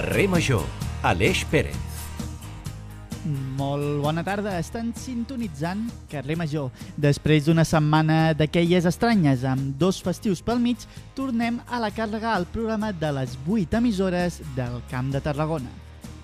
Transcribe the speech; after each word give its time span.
Carrer 0.00 0.30
Major, 0.32 0.62
Aleix 1.04 1.42
Pérez. 1.44 1.76
Molt 3.58 3.98
bona 4.00 4.22
tarda, 4.24 4.54
estan 4.56 4.94
sintonitzant 4.96 5.82
Carrer 6.08 6.38
Major. 6.40 6.70
Després 6.96 7.44
d'una 7.44 7.66
setmana 7.68 8.32
d'aquelles 8.32 8.88
estranyes 8.88 9.44
amb 9.44 9.74
dos 9.76 9.98
festius 10.00 10.40
pel 10.40 10.56
mig, 10.62 10.86
tornem 11.12 11.58
a 11.68 11.82
la 11.84 11.90
càrrega 11.92 12.32
al 12.32 12.48
programa 12.48 12.94
de 12.96 13.10
les 13.18 13.36
8 13.44 13.76
emissores 13.76 14.40
del 14.56 14.80
Camp 14.88 15.12
de 15.12 15.20
Tarragona. 15.20 15.68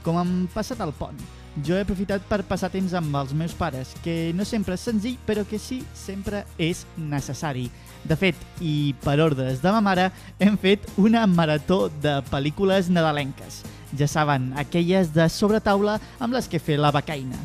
Com 0.06 0.16
hem 0.22 0.32
passat 0.56 0.80
el 0.80 0.96
pont, 0.96 1.20
jo 1.60 1.76
he 1.76 1.84
aprofitat 1.84 2.24
per 2.32 2.46
passar 2.48 2.72
temps 2.72 2.96
amb 2.96 3.20
els 3.20 3.36
meus 3.36 3.52
pares, 3.60 3.92
que 4.00 4.32
no 4.32 4.48
sempre 4.48 4.80
és 4.80 4.88
senzill, 4.88 5.20
però 5.28 5.44
que 5.44 5.60
sí, 5.60 5.82
sempre 5.92 6.46
és 6.56 6.86
necessari. 6.96 7.68
De 8.06 8.14
fet, 8.14 8.38
i 8.62 8.94
per 9.02 9.16
ordres 9.24 9.58
de 9.62 9.70
ma 9.74 9.80
mare, 9.82 10.10
hem 10.38 10.54
fet 10.60 10.84
una 11.00 11.24
marató 11.26 11.88
de 12.02 12.20
pel·lícules 12.30 12.86
nadalenques. 12.92 13.64
Ja 13.98 14.06
saben, 14.06 14.52
aquelles 14.58 15.10
de 15.14 15.26
sobretaula 15.32 15.96
amb 16.22 16.36
les 16.36 16.46
que 16.46 16.62
fer 16.62 16.78
la 16.78 16.92
becaina. 16.94 17.38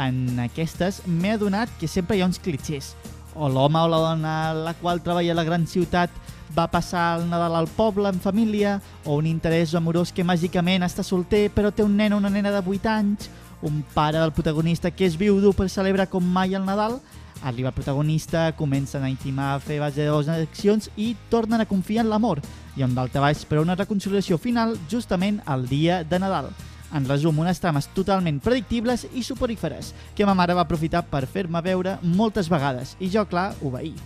En 0.00 0.38
aquestes 0.40 1.02
m'he 1.04 1.34
adonat 1.34 1.68
que 1.80 1.90
sempre 1.90 2.16
hi 2.16 2.22
ha 2.22 2.30
uns 2.30 2.40
clitxers. 2.40 2.94
O 3.36 3.50
l'home 3.52 3.82
o 3.82 3.90
la 3.90 4.00
dona 4.06 4.34
la 4.56 4.74
qual 4.80 5.02
treballa 5.04 5.34
a 5.34 5.38
la 5.38 5.44
gran 5.44 5.66
ciutat 5.66 6.10
va 6.56 6.70
passar 6.72 7.18
el 7.18 7.28
Nadal 7.28 7.58
al 7.58 7.68
poble 7.68 8.08
en 8.08 8.20
família, 8.22 8.78
o 9.04 9.18
un 9.20 9.28
interès 9.28 9.74
amorós 9.76 10.14
que 10.14 10.24
màgicament 10.24 10.86
està 10.86 11.04
solter 11.04 11.50
però 11.52 11.68
té 11.68 11.84
un 11.84 11.98
nen 11.98 12.16
o 12.16 12.22
una 12.22 12.32
nena 12.32 12.54
de 12.54 12.64
8 12.64 12.88
anys, 12.94 13.28
un 13.60 13.82
pare 13.92 14.22
del 14.22 14.32
protagonista 14.32 14.90
que 14.90 15.04
és 15.04 15.18
viudo 15.18 15.52
per 15.52 15.68
celebrar 15.68 16.08
com 16.08 16.24
mai 16.24 16.54
el 16.54 16.64
Nadal, 16.64 17.00
arriba 17.42 17.68
el 17.70 17.74
protagonista, 17.74 18.52
comencen 18.56 19.04
a 19.04 19.10
intimar, 19.10 19.54
a 19.54 19.60
fer 19.60 19.78
base 19.80 20.02
de 20.02 20.10
les 20.10 20.28
accions 20.28 20.90
i 20.96 21.14
tornen 21.30 21.60
a 21.60 21.68
confiar 21.68 22.04
en 22.04 22.10
l'amor, 22.10 22.42
i 22.76 22.82
on 22.82 22.94
dalt 22.94 23.14
baix 23.14 23.44
per 23.48 23.60
una 23.62 23.76
reconciliació 23.78 24.38
final 24.38 24.76
justament 24.90 25.40
el 25.46 25.68
dia 25.68 26.02
de 26.04 26.18
Nadal. 26.18 26.50
En 26.94 27.04
resum, 27.04 27.38
unes 27.38 27.60
trames 27.60 27.88
totalment 27.92 28.38
predictibles 28.40 29.06
i 29.12 29.22
suporíferes, 29.22 29.92
que 30.16 30.24
ma 30.24 30.34
mare 30.34 30.56
va 30.56 30.64
aprofitar 30.64 31.04
per 31.04 31.26
fer-me 31.26 31.60
veure 31.60 31.98
moltes 32.02 32.48
vegades, 32.48 32.96
i 32.98 33.10
jo, 33.12 33.26
clar, 33.28 33.52
obeir. 33.60 33.96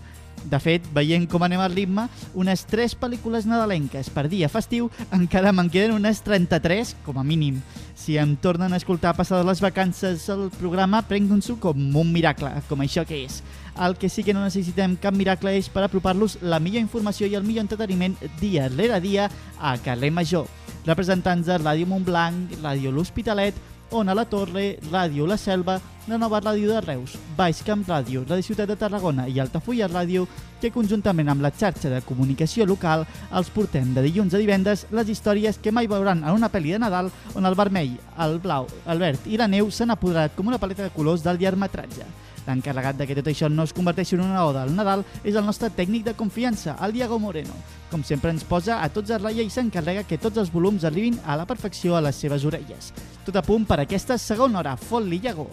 De 0.51 0.59
fet, 0.59 0.85
veient 0.95 1.29
com 1.31 1.43
anem 1.47 1.61
al 1.63 1.75
ritme, 1.75 2.09
unes 2.35 2.65
3 2.71 2.97
pel·lícules 2.99 3.47
nadalenques 3.47 4.11
per 4.11 4.27
dia 4.29 4.51
festiu, 4.51 4.91
encara 5.15 5.53
me'n 5.55 5.71
queden 5.71 5.95
unes 5.95 6.23
33, 6.27 6.97
com 7.07 7.21
a 7.21 7.25
mínim. 7.25 7.61
Si 7.95 8.17
em 8.19 8.35
tornen 8.37 8.73
a 8.73 8.81
escoltar 8.81 9.15
passades 9.15 9.47
les 9.47 9.63
vacances 9.63 10.29
al 10.33 10.49
programa, 10.59 11.05
prenguin-s'ho 11.07 11.59
com 11.63 11.79
un 11.79 12.13
miracle, 12.13 12.51
com 12.69 12.83
això 12.83 13.07
que 13.07 13.23
és. 13.25 13.43
El 13.73 13.97
que 13.97 14.11
sí 14.13 14.25
que 14.27 14.35
no 14.35 14.43
necessitem 14.45 14.99
cap 15.01 15.15
miracle 15.17 15.55
és 15.57 15.71
per 15.73 15.87
apropar-los 15.87 16.41
la 16.43 16.59
millor 16.61 16.83
informació 16.83 17.31
i 17.31 17.39
el 17.39 17.47
millor 17.47 17.65
entreteniment 17.65 18.19
dia 18.41 18.67
rere 18.69 19.01
dia 19.01 19.31
a 19.59 19.77
Carrer 19.81 20.11
Major. 20.13 20.45
Representants 20.85 21.47
de 21.47 21.57
Ràdio 21.63 21.87
Montblanc, 21.87 22.59
Ràdio 22.61 22.91
L'Hospitalet, 22.91 23.55
Ona 23.93 24.15
la 24.15 24.25
Torre, 24.25 24.79
Ràdio 24.89 25.27
La 25.29 25.37
Selva, 25.37 25.75
la 26.09 26.17
nova 26.17 26.39
ràdio 26.41 26.71
de 26.71 26.81
Reus, 26.81 27.13
Baix 27.37 27.59
Camp 27.63 27.83
Ràdio, 27.85 28.23
la 28.25 28.39
Ciutat 28.41 28.71
de 28.71 28.77
Tarragona 28.81 29.27
i 29.29 29.37
Altafulla 29.39 29.85
Ràdio, 29.91 30.25
que 30.63 30.71
conjuntament 30.73 31.29
amb 31.29 31.45
la 31.45 31.51
xarxa 31.53 31.91
de 31.93 32.01
comunicació 32.09 32.65
local 32.65 33.05
els 33.29 33.51
portem 33.53 33.93
de 33.93 34.07
dilluns 34.07 34.33
a 34.33 34.41
divendres 34.41 34.87
les 34.97 35.13
històries 35.13 35.61
que 35.61 35.75
mai 35.77 35.91
veuran 35.93 36.25
en 36.25 36.33
una 36.33 36.49
pel·li 36.49 36.73
de 36.73 36.81
Nadal 36.81 37.13
on 37.37 37.45
el 37.45 37.59
vermell, 37.59 37.93
el 38.25 38.39
blau, 38.41 38.67
el 38.89 39.05
verd 39.05 39.29
i 39.29 39.37
la 39.37 39.51
neu 39.53 39.69
s'han 39.71 39.93
apoderat 39.93 40.33
com 40.39 40.49
una 40.49 40.63
paleta 40.63 40.89
de 40.89 40.97
colors 40.97 41.21
del 41.23 41.37
llargmetratge. 41.45 42.09
L'encarregat 42.47 42.97
de 42.97 43.07
que 43.07 43.21
tot 43.21 43.29
això 43.29 43.53
no 43.53 43.69
es 43.69 43.77
converteixi 43.77 44.17
en 44.17 44.25
una 44.25 44.47
oda 44.49 44.65
al 44.65 44.73
Nadal 44.75 45.05
és 45.23 45.37
el 45.37 45.45
nostre 45.45 45.69
tècnic 45.69 46.09
de 46.09 46.17
confiança, 46.17 46.79
el 46.81 46.97
Diego 46.97 47.21
Moreno. 47.21 47.55
Com 47.91 48.03
sempre 48.03 48.33
ens 48.33 48.49
posa 48.49 48.81
a 48.83 48.89
tots 48.89 49.13
a 49.13 49.21
ratlla 49.21 49.45
i 49.45 49.53
s'encarrega 49.53 50.09
que 50.09 50.19
tots 50.19 50.41
els 50.41 50.51
volums 50.51 50.89
arribin 50.89 51.21
a 51.27 51.37
la 51.37 51.47
perfecció 51.47 51.95
a 51.95 52.01
les 52.01 52.17
seves 52.17 52.49
orelles. 52.49 52.95
Tot 53.27 53.39
a 53.39 53.43
punt 53.47 53.67
per 53.69 53.79
aquesta 53.83 54.19
segona 54.19 54.61
hora. 54.63 54.77
Fot-li, 54.77 55.21
Diego! 55.23 55.49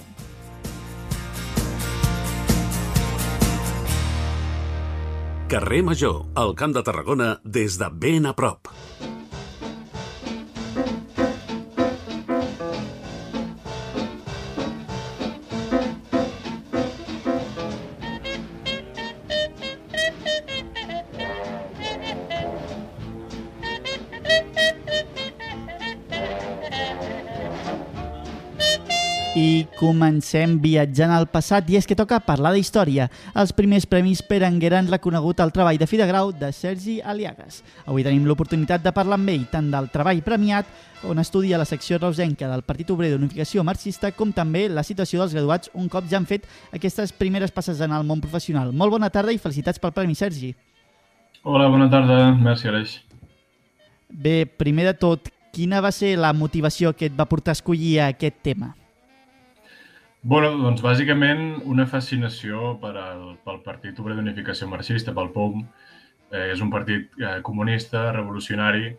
Carrer 5.50 5.82
Major, 5.82 6.28
al 6.38 6.54
Camp 6.54 6.76
de 6.76 6.84
Tarragona, 6.86 7.32
des 7.44 7.80
de 7.82 7.90
ben 7.90 8.30
a 8.30 8.36
prop. 8.38 8.70
Comencem 29.80 30.58
viatjant 30.60 31.12
al 31.16 31.30
passat 31.32 31.70
i 31.72 31.78
és 31.80 31.86
que 31.88 31.96
toca 31.96 32.18
parlar 32.20 32.52
d'història. 32.52 33.06
Els 33.32 33.54
primers 33.56 33.86
premis 33.88 34.20
Berenguer 34.28 34.74
han 34.76 34.90
reconegut 34.92 35.40
el 35.40 35.54
treball 35.56 35.80
de 35.80 35.88
fi 35.88 35.96
de 36.02 36.08
grau 36.10 36.34
de 36.36 36.50
Sergi 36.52 36.98
Aliagas. 37.00 37.62
Avui 37.86 38.04
tenim 38.04 38.26
l'oportunitat 38.28 38.84
de 38.84 38.92
parlar 38.92 39.16
amb 39.16 39.32
ell 39.32 39.46
tant 39.52 39.70
del 39.72 39.88
treball 39.94 40.20
premiat, 40.26 40.68
on 41.08 41.24
estudia 41.24 41.58
la 41.58 41.68
secció 41.70 41.96
reusenca 41.96 42.50
del 42.52 42.66
Partit 42.68 42.92
Obrer 42.92 43.14
d'Unificació 43.14 43.64
Marxista, 43.64 44.12
com 44.12 44.34
també 44.36 44.66
la 44.68 44.84
situació 44.84 45.22
dels 45.22 45.38
graduats 45.38 45.72
un 45.74 45.88
cop 45.88 46.10
ja 46.12 46.20
han 46.20 46.28
fet 46.28 46.50
aquestes 46.76 47.16
primeres 47.16 47.56
passes 47.56 47.80
en 47.80 47.96
el 47.96 48.04
món 48.04 48.20
professional. 48.20 48.74
Molt 48.76 48.92
bona 48.98 49.08
tarda 49.10 49.32
i 49.32 49.40
felicitats 49.40 49.80
pel 49.80 49.96
premi, 49.96 50.18
Sergi. 50.20 50.52
Hola, 51.44 51.70
bona 51.72 51.88
tarda. 51.88 52.34
Merci, 52.36 52.68
Aleix. 52.68 52.98
Bé, 54.12 54.44
primer 54.44 54.90
de 54.92 54.96
tot, 55.00 55.32
quina 55.56 55.80
va 55.80 55.94
ser 55.96 56.18
la 56.20 56.34
motivació 56.36 56.92
que 56.92 57.08
et 57.08 57.16
va 57.16 57.30
portar 57.32 57.56
a 57.56 57.60
escollir 57.62 58.02
aquest 58.04 58.44
tema? 58.44 58.74
Bueno, 60.22 60.50
doncs 60.60 60.82
bàsicament 60.84 61.62
una 61.72 61.86
fascinació 61.88 62.74
per 62.82 62.92
al, 63.00 63.22
pel 63.46 63.62
Partit 63.64 64.00
Obrer 64.04 64.18
d'Unificació 64.18 64.68
Marxista, 64.68 65.14
pel 65.16 65.30
POM. 65.32 65.62
Eh, 66.30 66.50
és 66.54 66.60
un 66.66 66.72
partit 66.74 67.16
eh, 67.22 67.38
comunista, 67.48 68.10
revolucionari, 68.12 68.92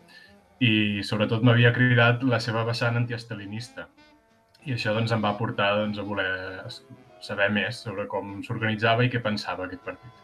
i 0.64 0.72
sobretot 1.04 1.44
m'havia 1.44 1.74
cridat 1.76 2.24
la 2.24 2.40
seva 2.40 2.64
vessant 2.64 2.96
antiestalinista. 3.02 3.86
I 4.64 4.78
això 4.78 4.96
doncs, 4.96 5.12
em 5.12 5.20
va 5.24 5.36
portar 5.36 5.74
doncs, 5.82 6.00
a 6.00 6.08
voler 6.08 6.32
saber 7.20 7.50
més 7.52 7.84
sobre 7.84 8.08
com 8.08 8.38
s'organitzava 8.46 9.04
i 9.04 9.12
què 9.12 9.20
pensava 9.24 9.68
aquest 9.68 9.84
partit 9.84 10.19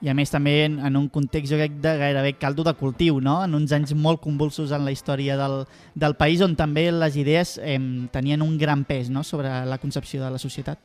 i 0.00 0.10
a 0.10 0.14
més 0.14 0.30
també 0.30 0.52
en, 0.64 0.78
en 0.86 0.96
un 0.98 1.08
context 1.10 1.50
jo 1.50 1.58
crec 1.58 1.78
de 1.82 1.94
gairebé 1.98 2.34
caldo 2.38 2.62
de 2.66 2.74
cultiu, 2.78 3.18
no? 3.20 3.40
en 3.44 3.56
uns 3.58 3.72
anys 3.74 3.94
molt 3.98 4.22
convulsos 4.22 4.70
en 4.74 4.84
la 4.86 4.94
història 4.94 5.38
del, 5.40 5.64
del 5.98 6.14
país 6.18 6.42
on 6.44 6.54
també 6.58 6.88
les 6.94 7.18
idees 7.18 7.56
eh, 7.58 7.78
tenien 8.14 8.44
un 8.44 8.54
gran 8.60 8.84
pes 8.86 9.10
no? 9.10 9.24
sobre 9.26 9.50
la 9.66 9.80
concepció 9.82 10.22
de 10.22 10.30
la 10.34 10.38
societat. 10.38 10.78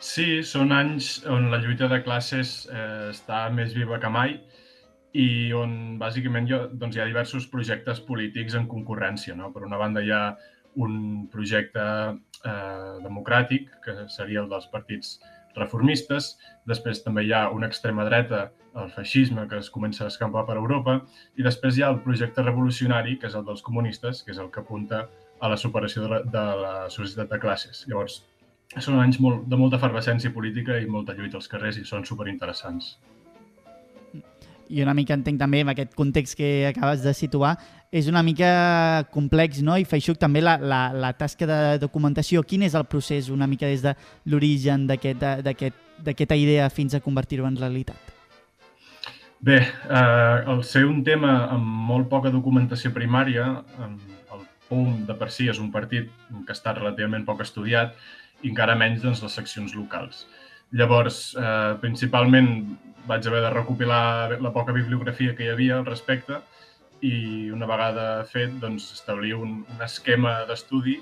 Sí, 0.00 0.42
són 0.44 0.72
anys 0.76 1.22
on 1.32 1.50
la 1.52 1.60
lluita 1.60 1.88
de 1.88 2.02
classes 2.04 2.66
eh, 2.68 3.12
està 3.12 3.46
més 3.52 3.72
viva 3.76 4.00
que 4.00 4.12
mai 4.12 4.36
i 5.16 5.52
on 5.56 5.96
bàsicament 6.00 6.48
jo, 6.48 6.66
doncs 6.72 6.96
hi 6.96 7.00
ha 7.00 7.08
diversos 7.08 7.46
projectes 7.48 8.02
polítics 8.04 8.56
en 8.58 8.66
concurrència. 8.68 9.36
No? 9.36 9.52
Per 9.52 9.64
una 9.64 9.80
banda 9.80 10.04
hi 10.04 10.12
ha 10.12 10.36
un 10.84 11.24
projecte 11.32 11.80
eh, 11.80 12.92
democràtic, 13.04 13.70
que 13.84 14.04
seria 14.12 14.42
el 14.44 14.50
dels 14.52 14.68
partits 14.72 15.16
reformistes, 15.58 16.34
després 16.68 17.02
també 17.04 17.26
hi 17.26 17.32
ha 17.32 17.48
una 17.54 17.68
extrema 17.70 18.04
dreta, 18.08 18.50
el 18.76 18.90
feixisme, 18.92 19.46
que 19.48 19.58
es 19.62 19.70
comença 19.72 20.04
a 20.04 20.10
escampar 20.12 20.44
per 20.48 20.58
Europa, 20.60 20.98
i 21.36 21.44
després 21.46 21.76
hi 21.76 21.84
ha 21.84 21.90
el 21.94 22.02
projecte 22.04 22.44
revolucionari, 22.44 23.16
que 23.20 23.30
és 23.30 23.36
el 23.38 23.46
dels 23.46 23.64
comunistes, 23.64 24.22
que 24.22 24.34
és 24.34 24.40
el 24.42 24.50
que 24.52 24.60
apunta 24.60 25.06
a 25.40 25.48
la 25.52 25.56
superació 25.56 26.04
de 26.04 26.10
la, 26.12 26.22
de 26.22 26.46
la 26.62 26.74
societat 26.92 27.32
de 27.32 27.40
classes. 27.40 27.84
Llavors, 27.88 28.20
són 28.76 29.00
anys 29.00 29.20
molt, 29.22 29.46
de 29.48 29.58
molta 29.58 29.78
efervescència 29.80 30.32
política 30.34 30.78
i 30.80 30.88
molta 30.90 31.14
lluita 31.16 31.38
als 31.40 31.48
carrers 31.48 31.78
i 31.80 31.84
són 31.88 32.04
superinteressants. 32.08 32.96
I 34.68 34.82
una 34.82 34.96
mica 34.98 35.14
entenc 35.14 35.38
també 35.38 35.60
en 35.62 35.70
aquest 35.70 35.94
context 35.94 36.36
que 36.38 36.66
acabes 36.72 37.04
de 37.04 37.12
situar, 37.14 37.54
és 37.96 38.08
una 38.10 38.22
mica 38.22 39.06
complex, 39.12 39.62
no? 39.64 39.76
I 39.80 39.86
Feixuc 39.88 40.18
també 40.20 40.42
la, 40.42 40.56
la, 40.60 40.80
la 40.92 41.12
tasca 41.16 41.48
de 41.48 41.60
documentació, 41.80 42.42
quin 42.44 42.66
és 42.66 42.76
el 42.76 42.84
procés 42.90 43.30
una 43.32 43.48
mica 43.48 43.70
des 43.70 43.84
de 43.84 43.94
l'origen 44.28 44.84
d'aquesta 44.90 46.36
idea 46.36 46.68
fins 46.70 46.96
a 46.96 47.00
convertir-ho 47.00 47.46
en 47.48 47.56
realitat? 47.56 48.12
Bé, 49.46 49.60
eh, 49.62 50.50
al 50.52 50.62
ser 50.64 50.84
un 50.88 51.02
tema 51.04 51.46
amb 51.54 51.64
molt 51.90 52.08
poca 52.12 52.32
documentació 52.32 52.92
primària, 52.92 53.46
el 53.84 54.44
POM 54.68 55.04
de 55.08 55.16
per 55.16 55.30
si 55.30 55.48
és 55.52 55.60
un 55.62 55.70
partit 55.72 56.10
que 56.46 56.52
està 56.56 56.74
relativament 56.76 57.24
poc 57.24 57.44
estudiat 57.44 57.94
i 58.42 58.50
encara 58.50 58.76
menys 58.76 59.04
doncs, 59.04 59.22
les 59.24 59.38
seccions 59.40 59.76
locals. 59.76 60.26
Llavors, 60.76 61.30
eh, 61.38 61.76
principalment 61.80 62.50
vaig 63.06 63.26
haver 63.28 63.40
de 63.44 63.54
recopilar 63.54 64.40
la 64.42 64.52
poca 64.52 64.74
bibliografia 64.74 65.36
que 65.36 65.46
hi 65.46 65.52
havia 65.52 65.78
al 65.78 65.86
respecte 65.86 66.42
i 67.04 67.50
una 67.52 67.68
vegada 67.68 68.24
fet, 68.28 68.54
doncs, 68.62 68.90
establir 68.94 69.34
un, 69.36 69.58
un 69.68 69.82
esquema 69.84 70.38
d'estudi 70.48 70.96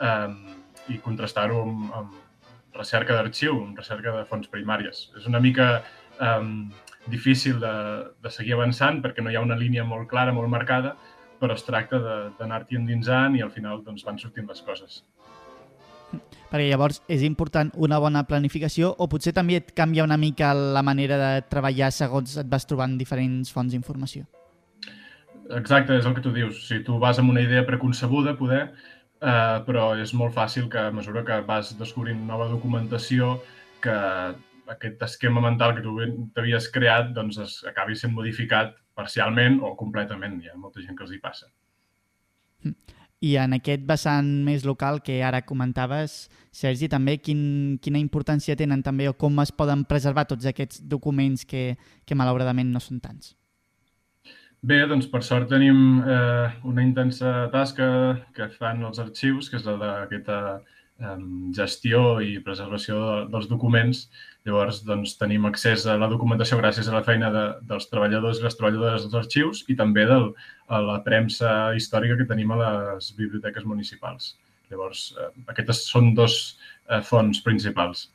eh, 0.00 0.30
i 0.92 0.98
contrastar-ho 1.04 1.60
amb, 1.62 1.90
amb 1.98 2.76
recerca 2.76 3.16
d'arxiu, 3.16 3.58
amb 3.64 3.78
recerca 3.78 4.14
de 4.16 4.24
fonts 4.28 4.48
primàries. 4.52 5.08
És 5.18 5.26
una 5.28 5.40
mica 5.40 5.68
eh, 6.20 6.46
difícil 7.06 7.60
de, 7.60 7.74
de 8.22 8.32
seguir 8.32 8.56
avançant 8.56 9.02
perquè 9.04 9.24
no 9.24 9.30
hi 9.30 9.36
ha 9.36 9.44
una 9.44 9.58
línia 9.58 9.84
molt 9.84 10.08
clara, 10.10 10.34
molt 10.36 10.50
marcada, 10.52 10.96
però 11.40 11.54
es 11.56 11.66
tracta 11.66 12.00
d'anar-t'hi 12.38 12.78
endinsant 12.80 13.36
i 13.36 13.44
al 13.44 13.52
final 13.52 13.82
doncs, 13.84 14.04
van 14.06 14.18
sortint 14.18 14.48
les 14.48 14.62
coses. 14.64 15.02
Perquè 16.46 16.68
llavors 16.70 17.02
és 17.12 17.24
important 17.26 17.72
una 17.82 17.98
bona 18.00 18.22
planificació 18.28 18.92
o 18.96 19.08
potser 19.10 19.34
també 19.36 19.58
et 19.58 19.72
canvia 19.76 20.06
una 20.06 20.16
mica 20.16 20.52
la 20.54 20.82
manera 20.86 21.18
de 21.20 21.30
treballar 21.50 21.90
segons 21.92 22.38
et 22.40 22.48
vas 22.48 22.64
trobant 22.64 22.96
diferents 22.96 23.50
fonts 23.52 23.74
d'informació. 23.74 24.24
Exacte, 25.54 25.94
és 25.94 26.06
el 26.06 26.14
que 26.16 26.24
tu 26.24 26.32
dius. 26.34 26.64
Si 26.66 26.80
tu 26.82 26.98
vas 26.98 27.18
amb 27.22 27.30
una 27.30 27.42
idea 27.44 27.66
preconcebuda, 27.66 28.34
poder, 28.38 28.64
eh, 29.20 29.58
però 29.66 29.92
és 30.02 30.12
molt 30.14 30.34
fàcil 30.34 30.68
que 30.72 30.80
a 30.88 30.94
mesura 30.94 31.24
que 31.24 31.40
vas 31.46 31.76
descobrint 31.78 32.26
nova 32.26 32.48
documentació, 32.50 33.36
que 33.82 33.94
aquest 34.72 35.02
esquema 35.06 35.40
mental 35.40 35.76
que 35.76 35.84
tu 35.84 35.94
t'havies 36.34 36.66
creat 36.74 37.12
doncs 37.14 37.38
es 37.38 37.56
acabi 37.70 37.94
sent 37.94 38.14
modificat 38.14 38.74
parcialment 38.98 39.60
o 39.62 39.76
completament. 39.78 40.40
Hi 40.42 40.50
ha 40.50 40.58
molta 40.58 40.82
gent 40.82 40.98
que 40.98 41.06
els 41.06 41.14
hi 41.14 41.22
passa. 41.22 41.50
I 43.24 43.36
en 43.40 43.54
aquest 43.56 43.86
vessant 43.88 44.26
més 44.44 44.66
local 44.68 45.00
que 45.04 45.22
ara 45.24 45.44
comentaves, 45.46 46.26
Sergi, 46.52 46.88
també 46.92 47.16
quin, 47.22 47.78
quina 47.82 48.00
importància 48.02 48.56
tenen 48.58 48.82
també 48.82 49.08
o 49.08 49.14
com 49.16 49.38
es 49.40 49.52
poden 49.52 49.86
preservar 49.88 50.26
tots 50.28 50.48
aquests 50.50 50.82
documents 50.84 51.46
que, 51.48 51.76
que 52.04 52.18
malauradament 52.18 52.72
no 52.72 52.82
són 52.82 53.00
tants? 53.00 53.35
Bé, 54.62 54.80
doncs 54.88 55.06
per 55.10 55.22
sort 55.22 55.50
tenim 55.50 56.00
eh, 56.00 56.48
una 56.64 56.82
intensa 56.82 57.48
tasca 57.52 57.88
que 58.34 58.48
fan 58.56 58.82
els 58.86 58.98
arxius, 58.98 59.50
que 59.50 59.60
és 59.60 59.66
la 59.68 59.76
d'aquesta 59.82 60.38
eh, 60.56 61.18
gestió 61.54 62.20
i 62.24 62.38
preservació 62.42 63.02
de, 63.02 63.20
dels 63.34 63.50
documents 63.52 64.06
Llavors, 64.46 64.84
doncs, 64.86 65.16
tenim 65.18 65.46
accés 65.48 65.84
a 65.90 65.96
la 65.98 66.06
documentació 66.06 66.60
gràcies 66.60 66.86
a 66.86 66.94
la 66.94 67.02
feina 67.06 67.32
de, 67.34 67.44
dels 67.66 67.88
treballadors 67.90 68.38
i 68.38 68.44
les 68.44 68.54
treballadores 68.54 69.02
dels 69.02 69.16
arxius 69.18 69.64
i 69.72 69.74
també 69.80 70.04
del, 70.06 70.28
a 70.70 70.78
la 70.86 71.00
premsa 71.06 71.72
històrica 71.74 72.14
que 72.20 72.28
tenim 72.30 72.52
a 72.54 72.60
les 72.60 73.08
biblioteques 73.18 73.66
municipals. 73.66 74.36
Llavors, 74.70 75.08
eh, 75.18 75.32
aquestes 75.50 75.82
són 75.90 76.12
dos 76.14 76.36
eh, 76.46 77.00
fonts 77.08 77.42
principals. 77.42 78.06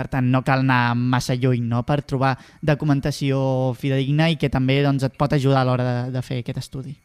Per 0.00 0.08
tant, 0.08 0.30
no 0.32 0.40
cal 0.46 0.64
anar 0.64 0.96
massa 0.96 1.36
lluny 1.36 1.68
no? 1.68 1.84
per 1.84 2.00
trobar 2.08 2.32
documentació 2.64 3.74
fidedigna 3.76 4.30
i 4.32 4.40
que 4.40 4.48
també 4.48 4.80
doncs, 4.86 5.04
et 5.04 5.20
pot 5.20 5.36
ajudar 5.36 5.60
a 5.60 5.68
l'hora 5.68 5.88
de, 5.90 5.96
de 6.16 6.24
fer 6.24 6.40
aquest 6.40 6.62
estudi. 6.64 6.96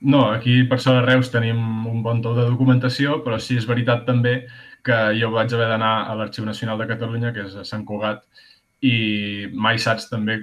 No, 0.00 0.30
aquí 0.32 0.62
per 0.64 0.78
sort 0.80 1.02
a 1.02 1.04
Reus 1.04 1.28
tenim 1.28 1.58
un 1.90 2.00
bon 2.02 2.22
tou 2.24 2.32
de 2.38 2.46
documentació, 2.48 3.18
però 3.24 3.36
sí 3.36 3.58
és 3.60 3.66
veritat 3.68 4.06
també 4.06 4.38
que 4.86 4.96
jo 5.18 5.28
vaig 5.34 5.52
haver 5.52 5.66
d'anar 5.68 5.92
a 6.08 6.14
l'Arxiu 6.16 6.46
Nacional 6.46 6.80
de 6.80 6.88
Catalunya, 6.88 7.34
que 7.36 7.44
és 7.44 7.58
a 7.60 7.66
Sant 7.68 7.84
Cugat, 7.84 8.24
i 8.80 8.94
mai 9.52 9.76
saps 9.78 10.08
també 10.08 10.38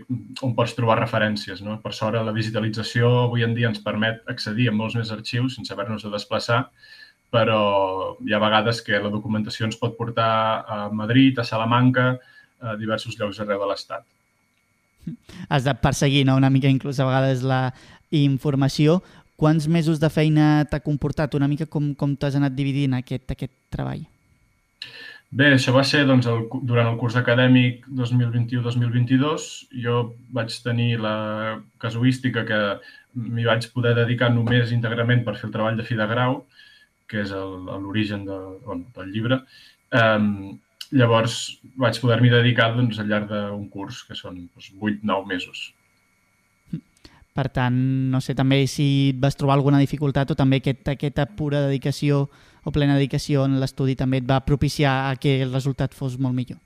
on 0.46 0.54
pots 0.58 0.76
trobar 0.78 1.00
referències. 1.00 1.64
No? 1.66 1.80
Per 1.82 1.94
sort, 1.98 2.20
la 2.22 2.36
digitalització 2.36 3.10
avui 3.24 3.46
en 3.48 3.58
dia 3.58 3.72
ens 3.72 3.82
permet 3.82 4.22
accedir 4.30 4.70
a 4.70 4.76
molts 4.78 4.98
més 5.00 5.12
arxius 5.16 5.58
sense 5.58 5.74
haver-nos 5.74 6.06
de 6.06 6.14
desplaçar, 6.14 6.68
però 7.34 8.16
hi 8.24 8.34
ha 8.34 8.42
vegades 8.42 8.82
que 8.86 9.00
la 9.04 9.12
documentació 9.14 9.68
ens 9.68 9.78
pot 9.80 9.98
portar 9.98 10.32
a 10.64 10.88
Madrid, 10.90 11.40
a 11.40 11.46
Salamanca, 11.48 12.14
a 12.62 12.76
diversos 12.80 13.18
llocs 13.20 13.40
arreu 13.44 13.62
de 13.62 13.70
l'Estat. 13.72 14.06
Has 15.50 15.64
de 15.68 15.74
perseguir 15.80 16.26
no? 16.28 16.36
una 16.36 16.50
mica 16.50 16.72
inclús 16.72 17.00
a 17.00 17.08
vegades 17.08 17.44
la 17.44 17.72
informació. 18.12 19.02
Quants 19.38 19.68
mesos 19.70 20.00
de 20.02 20.10
feina 20.10 20.66
t'ha 20.70 20.82
comportat? 20.84 21.36
Una 21.38 21.48
mica 21.48 21.68
com, 21.70 21.94
com 21.96 22.16
t'has 22.18 22.36
anat 22.40 22.56
dividint 22.58 22.98
aquest, 22.98 23.28
aquest 23.32 23.54
treball? 23.74 24.04
Bé, 25.28 25.50
això 25.54 25.74
va 25.76 25.84
ser 25.84 26.06
doncs, 26.08 26.26
el, 26.32 26.46
durant 26.64 26.88
el 26.88 26.98
curs 27.00 27.18
acadèmic 27.20 27.84
2021-2022. 28.00 29.48
Jo 29.84 30.04
vaig 30.34 30.56
tenir 30.64 30.94
la 31.04 31.18
casuística 31.84 32.46
que 32.48 32.62
m'hi 33.18 33.44
vaig 33.48 33.68
poder 33.74 33.94
dedicar 33.98 34.30
només 34.32 34.72
íntegrament 34.72 35.26
per 35.26 35.36
fer 35.36 35.50
el 35.50 35.56
treball 35.56 35.78
de 35.80 35.84
fi 35.84 35.98
de 36.00 36.08
grau, 36.08 36.46
que 37.08 37.24
és 37.24 37.34
l'origen 37.34 38.26
de, 38.28 38.38
bueno, 38.66 38.88
del 38.96 39.12
llibre. 39.14 39.42
Um, 39.96 40.58
llavors 40.92 41.38
vaig 41.80 42.00
poder-m'hi 42.04 42.32
dedicar 42.32 42.74
doncs, 42.76 43.00
al 43.00 43.10
llarg 43.12 43.32
d'un 43.32 43.68
curs, 43.72 44.04
que 44.08 44.16
són 44.16 44.44
doncs, 44.46 44.72
8-9 44.76 45.28
mesos. 45.28 45.68
Per 47.38 47.48
tant, 47.54 47.76
no 48.12 48.20
sé 48.24 48.34
també 48.34 48.64
si 48.66 49.14
vas 49.22 49.38
trobar 49.38 49.60
alguna 49.60 49.80
dificultat 49.84 50.32
o 50.34 50.38
també 50.38 50.58
aquest, 50.62 50.88
aquesta 50.90 51.28
pura 51.38 51.68
dedicació 51.68 52.26
o 52.66 52.74
plena 52.74 52.98
dedicació 52.98 53.46
en 53.46 53.60
l'estudi 53.62 53.96
també 53.96 54.24
et 54.24 54.28
va 54.28 54.42
propiciar 54.46 55.12
a 55.12 55.16
que 55.22 55.38
el 55.44 55.54
resultat 55.54 55.94
fos 55.94 56.18
molt 56.18 56.36
millor? 56.36 56.58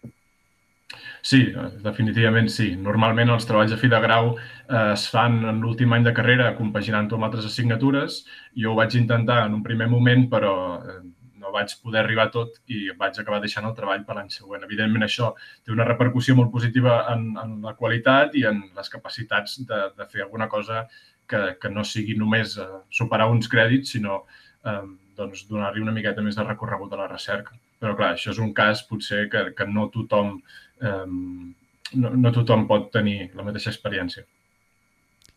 Sí, 1.22 1.42
definitivament 1.86 2.50
sí. 2.50 2.72
Normalment 2.76 3.32
els 3.36 3.48
treballs 3.48 3.72
de 3.72 3.78
fi 3.80 3.90
de 3.92 4.00
grau 4.04 4.34
eh, 4.34 4.92
es 4.94 5.08
fan 5.14 5.40
en 5.52 5.62
l'últim 5.64 5.94
any 5.94 6.06
de 6.08 6.14
carrera 6.18 6.52
compaginant-ho 6.58 7.18
amb 7.18 7.30
altres 7.30 7.48
assignatures. 7.48 8.24
Jo 8.58 8.74
ho 8.74 8.78
vaig 8.80 8.98
intentar 9.00 9.44
en 9.46 9.58
un 9.60 9.64
primer 9.66 9.88
moment, 9.92 10.28
però 10.32 10.54
eh, 10.82 11.02
no 11.42 11.52
vaig 11.54 11.74
poder 11.84 12.02
arribar 12.04 12.30
tot 12.34 12.60
i 12.72 12.88
vaig 12.98 13.18
acabar 13.20 13.42
deixant 13.44 13.68
el 13.68 13.76
treball 13.78 14.06
per 14.08 14.18
l'any 14.18 14.30
següent. 14.34 14.66
Evidentment, 14.68 15.06
això 15.06 15.34
té 15.66 15.74
una 15.74 15.88
repercussió 15.88 16.36
molt 16.38 16.52
positiva 16.54 17.02
en, 17.14 17.32
en 17.44 17.58
la 17.66 17.76
qualitat 17.80 18.38
i 18.40 18.46
en 18.50 18.62
les 18.78 18.94
capacitats 18.94 19.60
de, 19.68 19.82
de 19.98 20.08
fer 20.12 20.26
alguna 20.26 20.50
cosa 20.52 20.86
que, 21.32 21.42
que 21.62 21.72
no 21.74 21.86
sigui 21.88 22.18
només 22.20 22.58
eh, 22.60 22.70
superar 23.02 23.30
uns 23.32 23.50
crèdits, 23.52 23.96
sinó 23.96 24.24
eh, 24.66 24.82
doncs, 25.18 25.46
donar-li 25.50 25.84
una 25.84 25.96
miqueta 25.96 26.24
més 26.26 26.38
de 26.38 26.48
recorregut 26.48 26.94
a 26.94 27.04
la 27.04 27.12
recerca. 27.12 27.58
Però, 27.82 27.96
clar, 27.98 28.14
això 28.16 28.34
és 28.36 28.42
un 28.42 28.52
cas 28.54 28.84
potser 28.86 29.26
que, 29.32 29.48
que 29.58 29.66
no 29.70 29.88
tothom 29.94 30.36
eh, 30.38 30.42
no, 30.82 32.14
no 32.16 32.32
tothom 32.36 32.68
pot 32.70 32.92
tenir 32.94 33.32
la 33.36 33.46
mateixa 33.48 33.72
experiència. 33.74 34.26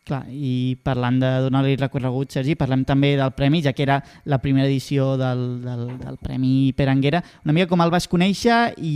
Clar, 0.05 0.27
i 0.29 0.77
parlant 0.85 1.17
de 1.17 1.29
donar-li 1.47 1.79
recorregut, 1.81 2.35
Sergi, 2.35 2.59
parlem 2.61 2.83
també 2.85 3.15
del 3.17 3.33
premi, 3.33 3.63
ja 3.65 3.73
que 3.73 3.87
era 3.87 4.03
la 4.29 4.37
primera 4.43 4.69
edició 4.69 5.15
del, 5.17 5.63
del, 5.65 5.87
del 5.97 6.19
Premi 6.21 6.75
Per 6.77 6.91
Anguera. 6.93 7.23
Una 7.47 7.55
mica 7.57 7.71
com 7.71 7.81
el 7.81 7.93
vas 7.95 8.05
conèixer 8.13 8.59
i, 8.77 8.93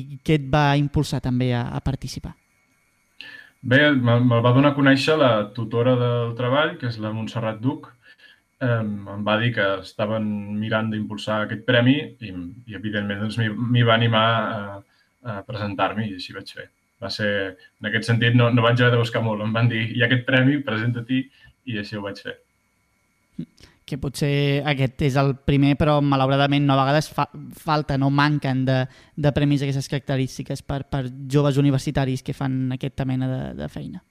i 0.00 0.18
què 0.26 0.40
et 0.40 0.48
va 0.50 0.72
impulsar 0.80 1.20
també 1.22 1.52
a, 1.54 1.68
a 1.70 1.78
participar? 1.78 2.34
Bé, 3.62 3.78
me'l 3.94 4.26
va 4.26 4.54
donar 4.54 4.72
a 4.72 4.74
conèixer 4.74 5.14
la 5.18 5.30
tutora 5.54 5.94
del 5.98 6.34
treball, 6.38 6.74
que 6.80 6.90
és 6.90 6.98
la 7.02 7.14
Montserrat 7.14 7.62
Duc, 7.62 7.92
em 8.58 9.22
va 9.22 9.38
dir 9.38 9.52
que 9.54 9.64
estaven 9.84 10.26
mirant 10.58 10.90
d'impulsar 10.90 11.44
aquest 11.44 11.62
premi 11.66 12.00
i, 12.18 12.34
i 12.66 12.74
evidentment, 12.74 13.22
doncs, 13.22 13.38
m'hi 13.38 13.86
va 13.86 13.94
animar 13.94 14.26
a, 14.26 14.60
a 15.24 15.40
presentar-m'hi 15.46 16.10
i 16.10 16.18
així 16.18 16.34
vaig 16.36 16.52
fer. 16.54 16.68
Va 17.02 17.10
ser, 17.14 17.30
en 17.80 17.88
aquest 17.90 18.08
sentit, 18.10 18.34
no, 18.34 18.48
no 18.50 18.64
vaig 18.64 18.80
haver 18.80 18.96
de 18.96 19.00
buscar 19.00 19.22
molt. 19.22 19.44
Em 19.44 19.54
van 19.54 19.70
dir, 19.70 19.84
hi 19.94 20.02
ha 20.02 20.08
aquest 20.08 20.24
premi, 20.26 20.58
presenta-t'hi, 20.66 21.22
i 21.70 21.78
així 21.78 21.98
ho 21.98 22.02
vaig 22.02 22.20
fer. 22.24 22.34
Que 23.88 23.96
potser 24.02 24.32
aquest 24.68 25.06
és 25.06 25.16
el 25.20 25.32
primer, 25.48 25.76
però 25.80 25.98
malauradament 26.04 26.66
no 26.66 26.74
a 26.74 26.82
vegades 26.82 27.08
fa, 27.14 27.28
falta, 27.62 27.96
no 28.00 28.10
manquen 28.10 28.64
de, 28.68 28.82
de 29.16 29.32
premis 29.36 29.62
d'aquestes 29.62 29.88
característiques 29.88 30.64
per, 30.66 30.82
per 30.90 31.06
joves 31.30 31.56
universitaris 31.62 32.26
que 32.26 32.36
fan 32.36 32.66
aquesta 32.76 33.06
mena 33.08 33.30
de, 33.30 33.42
de 33.62 33.70
feina. 33.72 34.02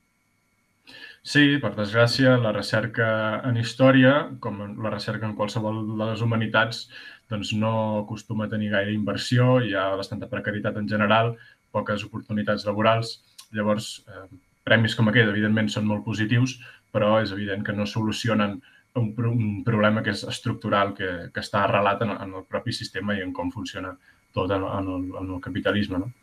Sí, 1.28 1.58
per 1.60 1.74
desgràcia, 1.76 2.38
la 2.40 2.54
recerca 2.56 3.08
en 3.44 3.58
història, 3.60 4.14
com 4.40 4.62
la 4.80 4.94
recerca 4.94 5.28
en 5.28 5.36
qualsevol 5.36 5.82
de 5.90 6.06
les 6.06 6.22
humanitats, 6.24 6.86
doncs 7.32 7.54
no 7.54 7.74
acostuma 8.04 8.46
a 8.46 8.52
tenir 8.52 8.72
gaire 8.72 8.94
inversió, 8.96 9.58
hi 9.62 9.74
ha 9.76 9.90
bastanta 10.00 10.30
precarietat 10.32 10.78
en 10.80 10.88
general, 10.90 11.36
poques 11.76 12.06
oportunitats 12.08 12.66
laborals. 12.68 13.18
Llavors, 13.56 14.04
eh, 14.08 14.28
premis 14.68 14.96
com 14.96 15.10
aquest, 15.10 15.30
evidentment, 15.32 15.70
són 15.72 15.88
molt 15.88 16.06
positius, 16.06 16.58
però 16.92 17.18
és 17.22 17.32
evident 17.36 17.64
que 17.64 17.76
no 17.76 17.86
solucionen 17.86 18.62
un, 18.98 19.14
un 19.30 19.64
problema 19.64 20.04
que 20.04 20.12
és 20.16 20.24
estructural, 20.28 20.94
que, 20.98 21.10
que 21.34 21.44
està 21.44 21.64
arrelat 21.64 22.02
en, 22.06 22.16
en 22.16 22.38
el 22.40 22.48
propi 22.50 22.74
sistema 22.74 23.16
i 23.16 23.22
en 23.24 23.34
com 23.34 23.52
funciona 23.52 23.94
tot 24.34 24.52
en, 24.52 24.64
en, 24.64 24.90
el, 24.96 25.12
en 25.24 25.36
el 25.36 25.44
capitalisme. 25.44 26.00
No? 26.04 26.14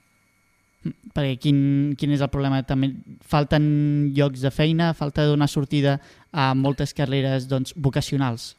perquè 0.84 1.38
quin, 1.40 1.58
quin 1.96 2.12
és 2.12 2.20
el 2.20 2.30
problema? 2.32 2.60
També 2.66 2.90
falten 3.24 3.64
llocs 4.16 4.42
de 4.44 4.50
feina, 4.52 4.92
falta 4.96 5.24
donar 5.24 5.48
sortida 5.48 5.98
a 6.32 6.50
moltes 6.58 6.92
carreres 6.96 7.48
doncs, 7.48 7.72
vocacionals. 7.76 8.52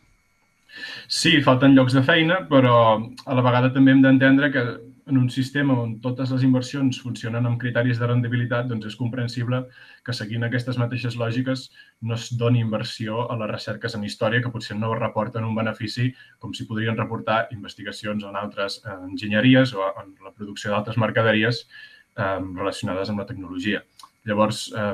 Sí, 1.07 1.37
falten 1.45 1.75
llocs 1.77 1.95
de 1.95 2.03
feina, 2.03 2.41
però 2.49 2.75
a 2.97 3.37
la 3.37 3.45
vegada 3.45 3.71
també 3.73 3.93
hem 3.93 4.03
d'entendre 4.03 4.51
que 4.53 4.65
en 5.05 5.17
un 5.17 5.29
sistema 5.29 5.75
on 5.77 5.99
totes 6.01 6.31
les 6.33 6.43
inversions 6.47 6.97
funcionen 7.01 7.45
amb 7.45 7.59
criteris 7.61 7.99
de 8.01 8.07
rendibilitat, 8.09 8.65
doncs 8.69 8.87
és 8.89 8.95
comprensible 8.97 9.61
que 10.05 10.15
seguint 10.17 10.47
aquestes 10.47 10.79
mateixes 10.81 11.17
lògiques 11.21 11.67
no 12.01 12.17
es 12.17 12.31
doni 12.39 12.63
inversió 12.63 13.27
a 13.29 13.37
les 13.37 13.51
recerques 13.51 13.95
en 13.95 14.05
història 14.07 14.41
que 14.41 14.51
potser 14.53 14.77
no 14.79 14.93
reporten 14.97 15.45
un 15.45 15.53
benefici 15.57 16.09
com 16.39 16.55
si 16.57 16.65
podrien 16.65 16.97
reportar 16.97 17.45
investigacions 17.53 18.25
en 18.25 18.39
altres 18.41 18.81
enginyeries 18.95 19.75
o 19.77 19.85
en 19.93 20.15
la 20.25 20.33
producció 20.33 20.73
d'altres 20.73 20.97
mercaderies 20.97 21.67
eh, 22.17 22.41
relacionades 22.41 23.13
amb 23.13 23.21
la 23.21 23.29
tecnologia. 23.29 23.85
Llavors, 24.25 24.71
eh, 24.73 24.93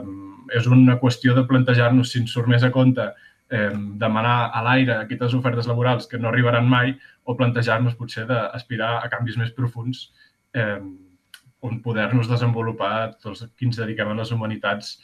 és 0.60 0.68
una 0.68 1.00
qüestió 1.00 1.38
de 1.38 1.48
plantejar-nos 1.48 2.12
si 2.12 2.20
ens 2.20 2.36
surt 2.36 2.52
més 2.52 2.68
a 2.68 2.72
compte 2.76 3.14
eh, 3.52 3.72
demanar 4.02 4.50
a 4.56 4.64
l'aire 4.66 4.98
aquestes 4.98 5.36
ofertes 5.38 5.68
laborals 5.68 6.08
que 6.08 6.20
no 6.20 6.32
arribaran 6.32 6.68
mai 6.70 6.96
o 7.24 7.36
plantejar-nos 7.38 7.98
potser 8.00 8.26
d'aspirar 8.30 8.98
a 9.02 9.10
canvis 9.12 9.38
més 9.38 9.52
profuns 9.54 10.08
eh, 10.56 10.80
on 11.62 11.82
poder-nos 11.86 12.30
desenvolupar 12.32 13.18
tots 13.22 13.46
qui 13.56 13.68
ens 13.70 13.78
dediquem 13.78 14.10
a 14.10 14.18
les 14.18 14.32
humanitats 14.34 14.96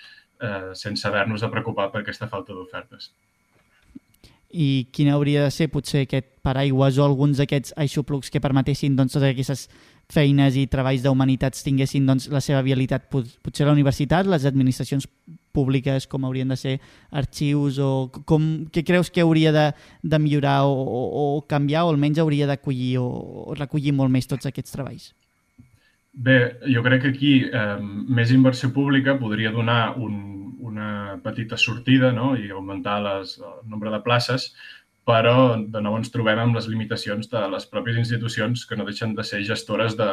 eh, 0.42 0.74
sense 0.74 1.06
haver-nos 1.08 1.44
de 1.44 1.50
preocupar 1.54 1.92
per 1.92 2.02
aquesta 2.02 2.30
falta 2.32 2.56
d'ofertes. 2.56 3.12
I 4.48 4.88
quin 4.96 5.12
hauria 5.12 5.44
de 5.44 5.52
ser 5.52 5.68
potser 5.68 6.06
aquest 6.06 6.30
paraigües 6.46 6.98
o 6.98 7.04
alguns 7.04 7.42
d'aquests 7.42 7.76
aixoplucs 7.76 8.32
que 8.32 8.42
permetessin 8.42 8.96
doncs, 8.96 9.14
totes 9.14 9.34
aquestes 9.34 9.68
feines 10.14 10.56
i 10.56 10.68
treballs 10.72 11.04
d'humanitats 11.04 11.66
tinguessin 11.66 12.06
doncs, 12.08 12.30
la 12.32 12.42
seva 12.44 12.62
vialitat? 12.66 13.10
Potser 13.12 13.68
la 13.68 13.76
universitat, 13.76 14.30
les 14.30 14.48
administracions 14.48 15.08
públiques, 15.58 16.08
com 16.08 16.26
haurien 16.26 16.50
de 16.54 16.58
ser 16.60 16.76
arxius 17.12 17.80
o 17.82 17.92
com, 18.30 18.68
què 18.74 18.84
creus 18.88 19.10
que 19.12 19.26
hauria 19.26 19.54
de, 19.56 19.68
de 20.04 20.20
millorar 20.22 20.62
o, 20.70 20.74
o, 20.74 21.04
o 21.38 21.42
canviar 21.50 21.86
o 21.86 21.94
almenys 21.94 22.22
hauria 22.24 22.50
d'acollir 22.50 22.98
o, 23.02 23.08
o 23.48 23.58
recollir 23.58 23.96
molt 23.98 24.14
més 24.14 24.30
tots 24.30 24.50
aquests 24.50 24.76
treballs? 24.76 25.12
Bé, 26.18 26.38
jo 26.74 26.82
crec 26.86 27.04
que 27.04 27.14
aquí 27.14 27.34
eh, 27.46 27.78
més 28.10 28.32
inversió 28.34 28.72
pública 28.74 29.18
podria 29.20 29.52
donar 29.54 29.98
un, 30.02 30.16
una 30.68 31.20
petita 31.24 31.58
sortida 31.58 32.12
no? 32.12 32.32
i 32.36 32.50
augmentar 32.50 32.98
les, 33.04 33.38
el 33.38 33.70
nombre 33.70 33.92
de 33.94 34.02
places, 34.06 34.50
però 35.08 35.56
de 35.56 35.82
nou 35.84 35.96
ens 35.96 36.12
trobem 36.12 36.40
amb 36.42 36.58
les 36.58 36.68
limitacions 36.68 37.30
de 37.32 37.46
les 37.54 37.66
pròpies 37.72 37.96
institucions 38.02 38.66
que 38.68 38.76
no 38.76 38.86
deixen 38.88 39.14
de 39.16 39.24
ser 39.24 39.40
gestores 39.48 39.96
de, 39.96 40.10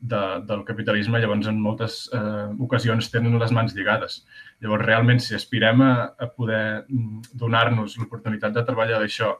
de, 0.00 0.20
del 0.48 0.64
capitalisme, 0.64 1.20
llavors 1.20 1.50
en 1.50 1.60
moltes 1.60 1.98
eh, 2.16 2.48
ocasions 2.64 3.10
tenen 3.12 3.36
les 3.42 3.52
mans 3.52 3.76
lligades. 3.76 4.22
Llavors, 4.64 4.86
realment, 4.86 5.20
si 5.20 5.36
aspirem 5.36 5.84
a, 5.84 5.92
a 6.16 6.30
poder 6.32 6.86
mm, 6.88 7.34
donar-nos 7.42 7.98
l'oportunitat 8.00 8.56
de 8.56 8.64
treballar 8.64 9.02
d'això, 9.02 9.34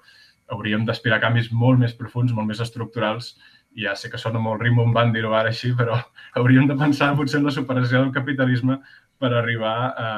hauríem 0.53 0.85
d'aspirar 0.89 1.23
canvis 1.25 1.49
molt 1.53 1.81
més 1.81 1.97
profuns, 1.97 2.35
molt 2.37 2.53
més 2.53 2.61
estructurals, 2.65 3.37
i 3.79 3.85
ja 3.87 3.95
sé 3.97 4.11
que 4.13 4.21
sona 4.21 4.41
molt 4.43 4.61
rimbombant 4.65 5.13
dir-ho 5.15 5.33
ara 5.37 5.53
així, 5.53 5.73
però 5.79 5.97
hauríem 6.41 6.69
de 6.69 6.77
pensar 6.77 7.15
potser 7.17 7.41
en 7.41 7.49
la 7.49 7.55
superació 7.55 8.03
del 8.03 8.13
capitalisme 8.13 8.81
per 9.19 9.33
arribar 9.35 9.77
a, 9.89 10.11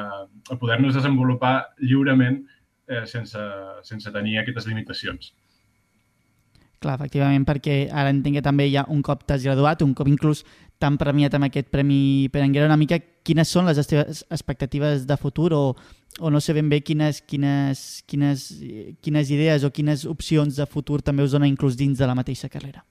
a 0.51 0.57
poder-nos 0.59 0.97
desenvolupar 0.99 1.55
lliurement 1.79 2.41
eh, 2.87 3.05
sense, 3.05 3.45
sense 3.87 4.11
tenir 4.11 4.39
aquestes 4.39 4.67
limitacions. 4.69 5.33
Clar, 6.81 6.95
efectivament, 6.97 7.45
perquè 7.45 7.75
ara 7.93 8.09
entenc 8.09 8.39
que 8.39 8.45
també 8.45 8.65
hi 8.65 8.75
ha 8.79 8.87
un 8.89 9.03
cop 9.05 9.21
t'has 9.29 9.43
graduat, 9.45 9.83
un 9.85 9.93
cop 9.93 10.07
inclús 10.09 10.41
t'han 10.81 10.97
premiat 10.97 11.35
amb 11.37 11.45
aquest 11.45 11.69
Premi 11.69 12.27
Peranguera, 12.33 12.65
una 12.65 12.79
mica 12.79 12.97
quines 12.97 13.51
són 13.53 13.69
les 13.69 13.85
teves 13.85 14.23
expectatives 14.33 15.05
de 15.05 15.17
futur 15.21 15.51
o, 15.53 15.61
o 16.19 16.31
no 16.33 16.41
sé 16.41 16.55
ben 16.57 16.71
bé 16.71 16.81
quines, 16.81 17.21
quines, 17.21 17.83
quines, 18.09 18.47
quines 19.05 19.29
idees 19.29 19.63
o 19.63 19.69
quines 19.69 20.07
opcions 20.09 20.57
de 20.57 20.65
futur 20.65 21.03
també 21.05 21.21
us 21.27 21.37
dona 21.37 21.49
inclús 21.49 21.77
dins 21.77 22.01
de 22.01 22.09
la 22.09 22.17
mateixa 22.17 22.49
carrera? 22.49 22.81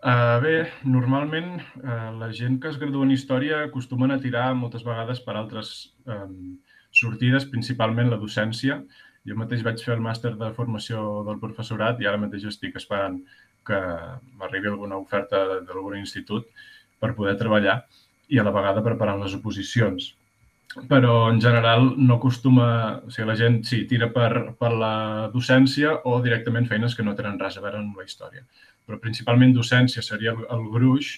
Uh, 0.00 0.40
bé, 0.40 0.54
normalment 0.88 1.58
uh, 1.84 2.10
la 2.16 2.30
gent 2.32 2.56
que 2.58 2.70
es 2.72 2.80
gradua 2.80 3.04
en 3.04 3.12
Història 3.12 3.66
acostumen 3.66 4.10
a 4.10 4.18
tirar 4.18 4.48
moltes 4.56 4.82
vegades 4.82 5.20
per 5.20 5.36
altres 5.36 5.92
um, 6.08 6.56
sortides, 6.90 7.46
principalment 7.50 8.10
la 8.10 8.18
docència. 8.20 8.80
Jo 9.28 9.36
mateix 9.36 9.62
vaig 9.64 9.82
fer 9.84 9.94
el 9.94 10.04
màster 10.04 10.32
de 10.40 10.50
formació 10.56 11.22
del 11.26 11.40
professorat 11.42 12.00
i 12.00 12.08
ara 12.08 12.20
mateix 12.20 12.46
estic 12.50 12.76
esperant 12.80 13.20
que 13.66 13.80
m'arribi 14.40 14.70
alguna 14.70 14.98
oferta 14.98 15.42
d'algun 15.66 15.98
institut 15.98 16.48
per 17.00 17.12
poder 17.18 17.36
treballar 17.40 17.82
i 18.30 18.38
a 18.38 18.46
la 18.46 18.54
vegada 18.54 18.82
preparant 18.86 19.20
les 19.22 19.36
oposicions. 19.36 20.14
Però 20.88 21.14
en 21.32 21.40
general 21.42 21.88
no 21.98 22.16
acostuma... 22.16 22.68
O 23.04 23.10
sigui, 23.10 23.26
la 23.28 23.36
gent 23.36 23.60
sí, 23.66 23.82
tira 23.90 24.08
per, 24.14 24.54
per 24.58 24.70
la 24.78 24.94
docència 25.34 25.96
o 26.06 26.20
directament 26.22 26.68
feines 26.70 26.94
que 26.94 27.06
no 27.06 27.16
tenen 27.18 27.40
res 27.42 27.58
a 27.58 27.64
veure 27.64 27.82
amb 27.82 27.98
la 27.98 28.06
història. 28.06 28.46
Però 28.86 29.00
principalment 29.02 29.52
docència 29.56 30.02
seria 30.06 30.32
el, 30.36 30.46
el 30.46 30.66
gruix 30.70 31.16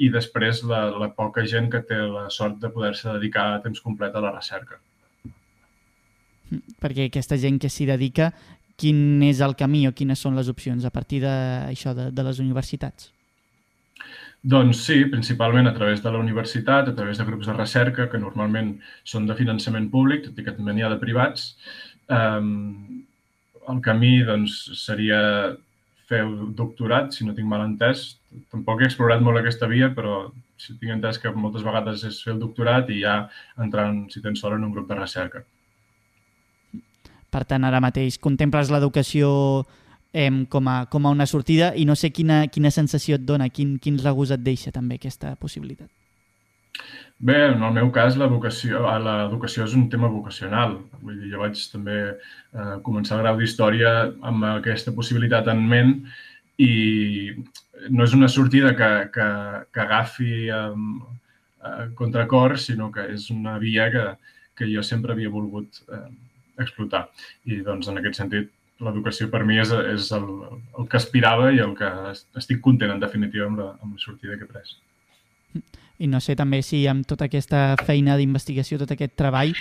i 0.00 0.10
després 0.12 0.64
la, 0.68 0.86
la 0.96 1.12
poca 1.20 1.44
gent 1.48 1.70
que 1.72 1.84
té 1.88 2.00
la 2.08 2.26
sort 2.32 2.58
de 2.64 2.72
poder-se 2.72 3.12
dedicar 3.18 3.50
a 3.52 3.62
temps 3.64 3.84
complet 3.84 4.16
a 4.16 4.24
la 4.24 4.32
recerca 4.34 4.80
perquè 6.82 7.08
aquesta 7.08 7.38
gent 7.40 7.58
que 7.62 7.70
s'hi 7.72 7.88
dedica, 7.88 8.30
quin 8.76 9.22
és 9.24 9.40
el 9.44 9.56
camí 9.56 9.86
o 9.88 9.94
quines 9.96 10.20
són 10.20 10.36
les 10.36 10.48
opcions 10.52 10.84
a 10.84 10.92
partir 10.92 11.22
d'això 11.24 11.94
de, 11.96 12.10
de 12.12 12.24
les 12.26 12.40
universitats? 12.42 13.10
Doncs 14.46 14.84
sí, 14.86 15.00
principalment 15.10 15.66
a 15.66 15.74
través 15.74 16.02
de 16.04 16.10
la 16.12 16.20
universitat, 16.22 16.88
a 16.88 16.94
través 16.94 17.18
de 17.18 17.24
grups 17.26 17.48
de 17.48 17.54
recerca, 17.56 18.06
que 18.12 18.20
normalment 18.22 18.76
són 19.02 19.26
de 19.26 19.34
finançament 19.34 19.88
públic, 19.90 20.28
tot 20.28 20.38
i 20.38 20.44
que 20.46 20.54
també 20.54 20.76
n'hi 20.76 20.84
ha 20.86 20.92
de 20.92 21.00
privats. 21.00 21.48
Um, 22.12 23.06
el 23.72 23.80
camí 23.82 24.20
doncs, 24.28 24.60
seria 24.78 25.20
fer 26.06 26.22
doctorat, 26.54 27.16
si 27.16 27.26
no 27.26 27.34
tinc 27.34 27.50
mal 27.50 27.64
entès. 27.64 28.12
Tampoc 28.52 28.84
he 28.84 28.90
explorat 28.90 29.24
molt 29.24 29.40
aquesta 29.40 29.66
via, 29.72 29.90
però 29.96 30.28
si 30.60 30.76
tinc 30.78 30.94
entès 30.94 31.18
que 31.18 31.32
moltes 31.34 31.66
vegades 31.66 32.04
és 32.06 32.22
fer 32.22 32.36
el 32.36 32.42
doctorat 32.44 32.92
i 32.94 33.00
ja 33.02 33.16
entrar, 33.62 33.88
si 34.12 34.22
tens 34.22 34.44
sort, 34.44 34.60
en 34.60 34.68
un 34.68 34.74
grup 34.76 34.86
de 34.92 35.00
recerca. 35.00 35.42
Per 37.30 37.42
tant, 37.44 37.66
ara 37.66 37.82
mateix 37.82 38.18
contemples 38.22 38.70
l'educació 38.70 39.28
eh, 40.12 40.30
com, 40.48 40.68
a, 40.68 40.78
com 40.90 41.06
a 41.06 41.12
una 41.14 41.26
sortida 41.26 41.72
i 41.76 41.84
no 41.84 41.96
sé 41.98 42.12
quina, 42.14 42.46
quina 42.52 42.70
sensació 42.70 43.18
et 43.18 43.26
dona, 43.26 43.48
quin, 43.48 43.76
quin 43.82 43.98
regust 44.02 44.36
et 44.36 44.44
deixa 44.44 44.72
també 44.72 45.00
aquesta 45.00 45.34
possibilitat. 45.40 45.90
Bé, 47.18 47.36
en 47.48 47.62
el 47.64 47.72
meu 47.72 47.88
cas, 47.92 48.16
l'educació 48.20 49.64
és 49.64 49.74
un 49.74 49.86
tema 49.92 50.08
vocacional. 50.12 50.76
Vull 51.00 51.16
dir, 51.22 51.30
jo 51.32 51.40
vaig 51.40 51.60
també 51.72 51.98
eh, 52.12 52.74
començar 52.84 53.16
el 53.16 53.22
grau 53.24 53.38
d'Història 53.40 53.92
amb 54.30 54.44
aquesta 54.50 54.92
possibilitat 54.92 55.48
en 55.48 55.62
ment 55.70 55.94
i 56.60 57.32
no 57.88 58.04
és 58.04 58.12
una 58.16 58.28
sortida 58.28 58.74
que, 58.76 58.90
que, 59.14 59.28
que 59.72 59.80
agafi 59.80 60.32
eh, 60.52 61.88
contracor, 61.96 62.58
sinó 62.60 62.90
que 62.92 63.08
és 63.16 63.30
una 63.32 63.56
via 63.64 63.88
que, 63.92 64.06
que 64.56 64.68
jo 64.68 64.84
sempre 64.84 65.16
havia 65.16 65.32
volgut 65.32 65.80
eh, 65.88 66.04
explotar. 66.64 67.06
I 67.44 67.60
doncs 67.66 67.90
en 67.92 68.00
aquest 68.00 68.22
sentit 68.22 68.52
l'educació 68.84 69.30
per 69.32 69.42
mi 69.48 69.56
és, 69.60 69.72
és 69.94 70.10
el, 70.16 70.26
el 70.78 70.88
que 70.90 70.98
aspirava 71.00 71.52
i 71.52 71.62
el 71.64 71.72
que 71.78 71.88
estic 72.36 72.60
content 72.64 72.92
en 72.92 73.00
definitiva 73.00 73.48
amb 73.48 73.62
la, 73.62 73.70
amb 73.80 73.96
la 73.96 74.02
sortida 74.02 74.36
que 74.36 74.44
he 74.44 74.52
pres. 74.52 74.76
I 75.96 76.10
no 76.12 76.20
sé 76.20 76.36
també 76.36 76.60
si 76.60 76.82
amb 76.90 77.06
tota 77.08 77.30
aquesta 77.30 77.70
feina 77.86 78.18
d'investigació, 78.20 78.76
tot 78.82 78.92
aquest 78.92 79.14
treball, 79.16 79.54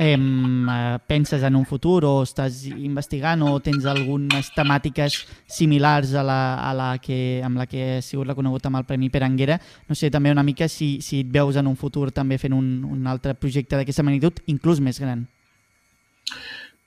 eh, 0.00 0.98
penses 1.06 1.42
en 1.42 1.56
un 1.56 1.66
futur 1.66 2.04
o 2.08 2.12
estàs 2.22 2.62
investigant 2.70 3.42
o 3.42 3.58
tens 3.60 3.84
algunes 3.90 4.52
temàtiques 4.54 5.18
similars 5.50 6.14
a 6.14 6.22
la, 6.22 6.40
a 6.62 6.70
la 6.74 6.90
que, 7.02 7.42
amb 7.44 7.58
la 7.58 7.66
que 7.66 7.98
has 7.98 8.12
sigut 8.12 8.30
reconegut 8.30 8.64
amb 8.66 8.80
el 8.80 8.86
Premi 8.88 9.10
Peranguera. 9.10 9.58
No 9.88 9.98
sé 9.98 10.10
també 10.10 10.30
una 10.30 10.46
mica 10.46 10.68
si, 10.68 11.00
si 11.02 11.24
et 11.24 11.34
veus 11.34 11.58
en 11.60 11.66
un 11.66 11.76
futur 11.76 12.10
també 12.14 12.38
fent 12.38 12.54
un, 12.56 12.70
un 12.86 13.06
altre 13.10 13.34
projecte 13.34 13.76
d'aquesta 13.76 14.06
magnitud, 14.06 14.40
inclús 14.46 14.80
més 14.80 15.02
gran. 15.02 15.26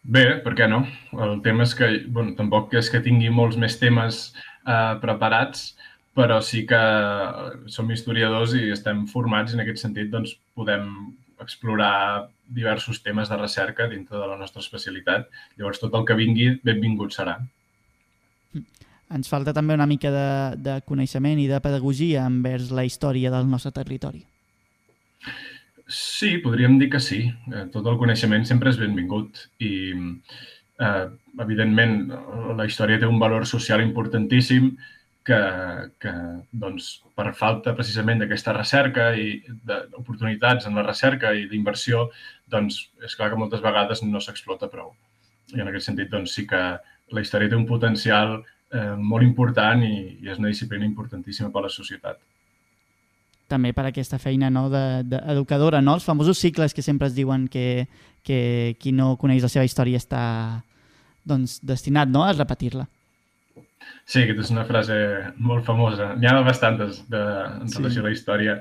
Bé, 0.03 0.25
per 0.43 0.51
què 0.57 0.67
no? 0.67 0.81
El 1.25 1.37
tema 1.45 1.63
és 1.63 1.73
que, 1.79 1.87
bueno, 2.11 2.33
tampoc 2.35 2.73
és 2.75 2.89
que 2.91 3.01
tingui 3.03 3.31
molts 3.31 3.55
més 3.59 3.77
temes 3.79 4.25
eh, 4.33 4.95
preparats, 5.03 5.69
però 6.13 6.41
sí 6.43 6.65
que 6.69 6.81
som 7.71 7.89
historiadors 7.91 8.53
i 8.59 8.67
estem 8.73 9.05
formats 9.09 9.53
i 9.53 9.57
en 9.57 9.63
aquest 9.63 9.81
sentit 9.85 10.11
doncs, 10.11 10.35
podem 10.57 10.89
explorar 11.43 12.27
diversos 12.53 13.01
temes 13.03 13.31
de 13.31 13.37
recerca 13.39 13.87
dintre 13.87 14.19
de 14.19 14.27
la 14.27 14.37
nostra 14.37 14.61
especialitat. 14.61 15.31
Llavors, 15.57 15.79
tot 15.81 15.95
el 15.95 16.05
que 16.07 16.19
vingui, 16.19 16.51
benvingut 16.63 17.15
serà. 17.15 17.39
Ens 19.13 19.29
falta 19.29 19.53
també 19.53 19.75
una 19.77 19.87
mica 19.89 20.11
de, 20.11 20.27
de 20.57 20.77
coneixement 20.87 21.39
i 21.39 21.49
de 21.49 21.59
pedagogia 21.63 22.27
envers 22.27 22.71
la 22.73 22.85
història 22.87 23.31
del 23.33 23.49
nostre 23.49 23.73
territori. 23.75 24.23
Sí, 25.87 26.37
podríem 26.37 26.77
dir 26.79 26.89
que 26.89 26.99
sí. 26.99 27.27
Eh, 27.51 27.65
tot 27.73 27.87
el 27.91 27.97
coneixement 27.99 28.45
sempre 28.47 28.71
és 28.71 28.79
benvingut 28.79 29.39
i, 29.59 29.73
eh, 30.79 31.07
evidentment, 31.43 31.97
la 32.57 32.65
història 32.65 32.99
té 32.99 33.07
un 33.09 33.19
valor 33.19 33.45
social 33.45 33.83
importantíssim 33.83 34.71
que, 35.23 35.39
que 35.99 36.13
doncs, 36.51 37.03
per 37.15 37.33
falta 37.35 37.75
precisament 37.75 38.19
d'aquesta 38.19 38.55
recerca 38.55 39.11
i 39.15 39.41
d'oportunitats 39.67 40.67
en 40.67 40.75
la 40.79 40.87
recerca 40.87 41.33
i 41.35 41.47
d'inversió, 41.51 42.09
doncs 42.47 42.79
és 43.03 43.15
clar 43.15 43.31
que 43.31 43.39
moltes 43.39 43.63
vegades 43.63 44.03
no 44.03 44.19
s'explota 44.23 44.71
prou. 44.71 44.93
I 45.53 45.61
en 45.61 45.67
aquest 45.67 45.91
sentit, 45.91 46.09
doncs 46.11 46.35
sí 46.35 46.47
que 46.47 46.63
la 47.13 47.21
història 47.21 47.51
té 47.51 47.59
un 47.59 47.67
potencial 47.67 48.39
eh, 48.39 48.95
molt 48.97 49.23
important 49.23 49.83
i, 49.83 49.95
i 50.23 50.31
és 50.31 50.39
una 50.39 50.51
disciplina 50.51 50.87
importantíssima 50.87 51.51
per 51.51 51.63
a 51.63 51.67
la 51.67 51.75
societat 51.75 52.23
també 53.53 53.71
per 53.77 53.85
aquesta 53.87 54.19
feina 54.19 54.49
no, 54.49 54.65
d'educadora, 54.73 55.79
de, 55.79 55.85
no? 55.85 55.97
els 55.99 56.07
famosos 56.07 56.41
cicles 56.41 56.73
que 56.73 56.85
sempre 56.85 57.07
es 57.11 57.15
diuen 57.15 57.47
que, 57.47 57.85
que 58.25 58.75
qui 58.81 58.91
no 58.95 59.13
coneix 59.21 59.45
la 59.45 59.51
seva 59.53 59.67
història 59.67 60.01
està 60.01 60.23
doncs, 61.23 61.59
destinat 61.63 62.11
no, 62.11 62.25
a 62.25 62.33
repetir-la. 62.33 62.87
Sí, 64.03 64.23
aquesta 64.23 64.43
és 64.43 64.51
una 64.51 64.65
frase 64.67 64.95
molt 65.39 65.63
famosa. 65.67 66.11
N'hi 66.19 66.27
ha 66.27 66.41
bastantes 66.43 67.03
de, 67.11 67.21
en 67.63 67.71
relació 67.71 68.01
sí. 68.01 68.03
a 68.03 68.07
la 68.07 68.11
història. 68.11 68.57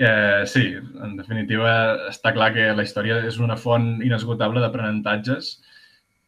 Eh, 0.00 0.42
sí, 0.48 0.64
en 1.04 1.16
definitiva, 1.16 1.72
està 2.08 2.32
clar 2.36 2.52
que 2.54 2.70
la 2.76 2.84
història 2.84 3.18
és 3.28 3.40
una 3.40 3.56
font 3.60 3.98
inesgotable 4.04 4.62
d'aprenentatges 4.62 5.50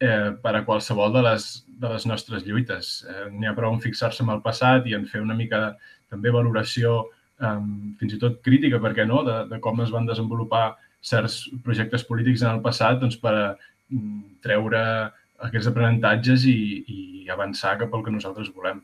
eh, 0.00 0.32
per 0.44 0.54
a 0.56 0.64
qualsevol 0.66 1.12
de 1.14 1.24
les, 1.28 1.48
de 1.66 1.92
les 1.92 2.06
nostres 2.08 2.44
lluites. 2.48 2.92
Eh, 3.08 3.26
N'hi 3.32 3.48
ha 3.48 3.56
prou 3.56 3.72
en 3.72 3.80
fixar-se 3.84 4.24
en 4.24 4.32
el 4.34 4.42
passat 4.44 4.88
i 4.88 4.96
en 4.96 5.08
fer 5.08 5.24
una 5.24 5.36
mica 5.36 5.60
de, 5.66 5.90
també 6.12 6.32
valoració 6.34 7.06
um, 7.46 7.92
fins 8.00 8.16
i 8.16 8.20
tot 8.22 8.40
crítica, 8.46 8.80
per 8.82 8.94
què 8.96 9.06
no?, 9.08 9.22
de, 9.26 9.36
de 9.50 9.60
com 9.64 9.82
es 9.84 9.92
van 9.94 10.08
desenvolupar 10.08 10.72
certs 11.02 11.44
projectes 11.66 12.04
polítics 12.06 12.44
en 12.44 12.56
el 12.56 12.62
passat 12.64 13.00
doncs, 13.02 13.18
per 13.20 13.34
mm, 13.90 14.20
treure 14.44 14.82
aquests 15.42 15.70
aprenentatges 15.72 16.46
i, 16.50 16.58
i 16.86 17.30
avançar 17.32 17.76
cap 17.80 17.94
al 17.94 18.04
que 18.06 18.14
nosaltres 18.14 18.52
volem. 18.54 18.80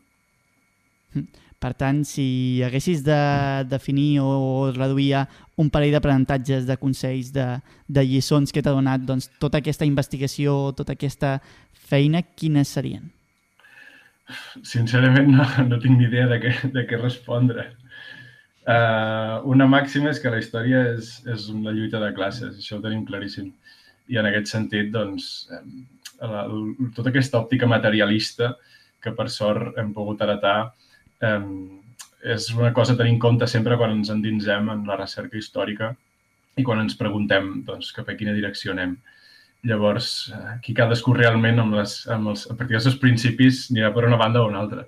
Per 1.59 1.73
tant, 1.75 2.05
si 2.07 2.61
haguessis 2.63 3.01
de 3.03 3.19
definir 3.67 4.21
o 4.23 4.71
reduir 4.71 5.09
a 5.19 5.25
un 5.59 5.67
parell 5.71 5.91
d'aprenentatges, 5.91 6.63
de 6.67 6.77
consells, 6.79 7.33
de, 7.35 7.47
de 7.87 8.03
lliçons 8.07 8.55
que 8.55 8.63
t'ha 8.63 8.75
donat 8.75 9.03
doncs, 9.03 9.27
tota 9.43 9.59
aquesta 9.59 9.87
investigació, 9.87 10.71
tota 10.77 10.95
aquesta 10.95 11.39
feina, 11.89 12.21
quines 12.23 12.71
serien? 12.77 13.09
Sincerament 14.63 15.27
no, 15.33 15.47
no 15.67 15.81
tinc 15.83 15.97
ni 15.97 16.07
idea 16.07 16.29
de 16.31 16.39
què, 16.43 16.53
de 16.71 16.85
què 16.87 17.01
respondre. 17.01 17.67
Uh, 18.67 19.39
una 19.49 19.65
màxima 19.71 20.11
és 20.11 20.19
que 20.21 20.29
la 20.29 20.41
història 20.41 20.81
és, 20.95 21.13
és 21.25 21.47
una 21.53 21.71
lluita 21.73 22.01
de 22.01 22.11
classes, 22.13 22.57
això 22.59 22.77
ho 22.77 22.83
tenim 22.83 23.05
claríssim. 23.07 23.53
I 24.09 24.19
en 24.19 24.27
aquest 24.29 24.51
sentit, 24.51 24.91
doncs, 24.93 25.29
la, 26.19 26.43
la, 26.49 26.89
tota 26.95 27.09
aquesta 27.09 27.39
òptica 27.39 27.69
materialista 27.69 28.53
que 29.03 29.13
per 29.15 29.29
sort 29.31 29.77
hem 29.79 29.93
pogut 29.95 30.21
heretar 30.25 30.57
eh, 31.23 31.45
és 32.35 32.49
una 32.55 32.73
cosa 32.75 32.93
a 32.93 32.99
tenir 32.99 33.15
en 33.15 33.21
compte 33.23 33.47
sempre 33.47 33.77
quan 33.79 33.95
ens 33.95 34.11
endinsem 34.11 34.67
en 34.73 34.83
la 34.87 34.97
recerca 34.99 35.39
històrica 35.39 35.93
i 36.59 36.65
quan 36.67 36.81
ens 36.83 36.97
preguntem 36.99 37.61
doncs, 37.67 37.93
cap 37.95 38.09
a 38.09 38.17
quina 38.19 38.35
direcció 38.35 38.73
anem. 38.75 38.97
Llavors, 39.69 40.31
aquí 40.55 40.73
cadascú 40.75 41.13
realment 41.15 41.59
amb 41.59 41.75
les, 41.79 42.01
amb 42.11 42.31
els, 42.31 42.45
a 42.47 42.55
partir 42.55 42.75
dels 42.75 42.85
seus 42.87 42.99
principis 42.99 43.65
anirà 43.71 43.91
per 43.95 44.05
una 44.07 44.19
banda 44.19 44.43
o 44.43 44.49
una 44.51 44.59
altra. 44.63 44.85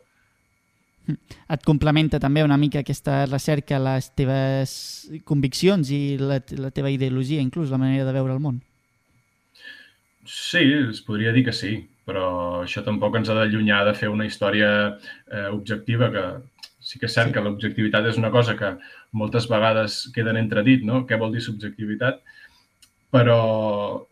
Et 1.10 1.63
complementa 1.65 2.20
també 2.22 2.43
una 2.46 2.58
mica 2.62 2.81
aquesta 2.86 3.25
recerca, 3.25 3.79
les 3.81 4.12
teves 4.15 4.74
conviccions 5.25 5.89
i 5.91 6.17
la, 6.22 6.41
la 6.62 6.72
teva 6.72 6.91
ideologia, 6.93 7.41
inclús 7.41 7.72
la 7.74 7.81
manera 7.81 8.05
de 8.05 8.13
veure 8.15 8.36
el 8.38 8.43
món? 8.43 8.62
Sí, 10.25 10.62
es 10.91 11.01
podria 11.01 11.34
dir 11.34 11.48
que 11.48 11.55
sí 11.55 11.79
però 12.12 12.25
això 12.63 12.84
tampoc 12.86 13.15
ens 13.17 13.29
ha 13.29 13.38
d'allunyar 13.38 13.84
de 13.88 13.93
fer 13.98 14.10
una 14.12 14.25
història 14.27 14.72
eh, 14.89 15.48
objectiva, 15.51 16.10
que 16.13 16.25
sí 16.81 17.00
que 17.00 17.08
és 17.08 17.15
cert 17.15 17.29
sí. 17.29 17.36
que 17.36 17.43
l'objectivitat 17.46 18.10
és 18.10 18.17
una 18.20 18.31
cosa 18.34 18.58
que 18.60 18.74
moltes 19.17 19.48
vegades 19.51 20.03
queda 20.15 20.34
en 20.34 20.41
entredit, 20.41 20.86
no? 20.88 21.03
Què 21.08 21.20
vol 21.22 21.34
dir 21.36 21.43
subjectivitat? 21.46 22.22
Però 23.12 23.38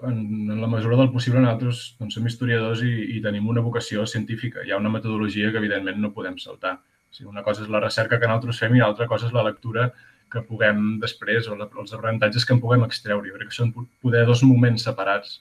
en, 0.04 0.18
en 0.52 0.60
la 0.60 0.68
mesura 0.68 0.98
del 1.00 1.12
possible 1.14 1.40
nosaltres 1.40 1.96
doncs, 2.00 2.18
som 2.18 2.26
historiadors 2.28 2.84
i, 2.84 2.92
i 3.16 3.22
tenim 3.24 3.48
una 3.48 3.64
vocació 3.64 4.04
científica. 4.10 4.66
Hi 4.66 4.74
ha 4.74 4.80
una 4.82 4.92
metodologia 4.92 5.52
que 5.54 5.62
evidentment 5.62 6.02
no 6.04 6.12
podem 6.16 6.36
saltar. 6.42 6.76
O 7.10 7.16
sigui, 7.16 7.30
una 7.32 7.46
cosa 7.46 7.64
és 7.64 7.72
la 7.72 7.82
recerca 7.86 8.20
que 8.20 8.28
nosaltres 8.28 8.60
fem 8.60 8.76
i 8.76 8.84
l'altra 8.84 9.08
cosa 9.08 9.30
és 9.30 9.36
la 9.36 9.46
lectura 9.48 9.88
que 10.30 10.44
puguem 10.46 11.00
després 11.02 11.48
o 11.50 11.56
la, 11.58 11.70
els 11.82 11.94
aprenentatges 11.96 12.46
que 12.46 12.54
en 12.56 12.62
puguem 12.62 12.84
extreure. 12.86 13.28
Jo 13.30 13.38
crec 13.38 13.50
que 13.54 13.60
són 13.62 13.72
poder 14.04 14.26
dos 14.28 14.44
moments 14.46 14.86
separats. 14.86 15.40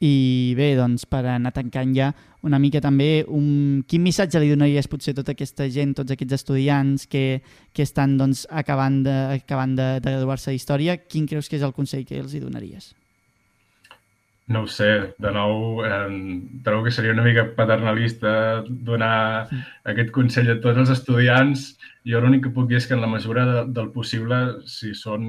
I 0.00 0.54
bé, 0.56 0.70
doncs, 0.78 1.04
per 1.04 1.26
anar 1.28 1.50
tancant 1.52 1.90
ja 1.92 2.06
una 2.48 2.56
mica 2.58 2.80
també, 2.80 3.24
un... 3.28 3.82
quin 3.84 4.00
missatge 4.00 4.40
li 4.40 4.48
donaries 4.48 4.88
potser 4.88 5.12
a 5.12 5.18
tota 5.18 5.34
aquesta 5.34 5.66
gent, 5.68 5.92
tots 5.98 6.14
aquests 6.14 6.38
estudiants 6.38 7.04
que, 7.10 7.42
que 7.76 7.84
estan 7.84 8.16
doncs, 8.16 8.46
acabant 8.48 9.02
de, 9.04 9.16
acabant 9.34 9.74
de, 9.76 9.90
de 10.00 10.14
graduar-se 10.14 10.54
d'història, 10.54 10.96
quin 11.04 11.28
creus 11.28 11.52
que 11.52 11.60
és 11.60 11.66
el 11.66 11.76
consell 11.76 12.06
que 12.08 12.16
els 12.22 12.32
hi 12.32 12.40
donaries? 12.40 12.94
No 14.50 14.64
ho 14.64 14.70
sé, 14.72 14.88
de 15.20 15.30
nou, 15.36 15.84
eh, 15.84 15.98
trobo 16.64 16.88
que 16.88 16.94
seria 16.96 17.12
una 17.12 17.22
mica 17.22 17.44
paternalista 17.54 18.32
donar 18.66 19.46
sí. 19.50 19.60
aquest 19.92 20.10
consell 20.16 20.50
a 20.50 20.56
tots 20.64 20.80
els 20.80 20.90
estudiants. 20.96 21.68
Jo 22.08 22.24
l'únic 22.24 22.48
que 22.48 22.54
puc 22.56 22.72
dir 22.72 22.80
és 22.80 22.88
que 22.88 22.96
en 22.96 23.04
la 23.04 23.12
mesura 23.12 23.44
de, 23.46 23.60
del 23.76 23.92
possible, 23.94 24.40
si 24.66 24.90
són 24.98 25.28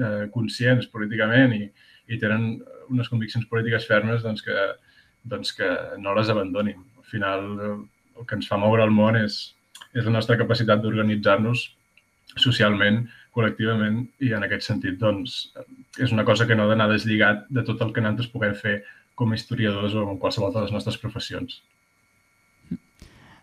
eh, 0.00 0.26
conscients 0.34 0.88
políticament 0.90 1.54
i, 1.54 1.68
i 2.08 2.18
tenen 2.18 2.56
unes 2.90 3.10
conviccions 3.12 3.46
polítiques 3.50 3.86
fermes 3.88 4.24
doncs 4.24 4.44
que, 4.44 4.56
doncs 5.24 5.54
que 5.56 5.68
no 6.02 6.14
les 6.16 6.30
abandonin. 6.32 6.82
Al 6.98 7.06
final, 7.08 7.46
el 8.18 8.26
que 8.26 8.38
ens 8.38 8.48
fa 8.50 8.58
moure 8.60 8.84
el 8.84 8.94
món 8.94 9.18
és, 9.20 9.38
és 9.94 10.04
la 10.04 10.14
nostra 10.18 10.38
capacitat 10.40 10.82
d'organitzar-nos 10.82 11.68
socialment, 12.36 13.04
col·lectivament, 13.34 14.02
i 14.24 14.32
en 14.36 14.44
aquest 14.44 14.66
sentit 14.68 14.98
doncs, 15.00 15.38
és 15.98 16.12
una 16.14 16.26
cosa 16.28 16.46
que 16.46 16.56
no 16.56 16.66
ha 16.66 16.72
d'anar 16.72 16.88
deslligat 16.92 17.46
de 17.54 17.64
tot 17.66 17.82
el 17.84 17.92
que 17.94 18.04
nosaltres 18.04 18.30
puguem 18.32 18.54
fer 18.58 18.78
com 19.18 19.32
a 19.32 19.38
historiadors 19.38 19.96
o 19.98 20.04
en 20.12 20.20
qualsevol 20.22 20.52
de 20.54 20.64
les 20.64 20.74
nostres 20.74 20.98
professions. 21.00 21.60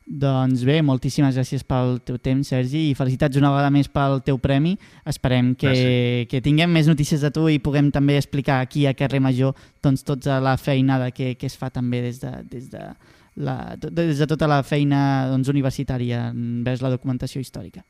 Doncs 0.05 0.61
bé, 0.67 0.83
moltíssimes 0.85 1.33
gràcies 1.33 1.63
pel 1.65 1.95
teu 2.05 2.19
temps, 2.21 2.51
Sergi, 2.51 2.91
i 2.91 2.97
felicitats 2.97 3.39
una 3.39 3.49
vegada 3.49 3.71
més 3.73 3.87
pel 3.89 4.19
teu 4.25 4.37
premi. 4.37 4.75
Esperem 5.09 5.55
que, 5.57 6.27
que 6.29 6.43
tinguem 6.45 6.69
més 6.69 6.85
notícies 6.85 7.25
de 7.25 7.31
tu 7.33 7.47
i 7.49 7.57
puguem 7.57 7.89
també 7.91 8.19
explicar 8.19 8.59
aquí 8.61 8.85
a 8.85 8.93
Carrer 8.93 9.23
Major 9.25 9.57
doncs, 9.81 10.05
tota 10.05 10.37
la 10.45 10.53
feinada 10.61 11.09
que, 11.09 11.33
que 11.41 11.49
es 11.49 11.57
fa 11.57 11.71
també 11.73 12.03
des 12.05 12.21
de, 12.21 12.35
des 12.53 12.69
de, 12.69 12.85
la, 13.41 13.57
des 13.81 14.21
de 14.21 14.29
tota 14.29 14.45
la 14.51 14.61
feina 14.61 15.01
doncs, 15.33 15.49
universitària 15.49 16.27
envers 16.29 16.85
la 16.85 16.93
documentació 16.93 17.41
històrica. 17.41 17.81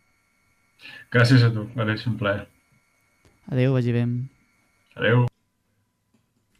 Gràcies 1.11 1.43
a 1.43 1.51
tu, 1.51 1.67
va 1.75 1.91
ser 1.97 2.13
un 2.13 2.17
plaer. 2.21 2.47
Adéu, 3.51 3.75
vagi 3.75 3.91
bé. 3.91 4.07
Adéu. 4.95 5.27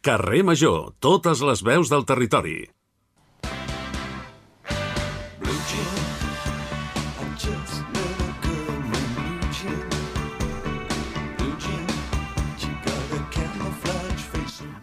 Carrer 0.04 0.44
Major, 0.44 0.92
totes 1.00 1.40
les 1.40 1.64
veus 1.64 1.88
del 1.88 2.04
territori. 2.04 2.58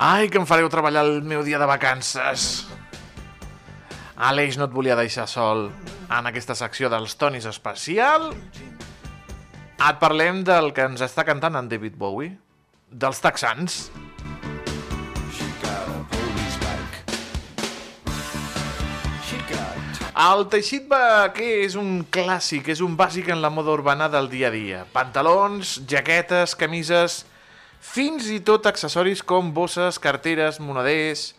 Ai, 0.04 0.28
que 0.28 0.36
em 0.36 0.44
fareu 0.44 0.68
treballar 0.68 1.06
el 1.08 1.22
meu 1.24 1.46
dia 1.48 1.56
de 1.56 1.64
vacances. 1.64 2.66
Àlex 4.20 4.58
no 4.60 4.68
et 4.68 4.74
volia 4.76 4.98
deixar 5.00 5.30
sol 5.32 5.70
en 6.12 6.28
aquesta 6.28 6.58
secció 6.60 6.90
dels 6.92 7.16
tonis 7.16 7.48
especial. 7.48 8.34
Et 9.80 10.02
parlem 10.04 10.44
del 10.44 10.74
que 10.76 10.90
ens 10.92 11.06
està 11.08 11.24
cantant 11.24 11.56
en 11.56 11.72
David 11.72 11.96
Bowie, 11.96 12.36
dels 12.92 13.24
texans. 13.24 13.88
El 20.20 20.50
teixit 20.52 20.92
vaquer 20.92 21.54
és 21.64 21.80
un 21.80 22.02
clàssic, 22.12 22.74
és 22.76 22.84
un 22.84 23.00
bàsic 23.00 23.32
en 23.32 23.40
la 23.40 23.56
moda 23.56 23.72
urbana 23.72 24.12
del 24.12 24.28
dia 24.28 24.52
a 24.52 24.58
dia. 24.58 24.84
Pantalons, 24.92 25.78
jaquetes, 25.88 26.60
camises 26.60 27.24
fins 27.84 28.30
i 28.32 28.40
tot 28.40 28.66
accessoris 28.70 29.22
com 29.28 29.52
bosses, 29.54 30.00
carteres, 30.00 30.62
moneders, 30.64 31.34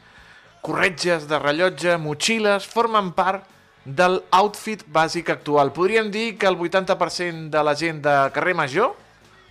corretges 0.64 1.24
de 1.28 1.38
rellotge, 1.40 1.96
motxilles, 2.00 2.68
formen 2.68 3.10
part 3.16 3.48
del 3.84 4.20
outfit 4.32 4.84
bàsic 4.92 5.32
actual. 5.32 5.72
Podríem 5.76 6.10
dir 6.12 6.36
que 6.38 6.48
el 6.48 6.56
80% 6.60 7.48
de 7.52 7.64
la 7.64 7.74
gent 7.76 8.02
de 8.04 8.14
carrer 8.36 8.54
Major, 8.56 8.92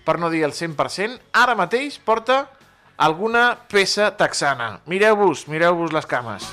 per 0.05 0.19
no 0.21 0.29
dir 0.29 0.43
el 0.45 0.53
100%, 0.53 1.19
ara 1.33 1.57
mateix 1.57 1.97
porta 1.97 2.45
alguna 2.97 3.57
peça 3.69 4.11
texana. 4.17 4.79
Mireu-vos, 4.85 5.47
mireu-vos 5.49 5.93
les 5.93 6.05
cames. 6.05 6.45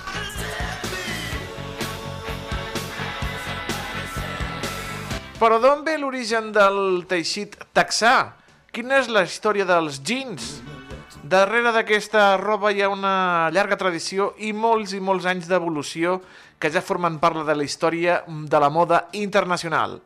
Però 5.40 5.57
d'on 5.57 5.85
ve 5.87 5.96
l'origen 5.96 6.50
del 6.53 7.07
teixit 7.09 7.57
texà? 7.72 8.39
Quina 8.71 9.01
és 9.03 9.09
la 9.11 9.25
història 9.27 9.65
dels 9.67 9.97
jeans? 10.07 10.61
Darrere 11.27 11.73
d'aquesta 11.75 12.37
roba 12.39 12.71
hi 12.71 12.85
ha 12.85 12.91
una 12.93 13.49
llarga 13.51 13.75
tradició 13.81 14.29
i 14.39 14.53
molts 14.55 14.95
i 14.95 15.01
molts 15.03 15.27
anys 15.27 15.49
d'evolució 15.51 16.21
que 16.63 16.71
ja 16.71 16.83
formen 16.87 17.19
part 17.19 17.43
de 17.49 17.57
la 17.59 17.67
història 17.67 18.21
de 18.29 18.61
la 18.63 18.71
moda 18.71 19.09
internacional. 19.19 19.99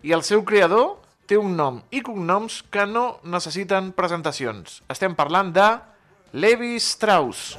I 0.00 0.16
el 0.16 0.24
seu 0.24 0.46
creador 0.48 0.94
té 1.28 1.36
un 1.36 1.58
nom 1.60 1.82
i 1.92 2.00
cognoms 2.00 2.62
que 2.72 2.88
no 2.88 3.18
necessiten 3.28 3.92
presentacions. 3.92 4.80
Estem 4.88 5.12
parlant 5.12 5.52
de 5.52 5.68
Levi 6.32 6.80
Strauss. 6.80 7.58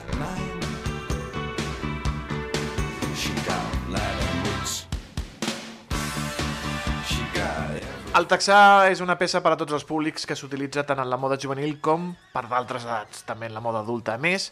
El 8.17 8.25
texà 8.25 8.87
és 8.89 8.97
una 9.03 9.13
peça 9.13 9.43
per 9.45 9.51
a 9.53 9.57
tots 9.59 9.75
els 9.77 9.83
públics 9.85 10.23
que 10.25 10.33
s'utilitza 10.33 10.81
tant 10.89 10.97
en 11.03 11.09
la 11.11 11.19
moda 11.21 11.35
juvenil 11.37 11.75
com 11.85 12.07
per 12.33 12.47
d'altres 12.49 12.87
edats, 12.87 13.19
també 13.27 13.45
en 13.45 13.53
la 13.53 13.61
moda 13.61 13.83
adulta. 13.83 14.15
A 14.15 14.17
més, 14.17 14.47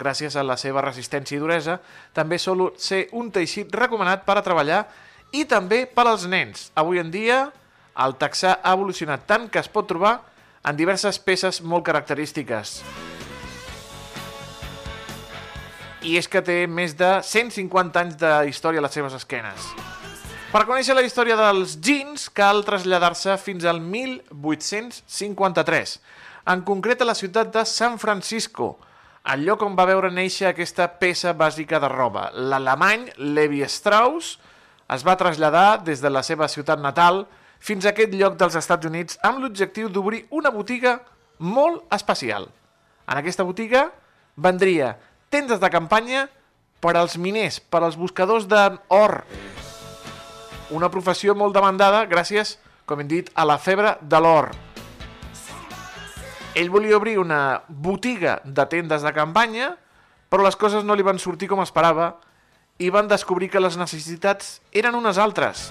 gràcies 0.00 0.34
a 0.34 0.42
la 0.42 0.56
seva 0.58 0.82
resistència 0.82 1.36
i 1.36 1.38
duresa, 1.38 1.76
també 2.16 2.40
sol 2.42 2.72
ser 2.74 3.04
un 3.14 3.30
teixit 3.30 3.70
recomanat 3.70 4.24
per 4.26 4.34
a 4.40 4.42
treballar 4.42 4.80
i 5.30 5.44
també 5.46 5.84
per 5.86 6.08
als 6.08 6.26
nens. 6.26 6.72
Avui 6.74 6.98
en 6.98 7.14
dia, 7.14 7.38
el 8.02 8.18
texà 8.18 8.56
ha 8.58 8.74
evolucionat 8.74 9.28
tant 9.30 9.46
que 9.46 9.62
es 9.62 9.70
pot 9.70 9.86
trobar 9.86 10.16
en 10.66 10.74
diverses 10.74 11.22
peces 11.22 11.62
molt 11.62 11.86
característiques. 11.86 12.80
I 16.02 16.18
és 16.18 16.26
que 16.26 16.42
té 16.42 16.64
més 16.66 16.98
de 16.98 17.20
150 17.22 18.08
anys 18.08 18.18
de 18.18 18.38
història 18.50 18.82
a 18.82 18.88
les 18.88 18.98
seves 18.98 19.14
esquenes. 19.22 19.70
Per 20.54 20.60
conèixer 20.68 20.94
la 20.94 21.02
història 21.02 21.34
dels 21.34 21.72
jeans 21.82 22.28
cal 22.30 22.60
traslladar-se 22.62 23.32
fins 23.42 23.64
al 23.66 23.80
1853, 23.82 25.94
en 26.52 26.60
concret 26.62 27.00
a 27.02 27.08
la 27.08 27.16
ciutat 27.18 27.50
de 27.56 27.64
San 27.66 27.96
Francisco, 27.98 28.76
el 29.34 29.42
lloc 29.48 29.64
on 29.66 29.74
va 29.74 29.88
veure 29.90 30.12
néixer 30.14 30.46
aquesta 30.46 30.86
peça 31.00 31.32
bàsica 31.34 31.80
de 31.82 31.90
roba. 31.90 32.28
L'alemany 32.38 33.10
Levi 33.34 33.66
Strauss 33.66 34.38
es 34.94 35.02
va 35.02 35.18
traslladar 35.18 35.82
des 35.82 35.98
de 35.98 36.14
la 36.14 36.22
seva 36.22 36.46
ciutat 36.46 36.78
natal 36.78 37.26
fins 37.58 37.82
a 37.82 37.90
aquest 37.90 38.14
lloc 38.14 38.38
dels 38.38 38.54
Estats 38.62 38.86
Units 38.86 39.18
amb 39.26 39.42
l'objectiu 39.42 39.90
d'obrir 39.90 40.30
una 40.30 40.54
botiga 40.54 41.02
molt 41.42 41.82
especial. 41.98 42.46
En 43.10 43.18
aquesta 43.18 43.42
botiga 43.42 43.90
vendria 44.38 45.02
tendes 45.34 45.58
de 45.58 45.74
campanya 45.74 46.30
per 46.78 46.94
als 46.94 47.18
miners, 47.18 47.58
per 47.58 47.82
als 47.82 47.98
buscadors 47.98 48.46
d'or. 48.46 49.26
Una 50.74 50.88
professió 50.90 51.36
molt 51.38 51.54
demandada 51.54 52.00
gràcies, 52.10 52.56
com 52.82 52.98
hem 52.98 53.06
dit, 53.06 53.28
a 53.38 53.44
la 53.46 53.60
febre 53.62 53.92
de 54.02 54.18
l'or. 54.18 54.48
Ell 56.58 56.70
volia 56.70 56.96
obrir 56.98 57.14
una 57.22 57.62
botiga 57.68 58.40
de 58.42 58.66
tendes 58.66 59.06
de 59.06 59.12
campanya, 59.14 59.76
però 60.26 60.42
les 60.42 60.58
coses 60.58 60.82
no 60.82 60.96
li 60.98 61.06
van 61.06 61.22
sortir 61.22 61.46
com 61.46 61.62
esperava 61.62 62.16
i 62.82 62.90
van 62.90 63.06
descobrir 63.06 63.52
que 63.52 63.62
les 63.62 63.78
necessitats 63.78 64.58
eren 64.74 64.98
unes 64.98 65.18
altres. 65.18 65.68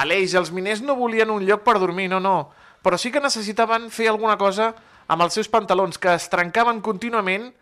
Aleix, 0.00 0.32
els 0.32 0.48
miners 0.48 0.80
no 0.80 0.96
volien 0.96 1.28
un 1.30 1.44
lloc 1.44 1.60
per 1.60 1.76
dormir, 1.76 2.08
no, 2.08 2.24
no, 2.24 2.38
però 2.80 2.96
sí 2.96 3.12
que 3.12 3.20
necessitaven 3.20 3.90
fer 3.92 4.08
alguna 4.08 4.40
cosa 4.40 4.72
amb 5.12 5.28
els 5.28 5.36
seus 5.36 5.52
pantalons 5.52 6.00
que 6.00 6.16
es 6.16 6.32
trencaven 6.32 6.80
contínuament 6.80 7.52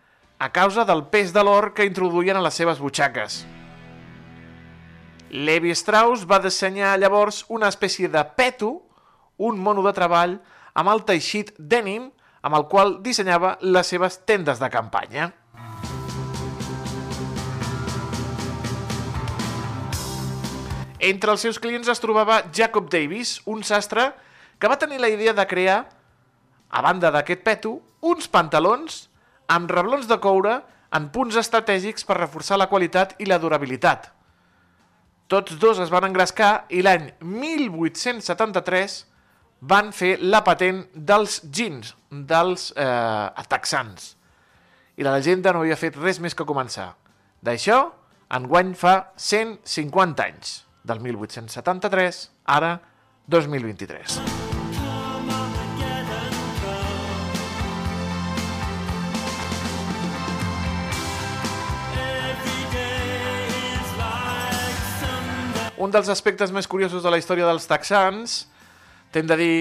a 0.41 0.49
causa 0.49 0.85
del 0.89 1.03
pes 1.13 1.29
de 1.35 1.41
l'or 1.45 1.67
que 1.77 1.85
introduïen 1.85 2.33
a 2.33 2.41
les 2.41 2.55
seves 2.57 2.79
butxaques. 2.81 3.43
Levi 5.29 5.69
Strauss 5.77 6.23
va 6.25 6.39
dissenyar 6.41 6.95
llavors 6.97 7.43
una 7.53 7.67
espècie 7.69 8.09
de 8.09 8.23
peto, 8.33 8.71
un 9.37 9.59
mono 9.61 9.83
de 9.85 9.93
treball, 9.93 10.33
amb 10.73 10.89
el 10.89 11.03
teixit 11.05 11.51
denim, 11.59 12.07
amb 12.41 12.57
el 12.57 12.65
qual 12.71 12.95
dissenyava 13.05 13.51
les 13.61 13.93
seves 13.93 14.17
tendes 14.25 14.57
de 14.57 14.71
campanya. 14.73 15.27
Entre 20.97 21.37
els 21.37 21.45
seus 21.45 21.61
clients 21.61 21.93
es 21.93 22.01
trobava 22.01 22.41
Jacob 22.49 22.89
Davis, 22.89 23.37
un 23.45 23.61
sastre 23.61 24.09
que 24.57 24.73
va 24.73 24.81
tenir 24.81 24.97
la 25.05 25.13
idea 25.13 25.37
de 25.37 25.45
crear, 25.45 25.79
a 26.73 26.81
banda 26.81 27.13
d'aquest 27.13 27.45
peto, 27.45 27.77
uns 28.01 28.25
pantalons 28.25 29.03
amb 29.51 29.71
reblons 29.71 30.07
de 30.07 30.17
coure 30.23 30.59
en 30.95 31.07
punts 31.11 31.37
estratègics 31.39 32.05
per 32.07 32.19
reforçar 32.19 32.59
la 32.59 32.69
qualitat 32.71 33.15
i 33.19 33.27
la 33.27 33.39
durabilitat. 33.39 34.09
Tots 35.31 35.55
dos 35.59 35.79
es 35.79 35.91
van 35.91 36.09
engrescar 36.09 36.65
i 36.75 36.81
l'any 36.83 37.07
1873 37.23 38.97
van 39.71 39.91
fer 39.95 40.17
la 40.19 40.41
patent 40.43 40.83
dels 40.95 41.39
jeans, 41.53 41.93
dels 42.09 42.71
eh, 42.75 43.45
texans. 43.51 44.15
I 44.99 45.07
la 45.07 45.15
llegenda 45.15 45.53
no 45.53 45.63
havia 45.63 45.79
fet 45.79 45.95
res 46.01 46.19
més 46.19 46.35
que 46.35 46.47
començar. 46.47 46.91
D'això, 47.41 47.79
enguany 48.35 48.75
fa 48.75 49.13
150 49.15 50.27
anys, 50.27 50.61
del 50.83 50.99
1873, 51.07 52.23
ara 52.59 52.77
2023. 53.31 54.40
Un 65.81 65.89
dels 65.89 66.11
aspectes 66.13 66.51
més 66.53 66.67
curiosos 66.69 67.01
de 67.01 67.09
la 67.09 67.17
història 67.17 67.47
dels 67.47 67.65
texans, 67.65 68.43
t'hem 69.09 69.25
de 69.25 69.37
dir, 69.39 69.55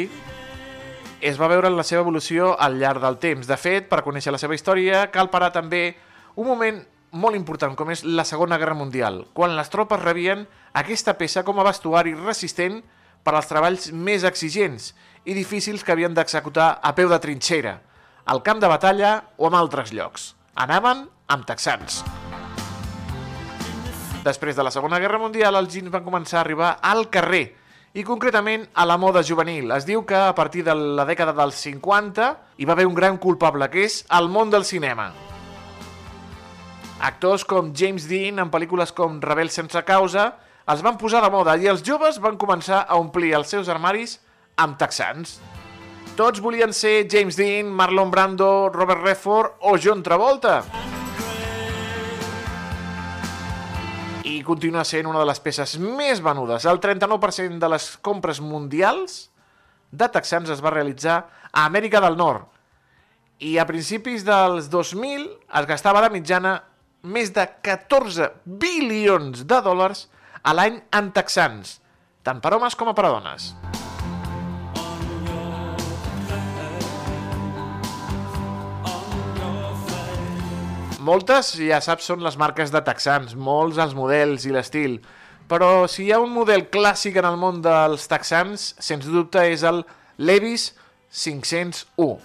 es 1.25 1.39
va 1.41 1.49
veure 1.49 1.71
en 1.71 1.79
la 1.79 1.85
seva 1.87 2.03
evolució 2.05 2.51
al 2.61 2.77
llarg 2.77 3.01
del 3.01 3.17
temps. 3.23 3.49
De 3.49 3.57
fet, 3.57 3.87
per 3.89 4.03
conèixer 4.05 4.35
la 4.35 4.41
seva 4.43 4.53
història, 4.53 5.07
cal 5.15 5.31
parar 5.33 5.49
també 5.55 5.95
un 6.37 6.45
moment 6.45 6.83
molt 7.17 7.39
important, 7.39 7.73
com 7.73 7.89
és 7.89 8.05
la 8.05 8.27
Segona 8.29 8.61
Guerra 8.61 8.77
Mundial, 8.77 9.23
quan 9.33 9.57
les 9.57 9.73
tropes 9.73 10.03
rebien 10.05 10.45
aquesta 10.77 11.17
peça 11.17 11.41
com 11.43 11.57
a 11.57 11.65
vestuari 11.65 12.13
resistent 12.19 12.83
per 13.25 13.35
als 13.35 13.49
treballs 13.49 13.89
més 13.91 14.27
exigents 14.29 14.93
i 15.25 15.33
difícils 15.33 15.85
que 15.85 15.97
havien 15.97 16.13
d'executar 16.13 16.75
a 16.85 16.93
peu 17.01 17.09
de 17.09 17.21
trinxera, 17.25 17.79
al 18.29 18.45
camp 18.45 18.61
de 18.61 18.69
batalla 18.69 19.15
o 19.39 19.49
en 19.49 19.57
altres 19.57 19.97
llocs. 19.97 20.35
Anaven 20.53 21.07
amb 21.33 21.49
texans. 21.49 22.05
Després 24.25 24.57
de 24.57 24.65
la 24.67 24.71
Segona 24.71 24.99
Guerra 25.01 25.19
Mundial, 25.19 25.57
els 25.57 25.73
jeans 25.73 25.91
van 25.93 26.05
començar 26.05 26.41
a 26.41 26.45
arribar 26.45 26.75
al 26.85 27.07
carrer, 27.09 27.47
i 27.93 28.05
concretament 28.07 28.69
a 28.79 28.85
la 28.87 28.99
moda 29.01 29.23
juvenil. 29.27 29.73
Es 29.75 29.87
diu 29.87 30.05
que 30.07 30.15
a 30.15 30.35
partir 30.35 30.63
de 30.67 30.75
la 30.77 31.07
dècada 31.09 31.35
dels 31.35 31.59
50 31.65 32.29
hi 32.59 32.69
va 32.69 32.77
haver 32.77 32.87
un 32.87 32.95
gran 32.95 33.19
culpable, 33.19 33.67
que 33.71 33.85
és 33.89 34.05
el 34.15 34.29
món 34.31 34.51
del 34.53 34.65
cinema. 34.65 35.11
Actors 37.01 37.47
com 37.49 37.73
James 37.75 38.07
Dean, 38.07 38.39
en 38.39 38.51
pel·lícules 38.53 38.93
com 38.95 39.19
Rebel 39.25 39.51
sense 39.51 39.83
causa, 39.89 40.35
els 40.71 40.85
van 40.87 41.01
posar 41.01 41.25
de 41.25 41.33
moda 41.33 41.57
i 41.59 41.67
els 41.67 41.83
joves 41.83 42.21
van 42.23 42.39
començar 42.39 42.85
a 42.87 43.01
omplir 43.01 43.33
els 43.35 43.51
seus 43.51 43.73
armaris 43.73 44.19
amb 44.61 44.79
texans. 44.79 45.41
Tots 46.15 46.43
volien 46.45 46.75
ser 46.77 47.09
James 47.11 47.39
Dean, 47.41 47.73
Marlon 47.73 48.13
Brando, 48.13 48.69
Robert 48.69 49.03
Redford 49.03 49.65
o 49.67 49.79
John 49.81 50.05
Travolta. 50.05 50.61
I 54.41 54.45
continua 54.47 54.87
sent 54.89 55.05
una 55.05 55.21
de 55.21 55.27
les 55.29 55.41
peces 55.45 55.75
més 55.83 56.23
venudes. 56.25 56.65
El 56.65 56.81
39% 56.81 57.59
de 57.61 57.69
les 57.69 57.91
compres 58.01 58.41
mundials 58.41 59.27
de 59.93 60.09
texans 60.09 60.49
es 60.55 60.63
va 60.65 60.73
realitzar 60.73 61.19
a 61.51 61.67
Amèrica 61.67 62.01
del 62.01 62.17
Nord. 62.17 62.47
I 63.45 63.59
a 63.61 63.67
principis 63.69 64.25
dels 64.25 64.71
2000 64.73 65.27
es 65.61 65.69
gastava 65.69 66.01
de 66.05 66.13
mitjana 66.15 66.55
més 67.03 67.35
de 67.37 67.45
14 67.69 68.31
bilions 68.45 69.45
de 69.45 69.61
dòlars 69.65 70.07
a 70.41 70.57
l'any 70.57 70.81
en 70.97 71.13
texans, 71.17 71.79
tant 72.25 72.41
per 72.41 72.57
homes 72.57 72.77
com 72.77 72.93
per 72.97 73.09
a 73.09 73.15
dones. 73.19 73.53
Moltes, 81.01 81.55
ja 81.57 81.79
saps, 81.81 82.05
són 82.11 82.21
les 82.21 82.37
marques 82.37 82.69
de 82.69 82.81
texans, 82.85 83.33
molts 83.33 83.79
els 83.81 83.95
models 83.97 84.45
i 84.45 84.51
l'estil, 84.53 84.99
però 85.49 85.87
si 85.89 86.05
hi 86.05 86.11
ha 86.13 86.19
un 86.21 86.35
model 86.35 86.67
clàssic 86.69 87.17
en 87.17 87.25
el 87.25 87.39
món 87.41 87.63
dels 87.65 88.05
texans, 88.11 88.75
sens 88.77 89.09
dubte 89.09 89.41
és 89.49 89.65
el 89.65 89.81
Levis 90.21 90.75
501. 91.09 92.21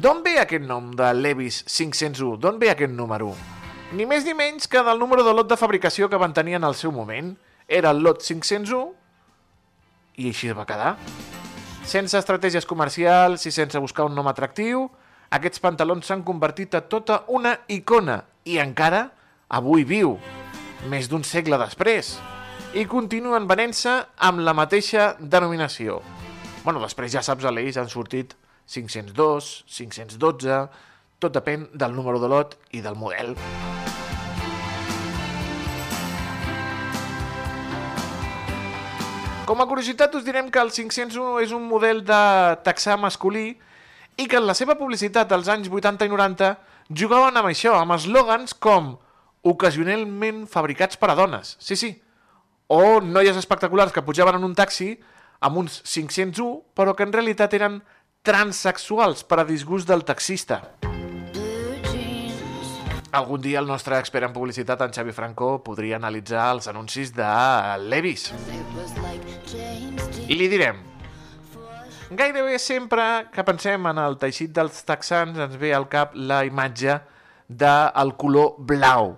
D'on 0.00 0.24
ve 0.24 0.38
aquest 0.40 0.64
nom 0.64 0.88
de 0.96 1.12
Levis 1.12 1.60
501? 1.68 2.38
D'on 2.40 2.56
ve 2.62 2.72
aquest 2.72 2.96
número? 2.96 3.34
Ni 3.92 4.08
més 4.08 4.24
ni 4.24 4.32
menys 4.32 4.64
que 4.66 4.80
del 4.82 4.98
número 4.98 5.22
de 5.22 5.36
lot 5.36 5.52
de 5.52 5.60
fabricació 5.60 6.08
que 6.08 6.18
van 6.18 6.32
tenir 6.32 6.56
en 6.56 6.64
el 6.64 6.74
seu 6.74 6.90
moment. 6.90 7.34
Era 7.68 7.92
el 7.92 8.00
lot 8.00 8.24
501 8.24 8.80
i 10.24 10.32
així 10.32 10.56
va 10.56 10.64
quedar. 10.66 10.96
Sense 11.84 12.16
estratègies 12.16 12.64
comercials 12.64 13.44
i 13.44 13.52
sense 13.52 13.78
buscar 13.78 14.08
un 14.08 14.16
nom 14.16 14.32
atractiu, 14.32 14.88
aquests 15.34 15.58
pantalons 15.58 16.06
s'han 16.06 16.22
convertit 16.22 16.76
a 16.78 16.84
tota 16.86 17.24
una 17.34 17.56
icona 17.72 18.20
i 18.46 18.60
encara 18.62 19.08
avui 19.58 19.82
viu, 19.88 20.14
més 20.90 21.08
d'un 21.10 21.24
segle 21.26 21.58
després, 21.58 22.14
i 22.74 22.84
continuen 22.90 23.48
venent-se 23.50 23.96
amb 24.28 24.44
la 24.46 24.54
mateixa 24.54 25.14
denominació. 25.18 26.00
Bueno, 26.62 26.80
després 26.82 27.12
ja 27.14 27.22
saps, 27.22 27.44
a 27.44 27.50
l'Eix 27.50 27.78
han 27.80 27.90
sortit 27.90 28.36
502, 28.70 29.64
512, 29.66 30.60
tot 31.18 31.34
depèn 31.34 31.66
del 31.74 31.98
número 31.98 32.22
de 32.22 32.30
lot 32.30 32.54
i 32.70 32.84
del 32.84 32.94
model. 32.94 33.34
Com 39.44 39.60
a 39.60 39.66
curiositat 39.68 40.14
us 40.16 40.24
direm 40.24 40.46
que 40.48 40.62
el 40.62 40.70
501 40.72 41.42
és 41.44 41.50
un 41.52 41.66
model 41.68 42.00
de 42.06 42.24
taxà 42.64 42.94
masculí 42.96 43.58
i 44.16 44.28
que 44.30 44.38
en 44.38 44.46
la 44.46 44.54
seva 44.54 44.76
publicitat 44.78 45.28
dels 45.30 45.48
anys 45.50 45.70
80 45.70 46.06
i 46.06 46.12
90 46.12 46.52
jugaven 46.90 47.36
amb 47.36 47.50
això, 47.50 47.74
amb 47.80 47.96
eslògans 47.96 48.54
com 48.54 48.94
ocasionalment 49.44 50.44
fabricats 50.50 50.96
per 50.96 51.10
a 51.12 51.18
dones. 51.18 51.56
Sí, 51.60 51.76
sí. 51.76 51.92
O 52.68 53.00
noies 53.04 53.36
espectaculars 53.36 53.92
que 53.92 54.04
pujaven 54.04 54.38
en 54.38 54.46
un 54.46 54.54
taxi 54.56 54.94
amb 55.44 55.60
uns 55.60 55.82
501, 55.84 56.62
però 56.74 56.94
que 56.96 57.04
en 57.04 57.12
realitat 57.12 57.52
eren 57.58 57.82
transexuals 58.24 59.24
per 59.28 59.42
a 59.42 59.44
disgust 59.44 59.90
del 59.90 60.06
taxista. 60.08 60.62
Algun 63.14 63.44
dia 63.44 63.60
el 63.60 63.68
nostre 63.68 63.98
expert 64.00 64.26
en 64.26 64.32
publicitat, 64.34 64.80
en 64.82 64.94
Xavi 64.94 65.12
Franco, 65.14 65.60
podria 65.62 66.00
analitzar 66.00 66.48
els 66.56 66.66
anuncis 66.72 67.12
de 67.14 67.28
Levis. 67.84 68.32
I 70.26 70.34
li 70.34 70.48
direm, 70.50 70.80
gairebé 72.10 72.58
sempre 72.58 73.02
que 73.32 73.44
pensem 73.44 73.86
en 73.88 73.98
el 74.00 74.16
teixit 74.20 74.52
dels 74.54 74.82
texans 74.86 75.38
ens 75.40 75.56
ve 75.60 75.72
al 75.74 75.86
cap 75.88 76.12
la 76.14 76.42
imatge 76.44 76.98
del 77.48 78.14
color 78.20 78.56
blau. 78.58 79.14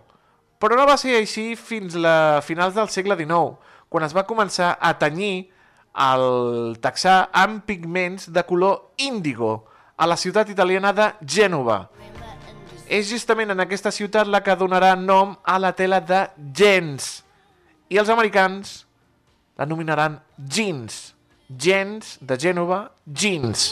Però 0.61 0.77
no 0.79 0.87
va 0.89 0.97
ser 1.01 1.17
així 1.19 1.55
fins 1.57 1.97
a 1.99 2.41
finals 2.47 2.77
del 2.77 2.89
segle 2.93 3.17
XIX, 3.19 3.57
quan 3.89 4.07
es 4.07 4.15
va 4.17 4.27
començar 4.29 4.77
a 4.81 4.95
tenyir 4.99 5.51
el 5.97 6.77
taxà 6.83 7.27
amb 7.33 7.65
pigments 7.67 8.31
de 8.33 8.45
color 8.45 8.93
índigo 9.01 9.67
a 9.97 10.07
la 10.07 10.17
ciutat 10.17 10.49
italiana 10.53 10.93
de 10.93 11.11
Gènova. 11.25 11.87
És 12.87 13.09
justament 13.11 13.51
en 13.51 13.61
aquesta 13.65 13.91
ciutat 13.91 14.29
la 14.31 14.43
que 14.45 14.55
donarà 14.57 14.95
nom 14.95 15.35
a 15.43 15.59
la 15.59 15.73
tela 15.75 15.99
de 16.01 16.23
gens. 16.55 17.25
I 17.91 17.99
els 17.99 18.13
americans 18.13 18.85
la 19.59 19.67
nominaran 19.67 20.21
jeans. 20.39 21.16
Gens 21.47 22.17
de 22.19 22.35
Gènova, 22.35 22.91
jeans. 23.07 23.69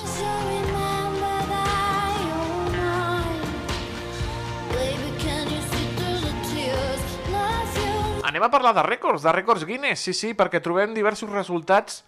Anem 8.22 8.46
a 8.46 8.50
parlar 8.52 8.76
de 8.78 8.84
rècords, 8.86 9.26
de 9.26 9.32
rècords 9.34 9.66
Guinness, 9.66 10.06
sí, 10.06 10.14
sí, 10.14 10.30
perquè 10.38 10.62
trobem 10.62 10.94
diversos 10.94 11.32
resultats 11.34 12.04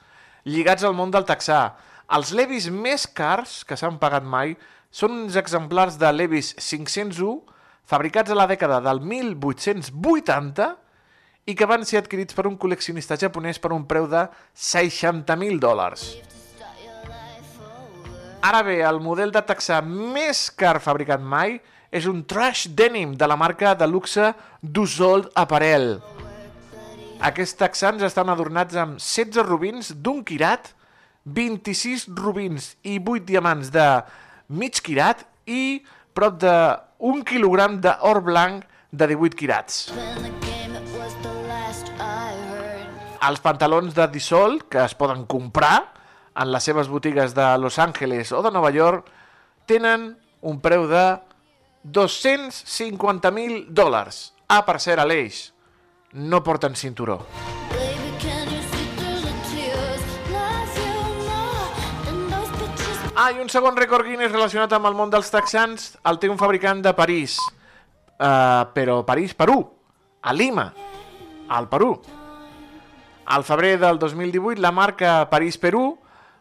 lligats 0.46 0.86
al 0.86 0.94
món 0.94 1.10
del 1.10 1.26
taxà. 1.26 1.74
Els 2.14 2.30
Levis 2.30 2.70
més 2.70 3.08
cars 3.10 3.64
que 3.66 3.74
s'han 3.74 3.98
pagat 3.98 4.22
mai 4.22 4.54
són 4.94 5.18
uns 5.24 5.34
exemplars 5.34 5.98
de 5.98 6.12
Levis 6.14 6.54
501 6.62 7.42
fabricats 7.90 8.30
a 8.30 8.38
la 8.38 8.46
dècada 8.46 8.78
del 8.86 9.02
1880 9.02 10.76
i 11.46 11.54
que 11.54 11.66
van 11.70 11.84
ser 11.86 12.00
adquirits 12.02 12.34
per 12.34 12.46
un 12.50 12.56
col·leccionista 12.58 13.16
japonès 13.18 13.60
per 13.62 13.70
un 13.74 13.86
preu 13.86 14.08
de 14.10 14.26
60.000 14.58 15.60
dòlars. 15.62 16.08
Ara 18.46 18.62
bé, 18.66 18.80
el 18.86 19.00
model 19.02 19.32
de 19.34 19.42
taxà 19.46 19.80
més 19.82 20.46
car 20.54 20.76
fabricat 20.82 21.22
mai 21.22 21.56
és 21.90 22.06
un 22.10 22.24
trash 22.28 22.66
denim 22.78 23.14
de 23.18 23.26
la 23.26 23.38
marca 23.38 23.74
de 23.74 23.86
luxe 23.86 24.32
Dussault 24.60 25.30
Apparel. 25.34 25.96
Aquests 27.26 27.56
texans 27.58 28.02
estan 28.04 28.28
adornats 28.28 28.76
amb 28.76 29.00
16 29.00 29.46
rubins 29.46 29.92
d'un 29.94 30.22
quirat, 30.26 30.74
26 31.24 32.10
rubins 32.18 32.74
i 32.84 32.98
8 33.00 33.24
diamants 33.26 33.72
de 33.74 33.86
mig 34.48 34.82
quirat 34.84 35.24
i 35.46 35.80
prop 36.14 36.38
de 36.42 36.56
1 36.98 37.24
quilogram 37.26 37.80
d'or 37.80 38.22
blanc 38.26 38.66
de 38.92 39.14
18 39.14 39.38
quirats. 39.38 39.86
Els 43.24 43.40
pantalons 43.40 43.94
de 43.96 44.06
Dissol, 44.12 44.60
que 44.68 44.82
es 44.84 44.94
poden 44.98 45.24
comprar 45.30 45.92
en 46.36 46.50
les 46.52 46.64
seves 46.68 46.88
botigues 46.88 47.34
de 47.34 47.46
Los 47.58 47.78
Angeles 47.78 48.32
o 48.32 48.42
de 48.42 48.50
Nova 48.52 48.70
York, 48.70 49.08
tenen 49.66 50.12
un 50.42 50.60
preu 50.60 50.86
de 50.90 51.04
250.000 51.84 53.66
dòlars. 53.70 54.32
Ah, 54.48 54.62
per 54.66 54.78
cert, 54.82 55.00
Aleix, 55.02 55.52
no 56.12 56.42
porten 56.42 56.76
cinturó. 56.76 57.20
Ah, 63.16 63.30
i 63.32 63.40
un 63.40 63.48
segon 63.48 63.78
rècord 63.78 64.04
Guinness 64.04 64.34
relacionat 64.34 64.74
amb 64.76 64.90
el 64.90 64.94
món 64.98 65.08
dels 65.08 65.30
texans 65.32 65.94
el 66.04 66.18
té 66.20 66.28
un 66.28 66.36
fabricant 66.36 66.82
de 66.84 66.92
París. 66.92 67.38
Uh, 68.20 68.68
però 68.76 69.00
París, 69.08 69.32
Perú. 69.32 69.56
A 70.20 70.34
Lima, 70.36 70.66
al 71.48 71.68
Perú. 71.72 71.94
Al 73.26 73.42
febrer 73.42 73.78
del 73.80 73.98
2018, 73.98 74.60
la 74.62 74.70
marca 74.70 75.28
París-Perú 75.28 75.98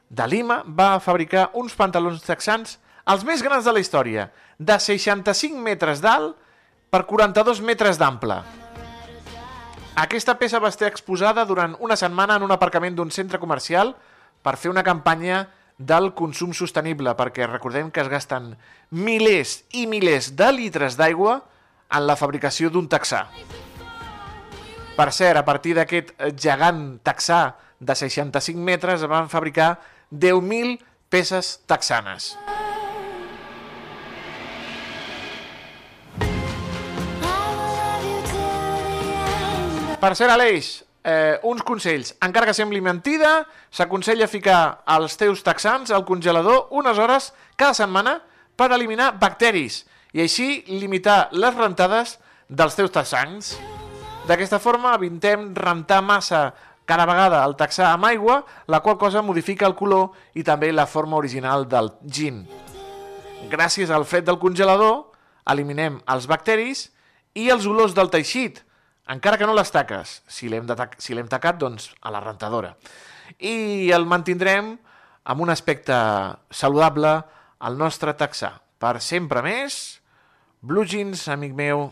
de 0.10 0.28
Lima 0.28 0.62
va 0.68 1.00
fabricar 1.02 1.50
uns 1.58 1.74
pantalons 1.74 2.22
texans 2.22 2.78
els 3.10 3.26
més 3.26 3.42
grans 3.42 3.66
de 3.66 3.74
la 3.74 3.82
història, 3.82 4.28
de 4.58 4.78
65 4.78 5.58
metres 5.58 6.02
d'alt 6.02 6.38
per 6.94 7.04
42 7.10 7.64
metres 7.66 7.98
d'ample. 7.98 8.38
Aquesta 9.98 10.38
peça 10.38 10.62
va 10.62 10.70
estar 10.70 10.92
exposada 10.92 11.46
durant 11.50 11.74
una 11.80 11.98
setmana 11.98 12.38
en 12.38 12.46
un 12.46 12.54
aparcament 12.54 12.96
d'un 12.96 13.10
centre 13.10 13.42
comercial 13.42 13.96
per 14.46 14.58
fer 14.62 14.70
una 14.70 14.86
campanya 14.86 15.48
del 15.78 16.14
consum 16.14 16.54
sostenible, 16.54 17.16
perquè 17.18 17.50
recordem 17.50 17.90
que 17.90 18.06
es 18.06 18.12
gasten 18.14 18.54
milers 18.92 19.64
i 19.74 19.88
milers 19.90 20.36
de 20.38 20.52
litres 20.54 21.02
d'aigua 21.02 21.40
en 21.90 22.06
la 22.06 22.16
fabricació 22.20 22.70
d'un 22.70 22.88
taxà. 22.92 23.26
Per 24.96 25.12
cert, 25.12 25.36
a 25.36 25.44
partir 25.44 25.74
d'aquest 25.76 26.14
gegant 26.40 27.02
taxà 27.04 27.58
de 27.84 27.96
65 28.00 28.62
metres 28.64 29.02
es 29.04 29.12
van 29.12 29.28
fabricar 29.28 29.74
10.000 30.12 30.78
peces 31.12 31.58
texanes. 31.68 32.36
Per 40.00 40.14
cert, 40.16 40.32
Aleix, 40.32 40.86
eh, 41.04 41.40
uns 41.44 41.64
consells. 41.68 42.16
Encara 42.24 42.48
que 42.48 42.56
sembli 42.56 42.80
mentida, 42.80 43.46
s'aconsella 43.72 44.32
ficar 44.32 44.84
els 44.96 45.20
teus 45.20 45.44
texans 45.44 45.92
al 45.92 46.06
congelador 46.06 46.70
unes 46.72 46.98
hores 46.98 47.34
cada 47.56 47.74
setmana 47.74 48.22
per 48.56 48.72
eliminar 48.72 49.16
bacteris 49.20 49.84
i 50.14 50.24
així 50.24 50.64
limitar 50.72 51.26
les 51.34 51.56
rentades 51.56 52.20
dels 52.48 52.78
teus 52.78 52.94
texans. 52.96 53.58
D'aquesta 54.26 54.58
forma 54.58 54.96
evitem 54.98 55.52
rentar 55.54 56.02
massa 56.02 56.48
cada 56.90 57.06
vegada 57.06 57.44
el 57.46 57.54
texà 57.58 57.92
amb 57.92 58.08
aigua, 58.10 58.40
la 58.66 58.80
qual 58.82 58.98
cosa 58.98 59.22
modifica 59.22 59.68
el 59.70 59.76
color 59.78 60.16
i 60.34 60.44
també 60.46 60.72
la 60.74 60.88
forma 60.90 61.18
original 61.18 61.68
del 61.70 61.92
gin. 62.06 62.44
Gràcies 63.52 63.92
al 63.94 64.06
fred 64.10 64.26
del 64.26 64.40
congelador, 64.42 65.12
eliminem 65.46 66.00
els 66.10 66.26
bacteris 66.26 66.88
i 67.38 67.52
els 67.54 67.68
olors 67.70 67.94
del 67.94 68.10
teixit, 68.10 68.64
encara 69.14 69.38
que 69.38 69.46
no 69.46 69.54
les 69.54 69.70
taques. 69.70 70.22
Si 70.26 70.50
l'hem 70.50 70.66
si 70.98 71.14
tacat, 71.30 71.60
doncs 71.62 71.92
a 72.02 72.10
la 72.10 72.24
rentadora. 72.24 72.76
I 73.38 73.92
el 73.94 74.06
mantindrem 74.06 74.74
amb 75.26 75.42
un 75.42 75.50
aspecte 75.50 75.94
saludable 76.50 77.22
al 77.60 77.78
nostre 77.78 78.14
taxà. 78.18 78.56
Per 78.80 79.00
sempre 79.02 79.42
més, 79.46 80.02
Blue 80.62 80.86
Jeans, 80.86 81.28
amic 81.30 81.54
meu. 81.54 81.90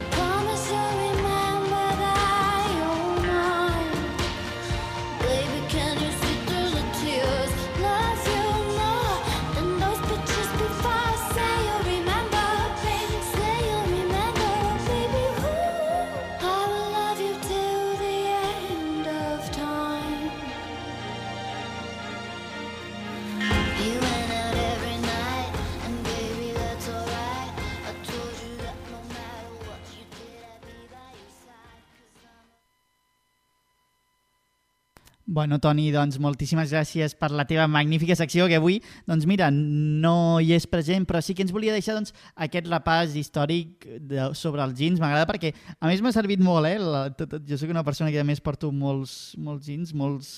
Bueno, 35.33 35.57
Toni, 35.57 35.87
doncs 35.89 36.19
moltíssimes 36.21 36.69
gràcies 36.69 37.15
per 37.17 37.31
la 37.33 37.47
teva 37.49 37.63
magnífica 37.65 38.13
secció 38.13 38.45
que 38.45 38.59
avui, 38.59 38.75
doncs 39.09 39.25
mira, 39.25 39.47
no 39.49 40.37
hi 40.37 40.51
és 40.53 40.67
present, 40.69 41.07
però 41.09 41.23
sí 41.25 41.33
que 41.33 41.41
ens 41.41 41.53
volia 41.55 41.73
deixar 41.73 41.95
doncs, 41.97 42.13
aquest 42.45 42.69
repàs 42.69 43.15
històric 43.17 43.87
de, 43.97 44.27
sobre 44.37 44.61
els 44.61 44.77
jeans. 44.77 45.01
M'agrada 45.01 45.25
perquè, 45.25 45.55
a 45.79 45.89
més, 45.89 46.03
m'ha 46.05 46.13
servit 46.13 46.43
molt, 46.43 46.69
eh? 46.69 46.77
La, 46.77 47.07
tot, 47.17 47.39
jo 47.49 47.57
sóc 47.57 47.73
una 47.73 47.81
persona 47.87 48.13
que 48.13 48.21
a 48.21 48.27
més 48.29 48.43
porto 48.45 48.69
molts, 48.69 49.33
molts 49.41 49.65
jeans, 49.65 49.95
molts, 49.97 50.35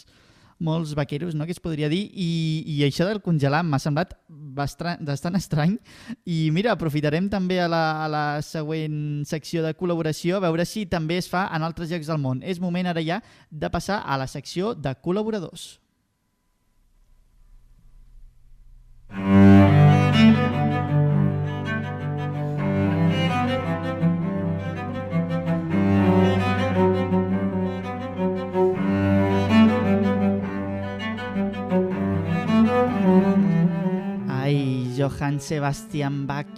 molts 0.60 0.94
vaqueros, 0.96 1.36
no?, 1.36 1.46
que 1.46 1.54
es 1.56 1.60
podria 1.60 1.90
dir, 1.92 2.02
i, 2.14 2.64
i 2.68 2.82
això 2.86 3.08
del 3.08 3.22
congelar 3.24 3.62
m'ha 3.66 3.80
semblat 3.82 4.14
bastant, 4.28 5.02
bastant 5.06 5.36
estrany. 5.36 5.78
I 6.26 6.50
mira, 6.56 6.74
aprofitarem 6.74 7.30
també 7.32 7.60
a 7.62 7.68
la, 7.72 7.84
a 8.06 8.10
la 8.12 8.26
següent 8.46 9.26
secció 9.28 9.64
de 9.66 9.76
col·laboració 9.76 10.38
a 10.40 10.46
veure 10.48 10.66
si 10.68 10.86
també 10.88 11.20
es 11.20 11.30
fa 11.32 11.48
en 11.56 11.66
altres 11.68 11.92
llocs 11.92 12.12
del 12.12 12.22
món. 12.22 12.44
És 12.44 12.62
moment 12.64 12.88
ara 12.88 13.04
ja 13.04 13.22
de 13.52 13.72
passar 13.72 14.02
a 14.06 14.20
la 14.22 14.30
secció 14.32 14.74
de 14.76 14.96
col·laboradors. 15.04 15.76
Johann 35.06 35.40
Sebastian 35.40 36.26
Bach, 36.26 36.50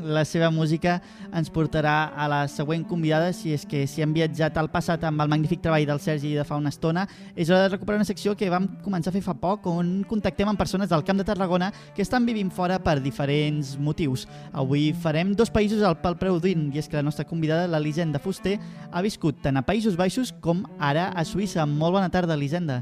la 0.00 0.22
seva 0.24 0.48
música 0.50 0.94
ens 1.36 1.50
portarà 1.52 2.14
a 2.16 2.24
la 2.32 2.38
següent 2.48 2.86
convidada, 2.88 3.34
si 3.36 3.52
és 3.52 3.66
que 3.68 3.82
si 3.84 4.00
hem 4.00 4.14
viatjat 4.16 4.56
al 4.56 4.70
passat 4.72 5.02
amb 5.04 5.20
el 5.20 5.28
magnífic 5.28 5.60
treball 5.60 5.84
del 5.84 6.00
Sergi 6.00 6.32
de 6.32 6.46
fa 6.48 6.56
una 6.56 6.72
estona, 6.72 7.04
és 7.36 7.50
hora 7.50 7.66
de 7.66 7.74
recuperar 7.74 7.98
una 8.00 8.08
secció 8.08 8.32
que 8.32 8.48
vam 8.48 8.70
començar 8.80 9.12
a 9.12 9.16
fer 9.18 9.20
fa 9.26 9.34
poc, 9.36 9.68
on 9.68 9.98
contactem 10.08 10.48
amb 10.48 10.58
persones 10.58 10.88
del 10.88 11.04
Camp 11.04 11.20
de 11.20 11.26
Tarragona 11.28 11.68
que 11.94 12.00
estan 12.00 12.24
vivint 12.24 12.48
fora 12.48 12.78
per 12.80 13.02
diferents 13.04 13.74
motius. 13.76 14.24
Avui 14.56 14.94
farem 14.96 15.34
dos 15.36 15.52
països 15.52 15.84
al 15.84 15.98
pel 16.00 16.16
preu 16.16 16.40
d'un, 16.40 16.70
i 16.72 16.80
és 16.80 16.88
que 16.88 16.96
la 16.96 17.04
nostra 17.04 17.28
convidada, 17.28 17.68
l'Elisenda 17.68 18.22
Fuster, 18.22 18.56
ha 18.90 19.04
viscut 19.04 19.42
tant 19.44 19.60
a 19.60 19.66
Països 19.66 20.00
Baixos 20.00 20.32
com 20.40 20.64
ara 20.78 21.10
a 21.12 21.26
Suïssa. 21.28 21.68
Molt 21.68 22.00
bona 22.00 22.08
tarda, 22.08 22.40
Elisenda. 22.40 22.80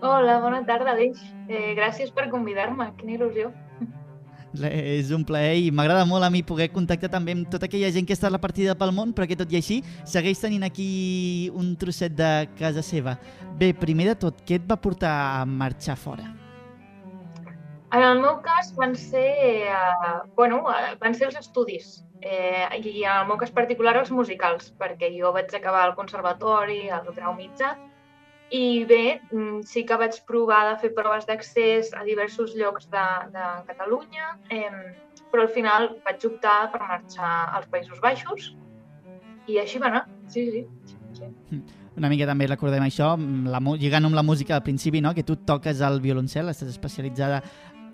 Hola, 0.00 0.38
bona 0.40 0.62
tarda, 0.64 0.94
Aleix. 0.94 1.18
Eh, 1.50 1.74
gràcies 1.76 2.14
per 2.14 2.30
convidar-me, 2.30 2.86
quina 2.96 3.18
il·lusió. 3.18 3.50
És 4.66 5.12
un 5.14 5.22
plaer 5.22 5.54
i 5.62 5.70
m'agrada 5.70 6.02
molt 6.08 6.26
a 6.26 6.30
mi 6.32 6.42
poder 6.42 6.70
contactar 6.74 7.10
també 7.12 7.36
amb 7.36 7.46
tota 7.52 7.68
aquella 7.68 7.90
gent 7.94 8.06
que 8.06 8.16
està 8.16 8.32
repartida 8.32 8.74
pel 8.74 8.90
món, 8.96 9.14
però 9.14 9.28
que 9.30 9.38
tot 9.38 9.52
i 9.52 9.60
així 9.60 9.78
segueix 10.02 10.42
tenint 10.42 10.66
aquí 10.66 11.50
un 11.54 11.76
trosset 11.78 12.16
de 12.18 12.32
casa 12.58 12.82
seva. 12.82 13.14
Bé, 13.60 13.70
primer 13.78 14.10
de 14.10 14.16
tot, 14.26 14.42
què 14.46 14.58
et 14.58 14.66
va 14.66 14.80
portar 14.80 15.14
a 15.40 15.46
marxar 15.46 15.96
fora? 15.96 16.26
En 17.94 18.04
el 18.06 18.20
meu 18.22 18.38
cas 18.42 18.70
van 18.76 18.94
ser, 18.94 19.26
eh, 19.66 20.18
bueno, 20.36 20.62
eh, 20.70 20.94
van 21.00 21.14
ser 21.14 21.26
els 21.26 21.38
estudis 21.38 22.04
eh, 22.22 22.66
i 22.78 23.02
en 23.04 23.16
el 23.16 23.26
meu 23.26 23.38
cas 23.38 23.50
particular 23.50 23.96
els 23.98 24.12
musicals, 24.14 24.70
perquè 24.78 25.10
jo 25.14 25.32
vaig 25.34 25.50
acabar 25.54 25.82
al 25.86 25.96
conservatori, 25.98 26.88
al 26.90 27.08
grau 27.16 27.34
mitjà, 27.34 27.74
i 28.50 28.84
bé, 28.84 29.20
mm, 29.30 29.62
sí 29.62 29.84
que 29.86 29.96
vaig 29.96 30.18
provar 30.26 30.62
de 30.72 30.78
fer 30.82 30.92
proves 30.94 31.26
d'accés 31.26 31.92
a 31.94 32.02
diversos 32.04 32.56
llocs 32.58 32.88
de, 32.90 33.06
de 33.34 33.46
Catalunya, 33.68 34.32
eh, 34.50 34.70
però 35.30 35.46
al 35.46 35.52
final 35.54 35.90
vaig 36.06 36.26
optar 36.26 36.70
per 36.72 36.80
marxar 36.82 37.34
als 37.54 37.68
Països 37.70 38.00
Baixos 38.02 38.50
i 39.46 39.58
així 39.62 39.78
va 39.78 39.90
anar, 39.92 40.06
sí, 40.26 40.48
sí. 40.50 40.64
sí. 41.14 41.62
Una 41.98 42.08
mica 42.10 42.26
també 42.26 42.46
recordem 42.46 42.82
això, 42.86 43.12
la, 43.50 43.60
lligant 43.78 44.06
amb 44.08 44.18
la 44.18 44.26
música 44.26 44.56
al 44.56 44.64
principi, 44.66 45.00
no? 45.00 45.14
que 45.14 45.26
tu 45.26 45.36
toques 45.46 45.82
el 45.84 46.00
violoncel, 46.02 46.50
estàs 46.50 46.70
especialitzada 46.70 47.42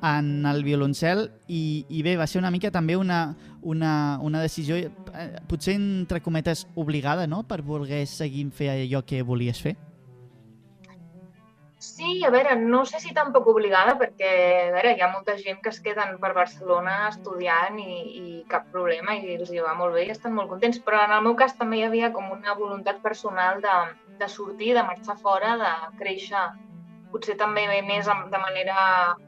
en 0.05 0.45
el 0.47 0.63
violoncel 0.65 1.31
i, 1.49 1.85
i 1.89 2.03
bé, 2.05 2.17
va 2.21 2.27
ser 2.29 2.39
una 2.43 2.51
mica 2.53 2.71
també 2.71 2.97
una, 3.01 3.35
una, 3.63 4.19
una 4.23 4.43
decisió 4.45 4.77
eh, 4.77 4.91
potser 5.49 5.75
entre 5.79 6.21
cometes 6.21 6.67
obligada 6.77 7.27
no? 7.27 7.43
per 7.49 7.63
voler 7.65 8.05
seguir 8.07 8.47
fent 8.53 8.75
allò 8.77 9.03
que 9.09 9.23
volies 9.25 9.63
fer. 9.65 9.77
Sí, 11.87 12.25
a 12.27 12.31
veure, 12.35 12.57
no 12.59 12.81
sé 12.85 12.99
si 12.99 13.13
tampoc 13.15 13.47
obligada, 13.53 13.93
perquè 14.01 14.29
a 14.67 14.71
veure, 14.75 14.93
hi 14.97 15.03
ha 15.05 15.11
molta 15.13 15.37
gent 15.39 15.61
que 15.63 15.71
es 15.71 15.79
queden 15.85 16.17
per 16.23 16.33
Barcelona 16.35 16.97
estudiant 17.09 17.77
i, 17.79 17.99
i 18.21 18.25
cap 18.51 18.65
problema 18.73 19.15
i 19.15 19.37
els 19.37 19.53
hi 19.55 19.61
va 19.63 19.75
molt 19.79 19.95
bé 19.95 20.03
i 20.07 20.11
estan 20.15 20.35
molt 20.35 20.51
contents, 20.51 20.81
però 20.83 21.05
en 21.05 21.15
el 21.15 21.23
meu 21.27 21.37
cas 21.39 21.55
també 21.61 21.79
hi 21.79 21.85
havia 21.87 22.11
com 22.17 22.33
una 22.35 22.57
voluntat 22.59 22.99
personal 23.05 23.63
de, 23.63 23.75
de 24.23 24.29
sortir, 24.33 24.73
de 24.75 24.83
marxar 24.89 25.15
fora, 25.23 25.53
de 25.61 25.71
créixer 26.01 26.43
potser 27.13 27.37
també 27.39 27.67
més 27.87 28.11
de 28.35 28.41
manera, 28.43 28.79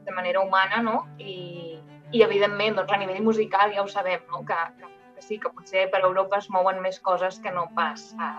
de 0.09 0.15
manera 0.17 0.43
humana, 0.43 0.81
no? 0.89 0.97
I, 1.17 1.79
i 2.11 2.25
evidentment, 2.25 2.75
doncs, 2.81 2.91
a 2.91 2.99
nivell 2.99 3.23
musical 3.29 3.71
ja 3.77 3.85
ho 3.85 3.87
sabem, 3.93 4.25
no? 4.33 4.43
que, 4.49 4.57
que, 4.81 4.91
que 5.15 5.25
sí, 5.29 5.39
que 5.39 5.53
potser 5.55 5.87
per 5.93 6.03
Europa 6.03 6.43
es 6.43 6.51
mouen 6.51 6.83
més 6.83 6.99
coses 7.07 7.39
que 7.39 7.55
no 7.55 7.69
pas 7.79 8.09
a 8.19 8.33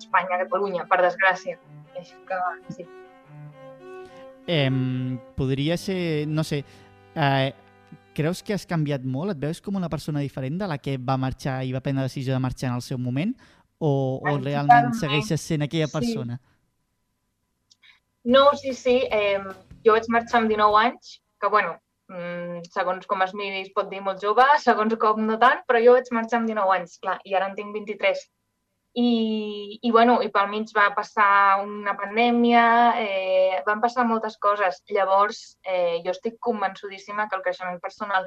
Espanya, 0.00 0.38
a 0.38 0.42
Catalunya, 0.46 0.88
per 0.88 1.02
desgràcia. 1.04 1.60
Així 1.98 2.16
que 2.24 2.40
sí. 2.72 2.88
Eh, 4.46 4.70
podria 5.36 5.76
ser, 5.76 6.26
no 6.28 6.44
sé, 6.44 6.64
eh, 7.14 7.52
creus 8.14 8.42
que 8.42 8.54
has 8.54 8.66
canviat 8.66 9.04
molt? 9.04 9.34
Et 9.34 9.42
veus 9.46 9.60
com 9.60 9.76
una 9.76 9.90
persona 9.92 10.20
diferent 10.20 10.58
de 10.60 10.68
la 10.70 10.78
que 10.78 10.96
va 10.98 11.18
marxar 11.20 11.60
i 11.64 11.72
va 11.72 11.82
prendre 11.84 12.04
la 12.04 12.10
decisió 12.10 12.34
de 12.34 12.42
marxar 12.42 12.70
en 12.70 12.78
el 12.80 12.86
seu 12.86 12.98
moment? 12.98 13.34
O, 13.80 14.20
o 14.20 14.36
realment 14.36 14.92
segueixes 14.98 15.40
sent 15.40 15.64
aquella 15.64 15.88
persona? 15.88 16.36
Sí. 16.36 16.46
No, 18.24 18.50
sí, 18.54 18.74
sí. 18.74 18.96
Eh, 19.10 19.40
jo 19.84 19.94
vaig 19.96 20.08
marxar 20.12 20.42
amb 20.42 20.52
19 20.52 20.76
anys, 20.82 21.14
que 21.40 21.48
bueno, 21.48 21.76
mm, 22.12 22.66
segons 22.74 23.08
com 23.08 23.22
es 23.24 23.32
miri 23.34 23.62
es 23.62 23.72
pot 23.76 23.88
dir 23.92 24.02
molt 24.04 24.20
jove, 24.22 24.44
segons 24.66 24.96
com 25.00 25.24
no 25.26 25.38
tant, 25.40 25.64
però 25.68 25.80
jo 25.84 25.96
vaig 25.96 26.10
marxar 26.16 26.40
amb 26.40 26.50
19 26.50 26.76
anys, 26.76 26.98
clar, 27.00 27.18
i 27.24 27.36
ara 27.38 27.48
en 27.48 27.56
tinc 27.56 27.72
23. 27.76 28.26
I, 28.92 29.78
i, 29.82 29.90
bueno, 29.94 30.16
i 30.22 30.28
pel 30.34 30.48
mig 30.50 30.72
va 30.74 30.88
passar 30.96 31.62
una 31.62 31.94
pandèmia, 31.98 32.64
eh, 32.98 33.62
van 33.66 33.80
passar 33.82 34.06
moltes 34.08 34.36
coses. 34.42 34.82
Llavors, 34.90 35.58
eh, 35.62 36.00
jo 36.04 36.10
estic 36.10 36.40
convençudíssima 36.42 37.28
que 37.28 37.38
el 37.38 37.44
creixement 37.46 37.78
personal 37.80 38.26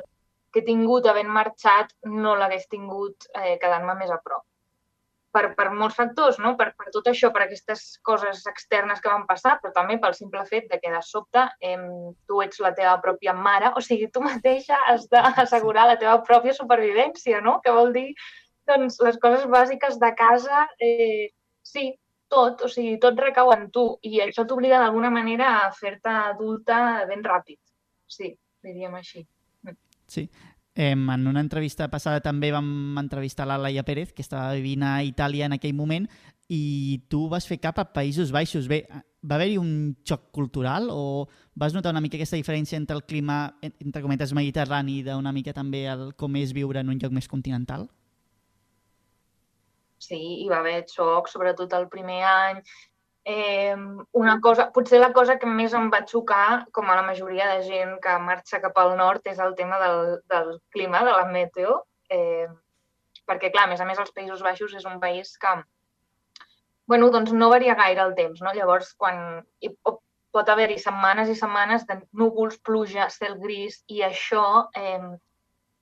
que 0.53 0.61
he 0.61 0.65
tingut 0.69 1.09
havent 1.09 1.29
marxat 1.33 1.91
no 2.05 2.37
l'hagués 2.37 2.69
tingut 2.71 3.27
eh, 3.33 3.57
quedant-me 3.59 3.97
més 3.99 4.11
a 4.13 4.19
prop. 4.23 4.45
Per, 5.33 5.47
per 5.57 5.71
molts 5.73 5.95
factors, 5.97 6.37
no? 6.37 6.51
per, 6.55 6.67
per 6.77 6.91
tot 6.93 7.07
això, 7.09 7.31
per 7.33 7.47
aquestes 7.47 7.97
coses 8.05 8.43
externes 8.51 9.01
que 9.01 9.09
van 9.09 9.23
passar, 9.25 9.55
però 9.63 9.73
també 9.73 9.95
pel 9.97 10.13
simple 10.13 10.43
fet 10.45 10.67
de 10.69 10.77
que 10.77 10.91
de 10.93 10.99
sobte 11.01 11.47
eh, 11.57 11.79
tu 12.29 12.43
ets 12.45 12.61
la 12.61 12.71
teva 12.77 12.99
pròpia 13.01 13.33
mare, 13.33 13.71
o 13.73 13.81
sigui, 13.81 14.11
tu 14.13 14.21
mateixa 14.21 14.77
has 14.91 15.09
d'assegurar 15.09 15.87
la 15.89 15.97
teva 15.97 16.19
pròpia 16.27 16.53
supervivència, 16.53 17.41
no? 17.41 17.57
Que 17.65 17.73
vol 17.73 17.89
dir 17.97 18.11
doncs 18.67 18.99
les 19.03 19.19
coses 19.21 19.45
bàsiques 19.51 19.99
de 19.99 20.11
casa, 20.17 20.67
eh, 20.79 21.31
sí, 21.61 21.91
tot, 22.33 22.63
o 22.65 22.71
sigui, 22.71 22.97
tot 23.01 23.19
recau 23.19 23.51
en 23.53 23.67
tu 23.73 23.85
i 24.07 24.19
això 24.23 24.47
t'obliga 24.47 24.79
d'alguna 24.81 25.11
manera 25.13 25.51
a 25.61 25.69
fer-te 25.75 26.09
adulta 26.33 27.05
ben 27.09 27.23
ràpid. 27.25 27.59
Sí, 28.09 28.33
diríem 28.63 28.95
així. 28.97 29.25
Mm. 29.63 29.77
Sí. 30.07 30.27
Eh, 30.75 30.91
en 30.91 31.27
una 31.29 31.41
entrevista 31.43 31.87
passada 31.91 32.23
també 32.25 32.49
vam 32.51 32.97
entrevistar 32.97 33.45
la 33.45 33.59
Laia 33.61 33.83
Pérez, 33.85 34.13
que 34.13 34.23
estava 34.25 34.55
vivint 34.57 34.83
a 34.83 35.03
Itàlia 35.05 35.45
en 35.45 35.53
aquell 35.59 35.75
moment, 35.77 36.07
i 36.49 37.03
tu 37.09 37.27
vas 37.29 37.45
fer 37.47 37.59
cap 37.61 37.77
a 37.79 37.85
Països 37.93 38.33
Baixos. 38.33 38.67
Bé, 38.67 38.83
va 39.23 39.37
haver-hi 39.37 39.59
un 39.61 39.95
xoc 40.05 40.31
cultural 40.35 40.89
o 40.91 41.27
vas 41.55 41.73
notar 41.73 41.93
una 41.93 42.01
mica 42.01 42.17
aquesta 42.17 42.39
diferència 42.39 42.77
entre 42.77 42.97
el 42.97 43.05
clima, 43.05 43.59
entre 43.61 44.01
cometes, 44.01 44.33
mediterrani 44.33 44.99
i 44.99 45.03
d'una 45.05 45.31
mica 45.31 45.53
també 45.53 45.85
el, 45.91 46.11
com 46.17 46.35
és 46.41 46.53
viure 46.53 46.81
en 46.81 46.89
un 46.89 46.99
lloc 46.99 47.13
més 47.13 47.29
continental? 47.29 47.87
Sí, 50.07 50.19
hi 50.43 50.49
va 50.51 50.61
haver 50.61 50.83
xoc, 50.89 51.29
sobretot 51.31 51.73
el 51.77 51.87
primer 51.91 52.21
any. 52.29 52.63
Eh, 53.25 53.75
una 54.19 54.39
cosa, 54.41 54.67
potser 54.75 54.99
la 54.99 55.13
cosa 55.15 55.37
que 55.39 55.47
més 55.47 55.73
em 55.73 55.87
va 55.91 56.03
xocar, 56.09 56.65
com 56.75 56.89
a 56.91 56.97
la 56.99 57.05
majoria 57.07 57.47
de 57.53 57.61
gent 57.67 57.95
que 58.03 58.17
marxa 58.19 58.59
cap 58.63 58.77
al 58.81 58.97
nord, 58.99 59.23
és 59.31 59.39
el 59.39 59.55
tema 59.55 59.79
del, 59.79 60.17
del 60.33 60.57
clima, 60.75 61.03
de 61.07 61.15
la 61.15 61.25
meteo. 61.31 61.77
Eh, 62.11 62.47
perquè, 63.25 63.51
clar, 63.53 63.67
a 63.67 63.71
més 63.71 63.81
a 63.81 63.87
més, 63.87 63.99
els 64.03 64.11
Països 64.11 64.43
Baixos 64.43 64.75
és 64.75 64.85
un 64.89 64.99
país 64.99 65.37
que 65.39 65.55
bueno, 66.85 67.09
doncs 67.09 67.31
no 67.31 67.49
varia 67.49 67.75
gaire 67.79 68.01
el 68.03 68.15
temps, 68.15 68.41
no? 68.43 68.51
Llavors, 68.53 68.91
quan 68.99 69.17
hi 69.63 69.71
pot 70.35 70.49
haver-hi 70.49 70.75
setmanes 70.81 71.29
i 71.31 71.35
setmanes 71.39 71.85
de 71.87 72.01
núvols, 72.19 72.59
pluja, 72.59 73.07
cel 73.13 73.37
gris, 73.39 73.79
i 73.87 74.03
això 74.03 74.43
eh, 74.75 74.99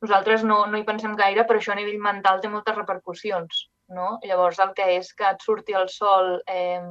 nosaltres 0.05 0.45
no, 0.45 0.65
no 0.69 0.77
hi 0.77 0.85
pensem 0.85 1.17
gaire, 1.17 1.47
però 1.49 1.57
això 1.57 1.73
a 1.73 1.79
nivell 1.79 2.01
mental 2.03 2.41
té 2.41 2.51
moltes 2.53 2.77
repercussions 2.77 3.65
no? 3.95 4.17
Llavors 4.27 4.59
el 4.63 4.73
que 4.77 4.87
és 4.97 5.13
que 5.17 5.29
et 5.29 5.45
surti 5.45 5.75
el 5.77 5.87
sol, 5.91 6.37
eh, 6.47 6.81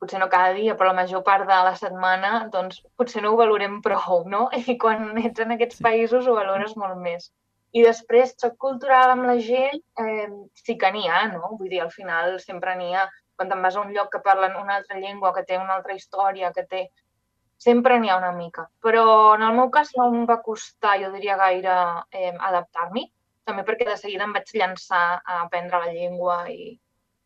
potser 0.00 0.20
no 0.20 0.30
cada 0.32 0.54
dia, 0.56 0.76
però 0.76 0.90
la 0.90 1.02
major 1.02 1.22
part 1.26 1.46
de 1.48 1.58
la 1.66 1.74
setmana, 1.76 2.30
doncs 2.54 2.80
potser 2.96 3.22
no 3.22 3.34
ho 3.34 3.40
valorem 3.40 3.80
prou, 3.84 4.24
no? 4.34 4.46
I 4.72 4.78
quan 4.80 5.12
ets 5.20 5.44
en 5.44 5.54
aquests 5.56 5.82
països 5.84 6.26
ho 6.26 6.36
valores 6.38 6.76
molt 6.80 6.96
més. 7.04 7.28
I 7.76 7.84
després, 7.86 8.32
xoc 8.40 8.56
cultural 8.64 9.12
amb 9.12 9.28
la 9.28 9.36
gent, 9.44 9.82
eh, 10.02 10.26
sí 10.64 10.78
que 10.80 10.90
n'hi 10.94 11.04
ha, 11.06 11.26
no? 11.34 11.52
Vull 11.58 11.68
dir, 11.68 11.84
al 11.84 11.92
final 11.94 12.40
sempre 12.42 12.74
n'hi 12.80 12.96
ha. 12.96 13.04
Quan 13.36 13.52
te'n 13.52 13.62
vas 13.64 13.76
a 13.76 13.84
un 13.84 13.92
lloc 13.94 14.10
que 14.12 14.24
parlen 14.24 14.56
una 14.58 14.80
altra 14.80 14.98
llengua, 14.98 15.34
que 15.36 15.44
té 15.46 15.60
una 15.60 15.76
altra 15.78 15.94
història, 15.94 16.52
que 16.56 16.66
té... 16.66 16.88
Sempre 17.60 17.98
n'hi 18.00 18.08
ha 18.08 18.16
una 18.16 18.32
mica. 18.32 18.62
Però 18.80 19.04
en 19.36 19.42
el 19.44 19.52
meu 19.52 19.68
cas 19.72 19.90
no 19.96 20.06
em 20.08 20.22
va 20.28 20.38
costar, 20.40 20.94
jo 21.02 21.10
diria, 21.12 21.36
gaire 21.36 21.74
eh, 22.16 22.32
adaptar-m'hi 22.32 23.04
també 23.48 23.64
perquè 23.66 23.86
de 23.88 23.96
seguida 23.98 24.26
em 24.26 24.34
vaig 24.36 24.52
llançar 24.54 25.20
a 25.24 25.40
aprendre 25.44 25.80
la 25.82 25.92
llengua 25.92 26.42
i, 26.52 26.74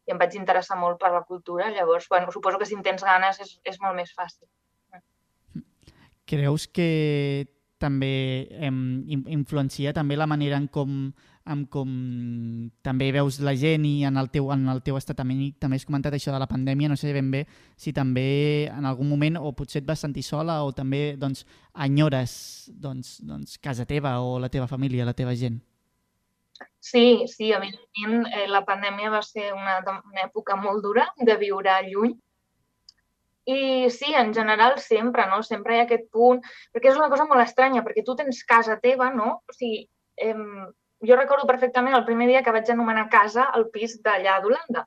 i 0.07 0.15
em 0.15 0.21
vaig 0.21 0.37
interessar 0.39 0.79
molt 0.81 1.01
per 1.01 1.13
la 1.15 1.25
cultura. 1.29 1.71
Llavors, 1.73 2.09
bueno, 2.11 2.33
suposo 2.33 2.61
que 2.61 2.69
si 2.69 2.77
en 2.79 2.85
tens 2.87 3.05
ganes 3.05 3.41
és, 3.41 3.57
és 3.65 3.81
molt 3.83 3.97
més 3.99 4.15
fàcil. 4.17 4.49
Creus 6.25 6.67
que 6.73 6.89
també 7.85 8.49
em, 8.65 9.05
influencia 9.29 9.93
també 9.93 10.17
la 10.17 10.29
manera 10.31 10.57
en 10.57 10.69
com, 10.73 11.11
en 11.45 11.65
com 11.69 11.91
també 12.87 13.11
veus 13.13 13.41
la 13.45 13.53
gent 13.61 13.85
i 13.85 14.07
en 14.09 14.17
el 14.21 14.31
teu, 14.33 14.49
en 14.55 14.65
el 14.73 14.81
teu 14.87 14.97
estat 14.97 15.19
també, 15.21 15.51
també 15.61 15.77
has 15.81 15.85
comentat 15.85 16.17
això 16.17 16.33
de 16.33 16.41
la 16.41 16.49
pandèmia, 16.49 16.89
no 16.89 16.97
sé 16.97 17.13
ben 17.13 17.29
bé 17.35 17.45
si 17.77 17.93
també 17.93 18.71
en 18.73 18.89
algun 18.89 19.11
moment 19.11 19.37
o 19.41 19.53
potser 19.53 19.83
et 19.83 19.89
vas 19.89 20.01
sentir 20.01 20.25
sola 20.25 20.63
o 20.65 20.73
també 20.73 21.19
doncs, 21.21 21.45
enyores 21.87 22.71
doncs, 22.73 23.19
doncs, 23.27 23.59
casa 23.59 23.85
teva 23.85 24.17
o 24.25 24.39
la 24.41 24.49
teva 24.49 24.71
família, 24.71 25.05
la 25.05 25.17
teva 25.17 25.37
gent. 25.37 25.61
Sí, 26.79 27.27
sí, 27.27 27.51
evidentment 27.53 28.29
eh, 28.29 28.47
la 28.49 28.63
pandèmia 28.69 29.11
va 29.11 29.23
ser 29.25 29.51
una, 29.55 29.79
una 29.89 30.23
època 30.27 30.57
molt 30.61 30.85
dura 30.85 31.09
de 31.17 31.37
viure 31.41 31.75
lluny. 31.89 32.15
I 33.55 33.91
sí, 33.93 34.15
en 34.17 34.33
general 34.37 34.79
sempre, 34.81 35.27
no? 35.29 35.43
Sempre 35.43 35.75
hi 35.75 35.83
ha 35.83 35.87
aquest 35.89 36.07
punt, 36.13 36.41
perquè 36.73 36.93
és 36.93 37.01
una 37.01 37.11
cosa 37.13 37.27
molt 37.29 37.45
estranya, 37.45 37.83
perquè 37.85 38.05
tu 38.05 38.15
tens 38.17 38.41
casa 38.49 38.79
teva, 38.81 39.11
no? 39.13 39.41
O 39.49 39.57
sigui, 39.57 39.83
eh, 40.17 40.37
jo 41.09 41.19
recordo 41.19 41.49
perfectament 41.51 41.97
el 41.97 42.07
primer 42.09 42.29
dia 42.31 42.43
que 42.45 42.55
vaig 42.55 42.71
anomenar 42.73 43.11
casa 43.13 43.51
el 43.59 43.69
pis 43.75 43.99
d'allà 44.05 44.39
d'Holanda. 44.41 44.87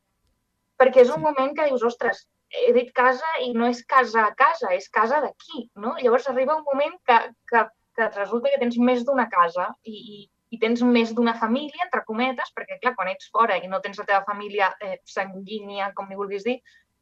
Perquè 0.82 1.04
és 1.04 1.14
un 1.14 1.22
moment 1.22 1.54
que 1.58 1.68
dius, 1.70 1.86
ostres, 1.86 2.24
he 2.50 2.72
dit 2.74 2.90
casa 2.96 3.28
i 3.44 3.52
no 3.54 3.68
és 3.70 3.84
casa 3.86 4.26
a 4.26 4.34
casa, 4.38 4.72
és 4.78 4.90
casa 4.90 5.20
d'aquí, 5.26 5.68
no? 5.76 5.96
Llavors 6.02 6.30
arriba 6.32 6.58
un 6.58 6.66
moment 6.66 6.96
que, 7.06 7.20
que, 7.52 7.64
que 7.98 8.10
resulta 8.16 8.54
que 8.54 8.62
tens 8.64 8.78
més 8.90 9.04
d'una 9.06 9.28
casa 9.30 9.72
i, 9.84 9.98
i, 9.98 10.20
i 10.52 10.60
tens 10.62 10.82
més 10.88 11.14
d'una 11.16 11.34
família, 11.40 11.86
entre 11.86 12.04
cometes, 12.08 12.52
perquè, 12.56 12.80
clar, 12.82 12.94
quan 12.96 13.12
ets 13.12 13.30
fora 13.34 13.58
i 13.60 13.68
no 13.68 13.82
tens 13.84 14.00
la 14.00 14.08
teva 14.08 14.24
família 14.28 14.72
eh, 14.82 15.00
sanguínia, 15.04 15.92
com 15.96 16.08
ni 16.08 16.20
vulguis 16.20 16.46
dir, 16.48 16.58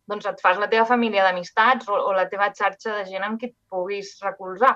doncs 0.09 0.25
et 0.29 0.41
fas 0.41 0.57
la 0.61 0.69
teva 0.71 0.85
família 0.89 1.25
d'amistats 1.25 1.89
o, 1.89 1.97
o 2.09 2.13
la 2.13 2.27
teva 2.29 2.51
xarxa 2.53 2.99
de 2.99 3.05
gent 3.09 3.25
amb 3.25 3.39
qui 3.41 3.51
et 3.51 3.57
puguis 3.69 4.15
recolzar. 4.25 4.75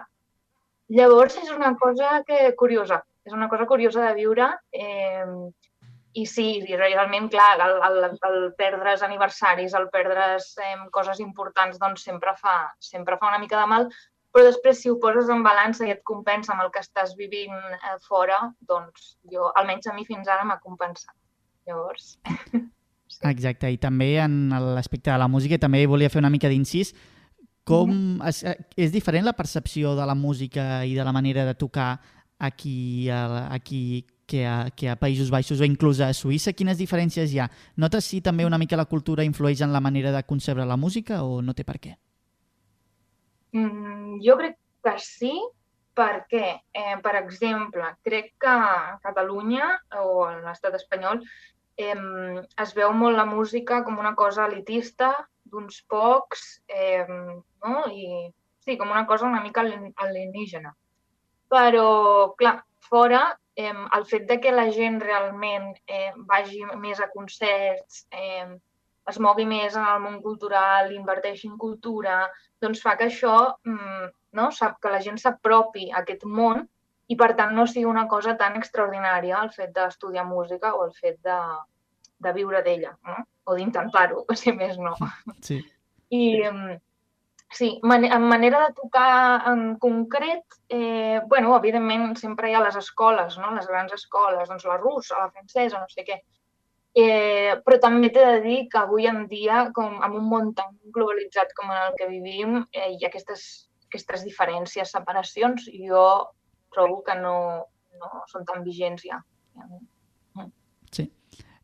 Llavors, 0.89 1.38
és 1.38 1.49
una 1.53 1.76
cosa 1.78 2.20
que 2.26 2.53
curiosa, 2.57 3.03
és 3.26 3.34
una 3.34 3.49
cosa 3.49 3.67
curiosa 3.70 4.07
de 4.07 4.13
viure 4.17 4.47
eh, 4.74 5.26
i 6.17 6.26
sí, 6.26 6.47
realment, 6.65 7.30
clar, 7.30 7.51
el, 7.61 7.76
el, 7.86 7.99
el 8.30 8.39
perdre's 8.57 9.03
aniversaris, 9.05 9.76
el 9.78 9.89
perdre's 9.93 10.55
eh, 10.57 10.78
coses 10.93 11.22
importants, 11.22 11.78
doncs 11.82 12.05
sempre 12.09 12.34
fa, 12.38 12.55
sempre 12.82 13.17
fa 13.22 13.30
una 13.30 13.41
mica 13.41 13.59
de 13.61 13.67
mal, 13.70 13.89
però 14.34 14.45
després 14.45 14.82
si 14.82 14.89
ho 14.91 14.97
poses 15.01 15.30
en 15.34 15.43
balança 15.45 15.88
i 15.88 15.93
et 15.93 16.03
compensa 16.05 16.53
amb 16.53 16.65
el 16.65 16.71
que 16.73 16.82
estàs 16.84 17.15
vivint 17.17 17.55
eh, 17.55 17.95
fora, 18.07 18.41
doncs 18.69 19.15
jo, 19.32 19.49
almenys 19.59 19.89
a 19.89 19.95
mi 19.95 20.05
fins 20.05 20.27
ara 20.27 20.45
m'ha 20.47 20.59
compensat. 20.63 21.15
Llavors... 21.67 22.17
Sí. 23.09 23.23
Exacte, 23.25 23.71
i 23.73 23.77
també 23.82 24.19
en 24.21 24.51
l'aspecte 24.75 25.09
de 25.09 25.17
la 25.17 25.25
música 25.27 25.57
també 25.57 25.80
volia 25.89 26.11
fer 26.13 26.19
una 26.21 26.30
mica 26.30 26.45
d'incís. 26.47 26.91
Com 27.65 27.89
mm 27.89 28.19
-hmm. 28.19 28.27
es, 28.30 28.43
és 28.77 28.91
diferent 28.91 29.25
la 29.25 29.34
percepció 29.34 29.95
de 29.95 30.05
la 30.05 30.13
música 30.13 30.86
i 30.86 30.93
de 30.93 31.03
la 31.03 31.11
manera 31.11 31.43
de 31.43 31.55
tocar 31.55 31.99
aquí, 32.38 33.09
aquí 33.09 34.05
que 34.25 34.45
a, 34.45 34.69
que 34.69 34.89
a 34.89 34.95
Països 34.95 35.30
Baixos 35.30 35.59
o 35.59 35.65
inclús 35.65 35.99
a 35.99 36.13
Suïssa? 36.13 36.53
Quines 36.53 36.77
diferències 36.77 37.34
hi 37.34 37.39
ha? 37.39 37.49
Notes 37.75 38.05
si 38.05 38.21
també 38.21 38.45
una 38.45 38.57
mica 38.57 38.77
la 38.77 38.86
cultura 38.86 39.25
influeix 39.25 39.61
en 39.61 39.73
la 39.73 39.82
manera 39.82 40.11
de 40.11 40.23
concebre 40.23 40.65
la 40.65 40.77
música 40.77 41.23
o 41.23 41.41
no 41.41 41.53
té 41.53 41.63
per 41.63 41.80
què? 41.80 41.97
Mm, 43.51 44.19
jo 44.25 44.35
crec 44.37 44.57
que 44.83 44.95
sí, 45.01 45.33
perquè, 45.99 46.61
eh, 46.73 46.97
per 47.03 47.15
exemple, 47.19 47.95
crec 48.05 48.33
que 48.39 48.49
a 48.49 48.99
Catalunya 49.03 49.71
o 50.03 50.23
a 50.23 50.35
l'estat 50.43 50.77
espanyol 50.77 51.23
eh, 51.75 51.95
es 52.63 52.73
veu 52.77 52.93
molt 52.93 53.17
la 53.17 53.25
música 53.25 53.83
com 53.83 53.99
una 53.99 54.13
cosa 54.15 54.47
elitista 54.47 55.11
d'uns 55.49 55.81
pocs, 55.89 56.61
eh, 56.67 57.05
no? 57.09 57.75
I 57.89 58.29
sí, 58.63 58.77
com 58.77 58.91
una 58.91 59.05
cosa 59.09 59.27
una 59.27 59.41
mica 59.41 59.65
alienígena. 59.65 60.75
Però, 61.49 62.35
clar, 62.37 62.59
fora, 62.89 63.23
eh, 63.55 63.73
el 63.73 64.05
fet 64.05 64.27
de 64.29 64.39
que 64.39 64.53
la 64.53 64.69
gent 64.71 64.99
realment 65.01 65.71
eh, 65.87 66.11
vagi 66.31 66.61
més 66.77 67.01
a 67.01 67.09
concerts, 67.15 68.05
eh, 68.11 68.45
es 69.09 69.17
mogui 69.19 69.47
més 69.49 69.75
en 69.75 69.87
el 69.89 70.03
món 70.03 70.19
cultural, 70.21 70.91
inverteixi 70.93 71.49
en 71.49 71.57
cultura, 71.57 72.21
doncs 72.62 72.82
fa 72.84 72.95
que 72.99 73.07
això, 73.10 73.36
mm, 73.66 74.12
no? 74.39 74.49
sap 74.51 74.80
que 74.82 74.91
la 74.93 75.01
gent 75.05 75.18
s'apropi 75.22 75.89
a 75.91 76.03
aquest 76.03 76.26
món 76.26 76.66
i 77.10 77.18
per 77.18 77.34
tant 77.38 77.55
no 77.57 77.66
sigui 77.68 77.88
una 77.89 78.05
cosa 78.07 78.36
tan 78.38 78.57
extraordinària 78.60 79.41
el 79.43 79.49
fet 79.55 79.74
d'estudiar 79.76 80.28
música 80.30 80.76
o 80.78 80.86
el 80.86 80.93
fet 80.97 81.18
de, 81.26 81.39
de 82.26 82.34
viure 82.36 82.62
d'ella, 82.66 82.93
no? 83.07 83.24
o 83.49 83.55
d'intentar-ho, 83.57 84.26
si 84.41 84.53
més 84.53 84.78
no. 84.78 84.93
Sí. 85.41 85.64
I 86.14 86.22
sí, 87.53 87.70
man 87.84 88.05
en 88.05 88.26
manera 88.30 88.62
de 88.68 88.74
tocar 88.78 89.47
en 89.49 89.76
concret, 89.82 90.60
eh, 90.70 91.22
bueno, 91.26 91.55
evidentment 91.57 92.14
sempre 92.18 92.49
hi 92.49 92.57
ha 92.57 92.64
les 92.66 92.78
escoles, 92.78 93.38
no? 93.41 93.55
les 93.55 93.68
grans 93.68 93.93
escoles, 93.97 94.49
doncs 94.49 94.68
la 94.70 94.78
russa, 94.78 95.18
la 95.18 95.32
francesa, 95.32 95.80
no 95.80 95.89
sé 95.89 96.05
què. 96.05 96.20
Eh, 96.97 97.53
però 97.65 97.77
també 97.81 98.09
t'he 98.09 98.25
de 98.25 98.39
dir 98.41 98.59
que 98.71 98.79
avui 98.81 99.05
en 99.07 99.27
dia, 99.29 99.67
com 99.75 99.99
en 100.05 100.15
un 100.17 100.25
món 100.31 100.53
tan 100.57 100.73
globalitzat 100.95 101.53
com 101.57 101.69
en 101.69 101.77
el 101.83 101.93
que 101.99 102.07
vivim, 102.09 102.57
eh, 102.73 102.89
hi 102.95 103.03
ha 103.03 103.11
aquestes, 103.11 103.43
aquestes 103.89 104.25
diferències, 104.25 104.95
separacions, 104.97 105.67
i 105.69 105.85
jo 105.91 106.05
trobo 106.73 107.03
que 107.05 107.15
no, 107.21 107.37
no 108.01 108.25
són 108.31 108.45
tan 108.49 108.65
vigents 108.65 109.05
ja. 109.05 109.21
Sí. 109.53 109.85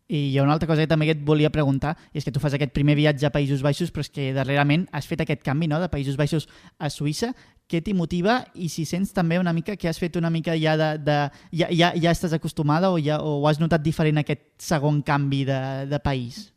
I 0.08 0.20
hi 0.30 0.38
ha 0.38 0.44
una 0.44 0.54
altra 0.54 0.68
cosa 0.70 0.84
que 0.84 0.90
també 0.90 1.08
et 1.10 1.22
volia 1.26 1.50
preguntar, 1.50 1.96
és 2.14 2.26
que 2.26 2.32
tu 2.32 2.42
fas 2.42 2.54
aquest 2.54 2.74
primer 2.76 2.94
viatge 2.98 3.26
a 3.26 3.34
Països 3.34 3.64
Baixos, 3.66 3.90
però 3.92 4.06
és 4.06 4.12
que 4.14 4.30
darrerament 4.36 4.86
has 4.94 5.08
fet 5.10 5.24
aquest 5.24 5.42
canvi 5.46 5.70
no? 5.72 5.80
de 5.82 5.90
Països 5.90 6.18
Baixos 6.20 6.46
a 6.78 6.92
Suïssa. 6.94 7.32
Què 7.66 7.82
t'hi 7.82 7.96
motiva 7.98 8.44
i 8.54 8.70
si 8.70 8.86
sents 8.86 9.16
també 9.16 9.40
una 9.42 9.54
mica 9.54 9.74
que 9.82 9.90
has 9.90 9.98
fet 9.98 10.20
una 10.22 10.30
mica 10.30 10.54
ja 10.62 10.76
de... 10.78 10.92
de 11.02 11.18
ja, 11.58 11.72
ja, 11.74 11.92
ja 11.98 12.14
estàs 12.14 12.36
acostumada 12.38 12.92
o, 12.94 13.00
ja, 13.02 13.18
o 13.18 13.48
has 13.50 13.58
notat 13.60 13.82
diferent 13.82 14.22
aquest 14.22 14.46
segon 14.62 15.02
canvi 15.02 15.42
de, 15.50 15.60
de 15.90 16.00
país? 16.00 16.52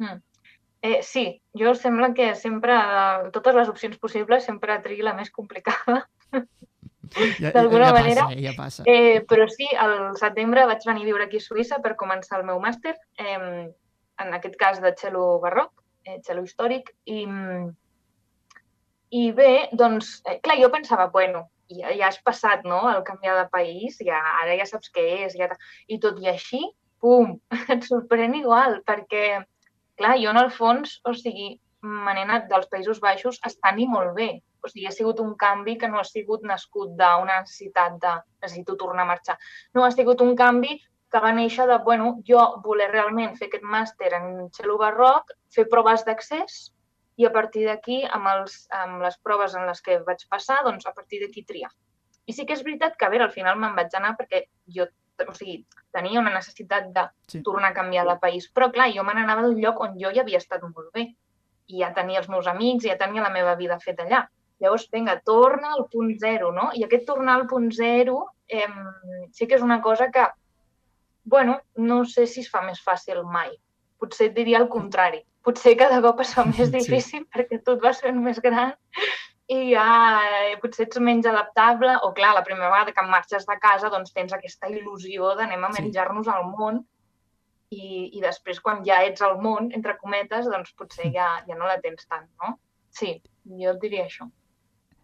Mm. 0.00 0.22
Eh, 0.82 0.98
sí, 1.06 1.42
jo 1.54 1.76
sembla 1.78 2.12
que 2.12 2.34
sempre, 2.34 2.74
de 3.22 3.30
totes 3.30 3.54
les 3.54 3.68
opcions 3.70 4.00
possibles, 4.02 4.48
sempre 4.48 4.80
triï 4.82 5.04
la 5.06 5.12
més 5.14 5.30
complicada. 5.30 6.06
Ja, 7.40 7.52
d'alguna 7.52 7.90
ja 7.90 7.94
manera. 7.96 8.24
Passa, 8.26 8.40
ja 8.40 8.52
passa. 8.56 8.84
Eh, 8.86 9.20
però 9.28 9.46
sí, 9.50 9.68
al 9.78 10.16
setembre 10.20 10.66
vaig 10.70 10.84
venir 10.88 11.04
a 11.04 11.10
viure 11.10 11.26
aquí 11.26 11.40
a 11.40 11.44
Suïssa 11.44 11.80
per 11.84 11.94
començar 12.00 12.40
el 12.40 12.46
meu 12.48 12.60
màster, 12.62 12.94
eh, 13.18 13.68
en 14.22 14.36
aquest 14.38 14.58
cas 14.60 14.80
de 14.82 14.92
cello 14.98 15.38
barroc, 15.42 15.72
eh, 16.04 16.18
cello 16.26 16.44
històric, 16.46 16.92
i, 17.04 17.24
i 19.18 19.24
bé, 19.36 19.52
doncs, 19.72 20.20
eh, 20.26 20.38
clar, 20.44 20.58
jo 20.60 20.70
pensava, 20.72 21.08
bueno, 21.14 21.46
ja, 21.72 21.92
ja 21.96 22.08
has 22.08 22.20
passat, 22.24 22.64
no?, 22.68 22.82
el 22.90 23.02
canviar 23.06 23.36
de 23.40 23.48
país, 23.52 23.98
ja, 24.04 24.20
ara 24.42 24.56
ja 24.58 24.68
saps 24.68 24.92
què 24.94 25.08
és, 25.26 25.36
ja, 25.38 25.50
i 25.88 25.98
tot 26.02 26.20
i 26.22 26.30
així, 26.32 26.62
pum, 27.02 27.36
et 27.74 27.88
sorprèn 27.88 28.36
igual, 28.38 28.80
perquè, 28.88 29.42
clar, 30.00 30.16
jo 30.22 30.32
en 30.32 30.40
el 30.44 30.50
fons, 30.54 31.00
o 31.08 31.14
sigui, 31.18 31.54
me 31.82 32.14
n'he 32.14 32.24
anat 32.28 32.48
dels 32.50 32.68
Països 32.70 33.00
Baixos 33.02 33.40
estant-hi 33.48 33.88
molt 33.90 34.14
bé, 34.18 34.30
o 34.62 34.70
sigui, 34.70 34.86
ha 34.86 34.94
sigut 34.94 35.20
un 35.20 35.34
canvi 35.38 35.76
que 35.78 35.90
no 35.90 36.00
ha 36.00 36.06
sigut 36.08 36.46
nascut 36.48 36.94
d'una 36.98 37.40
necessitat 37.42 37.98
de 38.02 38.14
necessito 38.44 38.76
tornar 38.80 39.04
a 39.06 39.10
marxar. 39.12 39.36
No, 39.74 39.84
ha 39.84 39.90
sigut 39.90 40.22
un 40.24 40.36
canvi 40.38 40.78
que 41.12 41.20
va 41.20 41.32
néixer 41.36 41.66
de, 41.68 41.76
bueno, 41.84 42.14
jo 42.28 42.42
voler 42.64 42.88
realment 42.90 43.36
fer 43.36 43.50
aquest 43.50 43.66
màster 43.74 44.14
en 44.16 44.48
cello 44.56 44.78
barroc, 44.80 45.34
fer 45.52 45.66
proves 45.72 46.06
d'accés 46.06 46.62
i 47.20 47.28
a 47.28 47.32
partir 47.34 47.66
d'aquí, 47.68 48.00
amb, 48.08 48.30
els, 48.32 48.62
amb 48.78 49.02
les 49.04 49.18
proves 49.26 49.54
en 49.58 49.68
les 49.68 49.82
que 49.84 49.98
vaig 50.06 50.24
passar, 50.32 50.62
doncs 50.64 50.88
a 50.88 50.94
partir 50.96 51.20
d'aquí 51.20 51.44
triar. 51.44 51.70
I 52.24 52.32
sí 52.32 52.46
que 52.46 52.56
és 52.56 52.64
veritat 52.64 52.96
que, 52.96 53.04
a 53.04 53.12
veure, 53.12 53.26
al 53.28 53.34
final 53.34 53.58
me'n 53.60 53.76
vaig 53.76 53.92
anar 53.98 54.14
perquè 54.16 54.46
jo 54.76 54.88
o 55.22 55.34
sigui, 55.36 55.58
tenia 55.94 56.20
una 56.20 56.32
necessitat 56.34 56.88
de 56.94 57.04
sí. 57.28 57.42
tornar 57.46 57.70
a 57.70 57.76
canviar 57.76 58.06
de 58.08 58.16
país. 58.22 58.48
Però, 58.54 58.70
clar, 58.72 58.88
jo 58.94 59.04
me 59.04 59.14
n'anava 59.14 59.44
d'un 59.44 59.58
lloc 59.60 59.80
on 59.84 59.98
jo 60.00 60.10
ja 60.14 60.24
havia 60.24 60.40
estat 60.40 60.64
molt 60.64 60.88
bé. 60.94 61.10
I 61.68 61.82
ja 61.82 61.92
tenia 61.94 62.22
els 62.22 62.30
meus 62.32 62.48
amics, 62.50 62.88
ja 62.88 62.96
tenia 62.98 63.22
la 63.22 63.32
meva 63.34 63.54
vida 63.60 63.78
feta 63.82 64.06
allà. 64.06 64.24
Llavors, 64.62 64.86
vinga, 64.94 65.16
torna 65.26 65.72
al 65.74 65.88
punt 65.90 66.12
zero, 66.22 66.52
no? 66.54 66.68
I 66.78 66.84
aquest 66.86 67.08
tornar 67.08 67.34
al 67.40 67.48
punt 67.50 67.72
zero 67.74 68.20
eh, 68.46 68.68
sí 69.34 69.48
que 69.50 69.56
és 69.58 69.64
una 69.66 69.80
cosa 69.82 70.10
que, 70.14 70.22
bueno, 71.24 71.58
no 71.74 72.04
sé 72.06 72.28
si 72.30 72.44
es 72.46 72.50
fa 72.52 72.62
més 72.62 72.78
fàcil 72.84 73.24
mai. 73.26 73.50
Potser 73.98 74.28
et 74.30 74.36
diria 74.36 74.60
el 74.62 74.68
contrari. 74.70 75.24
Potser 75.42 75.74
cada 75.80 75.98
cop 76.04 76.22
es 76.22 76.34
fa 76.36 76.44
més 76.54 76.70
difícil 76.70 77.24
sí. 77.24 77.28
perquè 77.34 77.58
tot 77.66 77.82
va 77.82 77.90
ser 77.98 78.14
més 78.14 78.38
gran 78.44 78.76
i 79.50 79.72
ja 79.72 79.86
eh, 80.22 80.52
potser 80.62 80.86
ets 80.86 81.00
menys 81.02 81.26
adaptable 81.26 81.96
o, 82.06 82.12
clar, 82.16 82.30
la 82.36 82.44
primera 82.46 82.70
vegada 82.70 82.94
que 82.94 83.04
marxes 83.08 83.44
de 83.48 83.56
casa 83.64 83.90
doncs 83.90 84.14
tens 84.14 84.32
aquesta 84.32 84.70
il·lusió 84.70 85.32
d'anem 85.36 85.66
a 85.66 85.72
menjar-nos 85.74 86.30
al 86.30 86.46
món 86.52 86.78
i, 87.74 88.12
i 88.14 88.22
després 88.22 88.62
quan 88.62 88.84
ja 88.86 89.00
ets 89.08 89.24
al 89.26 89.40
món, 89.42 89.72
entre 89.74 89.96
cometes, 89.98 90.46
doncs 90.46 90.70
potser 90.78 91.10
ja, 91.16 91.32
ja 91.48 91.58
no 91.58 91.66
la 91.66 91.80
tens 91.82 92.06
tant, 92.06 92.30
no? 92.38 92.54
Sí, 92.94 93.16
jo 93.58 93.74
et 93.74 93.82
diria 93.82 94.06
això 94.06 94.30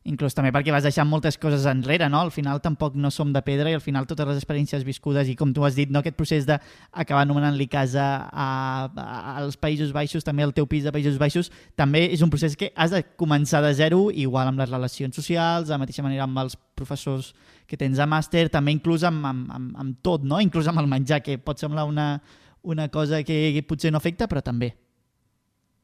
inclús 0.08 0.34
també 0.36 0.50
perquè 0.54 0.72
vas 0.72 0.86
deixar 0.86 1.04
moltes 1.06 1.36
coses 1.40 1.66
enrere, 1.68 2.08
no? 2.08 2.22
Al 2.24 2.32
final 2.32 2.62
tampoc 2.64 2.96
no 2.96 3.10
som 3.14 3.32
de 3.34 3.42
pedra 3.44 3.70
i 3.70 3.76
al 3.76 3.84
final 3.84 4.08
totes 4.08 4.26
les 4.30 4.40
experiències 4.40 4.86
viscudes 4.86 5.28
i 5.28 5.36
com 5.36 5.52
tu 5.54 5.66
has 5.66 5.76
dit, 5.76 5.90
no? 5.92 6.00
aquest 6.00 6.16
procés 6.16 6.48
d'acabar 6.48 7.22
anomenant-li 7.26 7.68
casa 7.70 8.06
a, 8.32 8.48
a, 8.88 9.36
als 9.42 9.58
Països 9.60 9.92
Baixos, 9.92 10.24
també 10.24 10.46
el 10.46 10.54
teu 10.56 10.66
pis 10.70 10.86
de 10.86 10.94
Països 10.94 11.20
Baixos, 11.20 11.52
també 11.76 12.06
és 12.08 12.24
un 12.24 12.32
procés 12.32 12.56
que 12.56 12.72
has 12.74 12.94
de 12.94 13.04
començar 13.20 13.62
de 13.64 13.74
zero, 13.76 14.08
igual 14.10 14.48
amb 14.48 14.64
les 14.64 14.72
relacions 14.72 15.14
socials, 15.14 15.68
de 15.68 15.76
la 15.76 15.82
mateixa 15.84 16.06
manera 16.06 16.24
amb 16.24 16.40
els 16.44 16.56
professors 16.78 17.34
que 17.68 17.76
tens 17.76 18.00
a 18.00 18.08
màster, 18.08 18.48
també 18.48 18.72
inclús 18.72 19.04
amb, 19.04 19.24
amb, 19.28 19.48
amb, 19.52 19.78
amb 19.78 20.02
tot, 20.02 20.24
no? 20.24 20.40
Inclús 20.40 20.70
amb 20.70 20.80
el 20.80 20.88
menjar, 20.88 21.20
que 21.22 21.36
pot 21.38 21.60
semblar 21.60 21.84
una, 21.88 22.14
una 22.62 22.88
cosa 22.88 23.22
que, 23.22 23.38
que 23.54 23.64
potser 23.66 23.92
no 23.92 24.00
afecta, 24.00 24.28
però 24.30 24.40
també. 24.44 24.72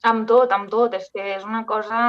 Amb 0.04 0.26
tot, 0.28 0.52
amb 0.52 0.70
tot. 0.72 0.96
És 0.96 1.10
que 1.12 1.34
és 1.36 1.44
una 1.44 1.64
cosa 1.68 2.00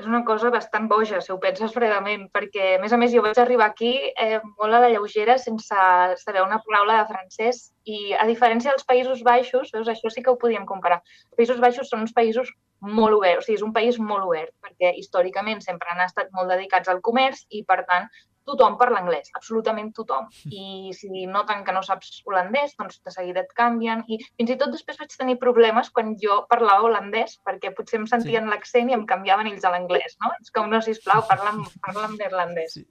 és 0.00 0.06
una 0.08 0.22
cosa 0.24 0.50
bastant 0.50 0.86
boja, 0.88 1.20
si 1.20 1.32
ho 1.32 1.38
penses 1.40 1.72
fredament, 1.74 2.24
perquè, 2.32 2.76
a 2.76 2.80
més 2.80 2.94
a 2.96 2.98
més, 3.00 3.12
jo 3.12 3.22
vaig 3.24 3.38
arribar 3.42 3.68
aquí 3.68 3.92
eh, 4.24 4.38
molt 4.60 4.72
a 4.78 4.80
la 4.84 4.90
lleugera 4.92 5.36
sense 5.40 5.84
saber 6.22 6.44
una 6.44 6.62
paraula 6.64 7.00
de 7.00 7.08
francès 7.10 7.66
i, 7.84 8.14
a 8.16 8.24
diferència 8.28 8.72
dels 8.72 8.88
Països 8.88 9.20
Baixos, 9.26 9.72
veus, 9.74 9.90
això 9.92 10.12
sí 10.12 10.24
que 10.24 10.32
ho 10.32 10.40
podíem 10.40 10.64
comparar. 10.68 11.02
Els 11.28 11.40
Països 11.42 11.60
Baixos 11.60 11.92
són 11.92 12.06
uns 12.06 12.16
països 12.16 12.48
molt 12.82 13.18
oberts, 13.18 13.44
o 13.44 13.46
sigui, 13.46 13.60
és 13.60 13.66
un 13.66 13.74
país 13.76 14.00
molt 14.00 14.26
obert, 14.30 14.54
perquè 14.64 14.94
històricament 14.98 15.60
sempre 15.62 15.92
han 15.92 16.00
estat 16.06 16.32
molt 16.32 16.48
dedicats 16.50 16.88
al 16.88 17.04
comerç 17.04 17.44
i, 17.50 17.62
per 17.68 17.82
tant, 17.90 18.08
tothom 18.48 18.76
parla 18.80 19.00
anglès, 19.02 19.30
absolutament 19.38 19.92
tothom. 19.96 20.28
I 20.62 20.92
si 20.96 21.26
noten 21.30 21.64
que 21.66 21.74
no 21.76 21.82
saps 21.86 22.22
holandès, 22.28 22.74
doncs 22.78 23.00
de 23.04 23.14
seguida 23.14 23.44
et 23.44 23.52
canvien. 23.58 24.04
I 24.08 24.20
fins 24.24 24.54
i 24.54 24.58
tot 24.60 24.74
després 24.74 25.00
vaig 25.00 25.14
tenir 25.18 25.38
problemes 25.42 25.90
quan 25.94 26.16
jo 26.22 26.42
parlava 26.50 26.88
holandès, 26.88 27.38
perquè 27.46 27.74
potser 27.76 28.00
em 28.00 28.08
sentien 28.10 28.48
sí. 28.48 28.54
l'accent 28.54 28.90
i 28.90 28.98
em 28.98 29.06
canviaven 29.08 29.50
ells 29.52 29.66
a 29.66 29.74
l'anglès, 29.74 30.18
no? 30.24 30.32
És 30.40 30.54
com, 30.54 30.70
no, 30.72 30.82
sisplau, 30.84 31.24
parla'm, 31.30 31.64
parla'm 31.86 32.18
neerlandès. 32.18 32.78
Sí. 32.78 32.86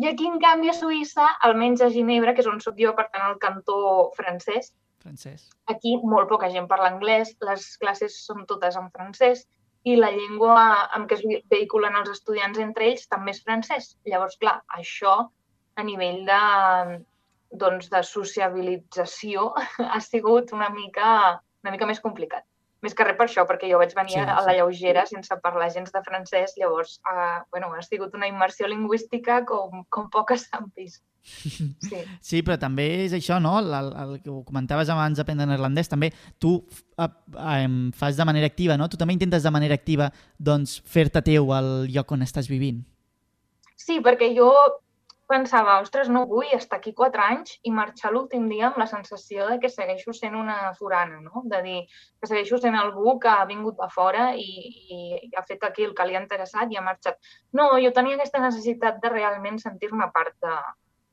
I 0.00 0.06
aquí, 0.08 0.24
en 0.24 0.38
canvi, 0.40 0.70
a 0.72 0.74
Suïssa, 0.76 1.26
almenys 1.44 1.82
a 1.84 1.90
Ginebra, 1.92 2.32
que 2.32 2.40
és 2.40 2.48
on 2.48 2.62
soc 2.64 2.78
jo, 2.80 2.94
per 2.96 3.10
tant, 3.12 3.26
al 3.26 3.36
cantó 3.42 3.80
francès, 4.16 4.72
francès. 5.00 5.48
Aquí 5.72 5.96
molt 6.04 6.28
poca 6.28 6.50
gent 6.52 6.68
parla 6.70 6.90
anglès, 6.92 7.32
les 7.44 7.66
classes 7.80 8.18
són 8.26 8.44
totes 8.48 8.76
en 8.80 8.90
francès 8.96 9.46
i 9.88 9.96
la 9.96 10.10
llengua 10.12 10.54
amb 10.96 11.08
què 11.08 11.16
es 11.16 11.22
vehiculen 11.52 11.96
els 12.00 12.10
estudiants 12.12 12.58
entre 12.60 12.90
ells 12.90 13.06
també 13.08 13.32
és 13.34 13.42
francès. 13.44 13.94
Llavors, 14.08 14.36
clar, 14.40 14.58
això 14.76 15.14
a 15.80 15.84
nivell 15.86 16.22
de, 16.28 16.40
doncs, 17.64 17.88
de 17.92 18.02
sociabilització 18.04 19.50
ha 19.92 20.00
sigut 20.04 20.52
una 20.56 20.68
mica, 20.74 21.40
una 21.64 21.74
mica 21.74 21.88
més 21.88 22.02
complicat. 22.04 22.44
Més 22.80 22.94
que 22.96 23.04
res 23.04 23.16
per 23.16 23.26
això, 23.26 23.44
perquè 23.48 23.68
jo 23.68 23.78
vaig 23.80 23.92
venir 23.96 24.16
sí, 24.16 24.20
a 24.24 24.40
la 24.46 24.54
lleugera 24.56 25.04
sense 25.08 25.36
parlar 25.44 25.68
gens 25.74 25.92
de 25.92 26.00
francès, 26.06 26.54
llavors 26.56 26.94
uh, 27.04 27.42
bueno, 27.52 27.68
ha 27.76 27.82
sigut 27.84 28.14
una 28.16 28.28
immersió 28.30 28.68
lingüística 28.72 29.42
com, 29.48 29.84
com 29.92 30.08
poques 30.12 30.46
s'han 30.48 30.70
vist. 30.76 31.02
Sí. 31.22 32.00
sí, 32.30 32.42
però 32.46 32.56
també 32.60 32.86
és 33.04 33.14
això, 33.16 33.38
no? 33.42 33.56
El, 33.60 33.72
el, 33.76 33.90
el 34.02 34.12
que 34.24 34.30
ho 34.32 34.40
comentaves 34.46 34.90
abans 34.92 35.20
d'aprendre 35.20 35.48
neerlandès, 35.48 35.90
també 35.92 36.12
tu 36.42 36.56
uh, 36.60 37.08
um, 37.36 37.80
fas 37.96 38.18
de 38.18 38.26
manera 38.28 38.50
activa, 38.50 38.78
no? 38.80 38.88
Tu 38.88 39.00
també 39.00 39.16
intentes 39.16 39.46
de 39.46 39.54
manera 39.54 39.76
activa 39.76 40.10
doncs, 40.38 40.80
fer-te 40.86 41.22
teu 41.32 41.52
al 41.56 41.72
lloc 41.90 42.16
on 42.16 42.26
estàs 42.26 42.50
vivint. 42.50 42.82
Sí, 43.80 44.00
perquè 44.04 44.32
jo 44.36 44.50
pensava, 45.30 45.76
ostres, 45.80 46.08
no 46.10 46.24
vull 46.26 46.50
estar 46.56 46.80
aquí 46.80 46.90
quatre 46.96 47.22
anys 47.22 47.54
i 47.62 47.70
marxar 47.74 48.10
l'últim 48.12 48.48
dia 48.50 48.66
amb 48.68 48.80
la 48.82 48.88
sensació 48.90 49.46
de 49.46 49.60
que 49.62 49.70
segueixo 49.70 50.12
sent 50.16 50.34
una 50.34 50.72
forana, 50.78 51.20
no? 51.22 51.44
De 51.52 51.60
dir 51.66 51.78
que 51.86 52.30
segueixo 52.30 52.58
sent 52.58 52.76
algú 52.78 53.14
que 53.22 53.30
ha 53.30 53.46
vingut 53.46 53.78
de 53.78 53.88
fora 53.94 54.30
i, 54.34 54.48
i, 54.96 55.00
i 55.28 55.30
ha 55.38 55.44
fet 55.46 55.62
aquí 55.68 55.86
el 55.86 55.94
que 55.94 56.08
li 56.08 56.18
ha 56.18 56.24
interessat 56.24 56.74
i 56.74 56.80
ha 56.80 56.84
marxat. 56.86 57.20
No, 57.56 57.70
jo 57.84 57.94
tenia 57.96 58.18
aquesta 58.18 58.42
necessitat 58.42 58.98
de 59.04 59.12
realment 59.14 59.62
sentir-me 59.62 60.10
part 60.16 60.34
de, 60.42 60.56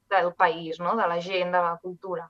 del 0.10 0.34
país, 0.34 0.80
no? 0.80 0.96
de 0.98 1.08
la 1.08 1.20
gent, 1.22 1.54
de 1.54 1.62
la 1.62 1.78
cultura. 1.82 2.30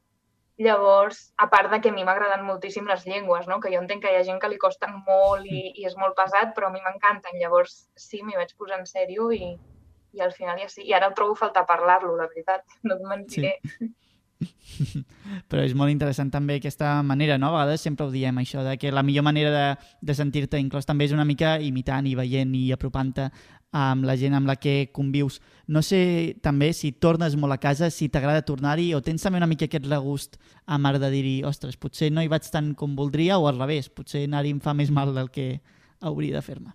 Llavors, 0.58 1.34
a 1.38 1.50
part 1.52 1.70
de 1.70 1.80
que 1.82 1.90
a 1.90 1.94
mi 1.94 2.04
m'agraden 2.04 2.46
moltíssim 2.46 2.88
les 2.90 3.06
llengües, 3.06 3.46
no? 3.48 3.60
que 3.62 3.70
jo 3.74 3.82
entenc 3.84 4.02
que 4.04 4.14
hi 4.14 4.18
ha 4.18 4.26
gent 4.26 4.40
que 4.42 4.50
li 4.50 4.58
costen 4.58 4.96
molt 5.06 5.46
i, 5.46 5.68
i 5.78 5.86
és 5.86 5.98
molt 6.02 6.18
pesat, 6.18 6.56
però 6.56 6.72
a 6.72 6.74
mi 6.74 6.82
m'encanten. 6.82 7.38
Llavors, 7.38 7.78
sí, 8.08 8.24
m'hi 8.26 8.40
vaig 8.40 8.56
posar 8.58 8.82
en 8.82 8.90
sèrio 8.90 9.30
i, 9.36 9.54
i 10.18 10.26
al 10.26 10.34
final 10.34 10.58
ja 10.64 10.72
sí. 10.74 10.82
I 10.90 10.98
ara 10.98 11.14
trobo 11.14 11.38
falta 11.38 11.66
parlar-lo, 11.70 12.16
la 12.18 12.28
veritat, 12.34 12.66
no 12.84 12.98
et 12.98 13.08
mentiré. 13.14 13.56
Sí. 13.78 13.94
Però 15.50 15.64
és 15.66 15.74
molt 15.78 15.92
interessant 15.92 16.30
també 16.34 16.58
aquesta 16.60 16.98
manera, 17.06 17.38
no? 17.42 17.50
A 17.50 17.64
vegades 17.64 17.84
sempre 17.86 18.06
ho 18.06 18.12
diem, 18.14 18.38
això, 18.42 18.64
de 18.66 18.76
que 18.82 18.92
la 18.94 19.04
millor 19.06 19.26
manera 19.26 19.54
de, 19.54 19.68
de 20.02 20.16
sentir-te 20.18 20.62
inclòs 20.62 20.86
també 20.90 21.08
és 21.08 21.16
una 21.16 21.26
mica 21.26 21.58
imitant 21.64 22.08
i 22.10 22.16
veient 22.18 22.54
i 22.58 22.68
apropant-te 22.76 23.30
amb 23.72 24.06
la 24.08 24.16
gent 24.16 24.34
amb 24.34 24.48
la 24.48 24.56
que 24.56 24.90
convius. 24.96 25.42
No 25.68 25.82
sé 25.84 26.38
també 26.44 26.72
si 26.74 26.94
tornes 26.94 27.36
molt 27.36 27.54
a 27.54 27.60
casa, 27.62 27.90
si 27.92 28.10
t'agrada 28.10 28.46
tornar-hi 28.48 28.94
o 28.96 29.02
tens 29.04 29.24
també 29.24 29.42
una 29.42 29.50
mica 29.50 29.68
aquest 29.68 29.88
regust 29.90 30.38
a 30.66 30.78
mar 30.78 30.98
de 31.00 31.10
dir-hi, 31.12 31.44
ostres, 31.44 31.78
potser 31.78 32.12
no 32.12 32.24
hi 32.24 32.32
vaig 32.32 32.48
tant 32.52 32.74
com 32.76 32.96
voldria 32.96 33.38
o 33.38 33.48
al 33.48 33.60
revés, 33.60 33.90
potser 33.90 34.24
anar-hi 34.26 34.56
em 34.56 34.62
fa 34.64 34.74
més 34.74 34.92
mal 34.92 35.14
del 35.16 35.30
que 35.30 35.60
hauria 36.02 36.38
de 36.38 36.44
fer-me. 36.46 36.74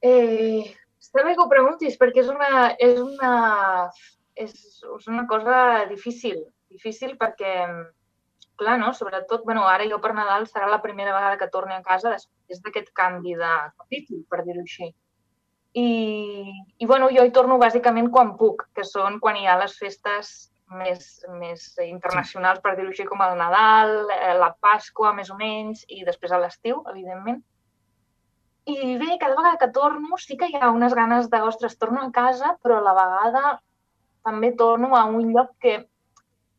Eh, 0.00 0.64
està 1.00 1.24
bé 1.26 1.34
que 1.36 1.44
ho 1.44 1.50
preguntis 1.50 1.98
perquè 2.00 2.22
és 2.24 2.30
una, 2.32 2.70
és 2.80 3.00
una, 3.00 3.32
és, 4.34 4.52
és 4.96 5.08
una 5.12 5.26
cosa 5.28 5.84
difícil. 5.90 6.40
Difícil 6.70 7.16
perquè, 7.20 7.66
clar, 8.56 8.78
no? 8.78 8.92
sobretot, 8.94 9.44
bueno, 9.44 9.66
ara 9.68 9.88
jo 9.90 9.98
per 10.00 10.14
Nadal 10.14 10.46
serà 10.48 10.70
la 10.70 10.80
primera 10.80 11.12
vegada 11.16 11.36
que 11.36 11.50
torni 11.52 11.74
a 11.76 11.84
casa 11.84 12.14
després 12.14 12.62
d'aquest 12.64 12.92
canvi 12.96 13.36
de 13.36 13.52
capítol, 13.82 14.24
per 14.30 14.44
dir-ho 14.46 14.64
així. 14.64 14.92
I, 15.72 16.52
I, 16.78 16.86
bueno, 16.86 17.08
jo 17.14 17.24
hi 17.24 17.30
torno 17.34 17.58
bàsicament 17.62 18.10
quan 18.10 18.34
puc, 18.38 18.66
que 18.74 18.84
són 18.86 19.20
quan 19.22 19.36
hi 19.38 19.46
ha 19.46 19.58
les 19.60 19.76
festes 19.78 20.50
més, 20.70 21.06
més 21.38 21.66
internacionals, 21.84 22.60
per 22.64 22.74
dir-ho 22.76 22.90
així, 22.90 23.06
com 23.06 23.22
el 23.22 23.36
Nadal, 23.38 24.10
eh, 24.14 24.34
la 24.38 24.50
Pasqua, 24.62 25.12
més 25.14 25.30
o 25.30 25.38
menys, 25.38 25.84
i 25.88 26.02
després 26.06 26.34
a 26.34 26.40
l'estiu, 26.42 26.82
evidentment. 26.90 27.40
I 28.70 28.96
bé, 29.00 29.16
cada 29.18 29.36
vegada 29.38 29.58
que 29.58 29.70
torno 29.74 30.18
sí 30.20 30.36
que 30.38 30.50
hi 30.50 30.58
ha 30.58 30.70
unes 30.70 30.94
ganes 30.94 31.30
de, 31.30 31.40
ostres, 31.42 31.78
torno 31.78 32.02
a 32.02 32.10
casa, 32.14 32.56
però 32.62 32.78
a 32.78 32.86
la 32.86 32.94
vegada 32.98 33.44
també 34.26 34.52
torno 34.52 34.94
a 34.96 35.04
un 35.08 35.32
lloc 35.32 35.54
que, 35.62 35.76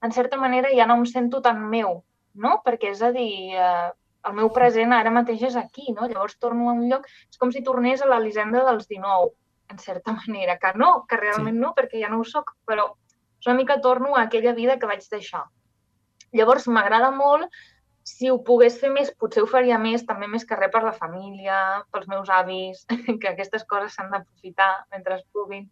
en 0.01 0.11
certa 0.11 0.39
manera, 0.41 0.71
ja 0.75 0.87
no 0.89 0.97
em 0.99 1.05
sento 1.05 1.43
tan 1.45 1.61
meu, 1.69 2.01
no? 2.33 2.57
Perquè, 2.65 2.95
és 2.95 3.03
a 3.05 3.11
dir, 3.15 3.53
eh, 3.53 3.91
el 4.27 4.37
meu 4.37 4.51
present 4.53 4.93
ara 4.93 5.13
mateix 5.13 5.43
és 5.49 5.57
aquí, 5.59 5.91
no? 5.95 6.07
Llavors 6.07 6.37
torno 6.37 6.69
a 6.69 6.73
un 6.77 6.87
lloc, 6.89 7.07
és 7.29 7.41
com 7.41 7.51
si 7.53 7.63
tornés 7.65 8.01
a 8.01 8.09
l'Elisenda 8.09 8.63
dels 8.67 8.87
19, 8.89 9.31
en 9.71 9.79
certa 9.79 10.13
manera, 10.21 10.57
que 10.61 10.73
no, 10.77 10.93
que 11.09 11.19
realment 11.21 11.57
sí. 11.57 11.63
no, 11.65 11.73
perquè 11.77 12.03
ja 12.03 12.11
no 12.11 12.21
ho 12.21 12.27
sóc, 12.27 12.55
però 12.67 12.91
una 13.45 13.57
mica 13.57 13.81
torno 13.81 14.15
a 14.15 14.27
aquella 14.27 14.53
vida 14.53 14.77
que 14.77 14.89
vaig 14.89 15.05
deixar. 15.09 15.45
Llavors 16.31 16.67
m'agrada 16.69 17.09
molt 17.11 17.49
si 18.03 18.29
ho 18.31 18.37
pogués 18.45 18.77
fer 18.81 18.89
més, 18.93 19.11
potser 19.19 19.43
ho 19.43 19.49
faria 19.49 19.77
més, 19.81 20.05
també 20.07 20.27
més 20.29 20.45
que 20.47 20.57
res 20.57 20.71
per 20.73 20.81
la 20.83 20.95
família, 20.95 21.57
pels 21.93 22.07
meus 22.09 22.29
avis, 22.33 22.83
que 23.21 23.29
aquestes 23.29 23.65
coses 23.69 23.95
s'han 23.95 24.11
d'aprofitar 24.13 24.71
mentre 24.93 25.19
es 25.19 25.25
puguin. 25.33 25.67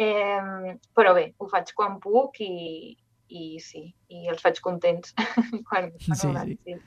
Eh, 0.00 0.76
però 0.96 1.12
bé, 1.16 1.26
ho 1.38 1.48
faig 1.52 1.74
quan 1.76 1.98
puc 2.00 2.40
i, 2.40 2.96
i 3.28 3.60
sí, 3.60 3.84
i 4.08 4.28
els 4.32 4.40
faig 4.42 4.60
contents 4.64 5.12
quan, 5.68 5.92
quan 5.92 6.16
sí, 6.16 6.28
hauran, 6.28 6.54
sí. 6.54 6.58
sí. 6.64 6.78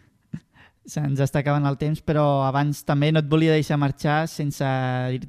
Se'ns 0.86 1.22
està 1.24 1.42
acabant 1.42 1.66
el 1.66 1.80
temps, 1.82 2.02
però 2.06 2.46
abans 2.46 2.84
també 2.86 3.10
no 3.12 3.24
et 3.24 3.30
volia 3.30 3.56
deixar 3.56 3.80
marxar 3.82 4.28
sense 4.30 4.66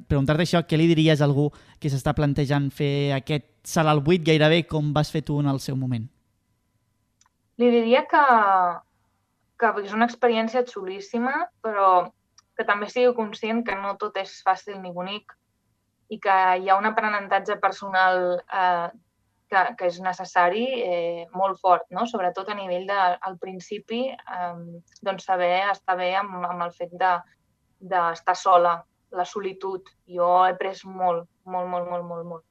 preguntar-te 0.09 0.45
això, 0.45 0.61
què 0.67 0.77
li 0.77 0.85
diries 0.91 1.21
a 1.21 1.25
algú 1.25 1.47
que 1.81 1.89
s'està 1.89 2.13
plantejant 2.17 2.69
fer 2.69 3.15
aquest 3.15 3.47
salt 3.65 3.89
al 3.89 4.03
buit 4.05 4.21
gairebé 4.25 4.67
com 4.69 4.93
vas 4.93 5.09
fer 5.11 5.23
tu 5.25 5.39
en 5.41 5.49
el 5.49 5.59
seu 5.63 5.75
moment? 5.75 6.05
Li 7.57 7.71
diria 7.73 8.03
que, 8.05 8.21
que 9.57 9.73
és 9.81 9.97
una 9.97 10.05
experiència 10.05 10.61
xulíssima, 10.69 11.33
però 11.65 12.05
que 12.57 12.65
també 12.65 12.89
sigui 12.89 13.15
conscient 13.17 13.63
que 13.65 13.75
no 13.81 13.95
tot 14.01 14.17
és 14.21 14.37
fàcil 14.45 14.77
ni 14.81 14.93
bonic 14.93 15.33
i 16.13 16.19
que 16.21 16.37
hi 16.61 16.69
ha 16.69 16.77
un 16.77 16.85
aprenentatge 16.89 17.57
personal 17.61 18.21
eh, 18.37 18.87
que, 19.49 19.63
que 19.79 19.87
és 19.89 19.99
necessari 20.03 20.65
eh, 20.83 21.25
molt 21.35 21.59
fort, 21.63 21.87
no? 21.95 22.05
sobretot 22.09 22.49
a 22.51 22.57
nivell 22.57 22.87
de, 22.89 22.99
al 23.29 23.37
principi, 23.41 24.03
eh, 24.11 24.53
doncs 25.01 25.27
saber 25.29 25.53
estar 25.71 25.97
bé 25.99 26.13
amb, 26.19 26.39
amb 26.45 26.67
el 26.67 26.73
fet 26.75 26.93
d'estar 26.97 28.35
de, 28.35 28.41
sola, 28.41 28.75
la 29.15 29.25
solitud. 29.25 29.87
Jo 30.11 30.31
he 30.45 30.55
pres 30.59 30.83
molt, 30.85 31.27
molt, 31.45 31.69
molt, 31.71 31.89
molt, 31.91 32.05
molt, 32.09 32.25
molt. 32.33 32.45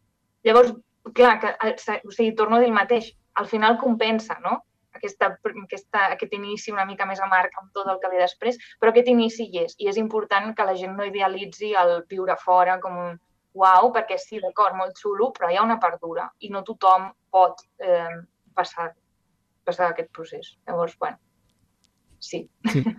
Llavors, 0.46 0.72
clar, 1.12 1.36
que, 1.42 1.52
eh, 1.68 2.00
o 2.02 2.14
sigui, 2.14 2.34
torno 2.38 2.56
a 2.56 2.64
dir 2.64 2.72
el 2.72 2.78
mateix, 2.78 3.12
al 3.36 3.48
final 3.50 3.78
compensa, 3.82 4.38
no? 4.44 4.62
aquesta, 4.96 5.28
aquesta, 5.62 6.06
aquest 6.14 6.32
inici 6.32 6.72
una 6.72 6.86
mica 6.88 7.06
més 7.08 7.20
amarg 7.20 7.54
amb 7.60 7.68
tot 7.76 7.88
el 7.92 8.00
que 8.02 8.10
ve 8.12 8.22
després, 8.22 8.58
però 8.80 8.92
aquest 8.92 9.10
inici 9.12 9.46
hi 9.46 9.64
és. 9.66 9.76
I 9.78 9.90
és 9.92 10.00
important 10.00 10.54
que 10.56 10.66
la 10.66 10.76
gent 10.80 10.96
no 10.96 11.06
idealitzi 11.06 11.74
el 11.76 11.98
viure 12.10 12.36
fora 12.42 12.78
com 12.80 12.96
un 13.04 13.18
uau, 13.56 13.90
perquè 13.94 14.18
sí, 14.20 14.40
d'acord, 14.42 14.76
molt 14.78 14.98
xulo, 15.00 15.32
però 15.36 15.50
hi 15.50 15.58
ha 15.58 15.64
una 15.64 15.78
part 15.82 16.00
dura 16.02 16.28
i 16.44 16.52
no 16.52 16.64
tothom 16.66 17.08
pot 17.32 17.64
eh, 17.82 18.18
passar, 18.56 18.90
passar 19.64 19.90
aquest 19.90 20.12
procés. 20.14 20.56
Llavors, 20.68 20.96
bueno, 21.00 21.18
sí. 22.18 22.46
sí. 22.72 22.84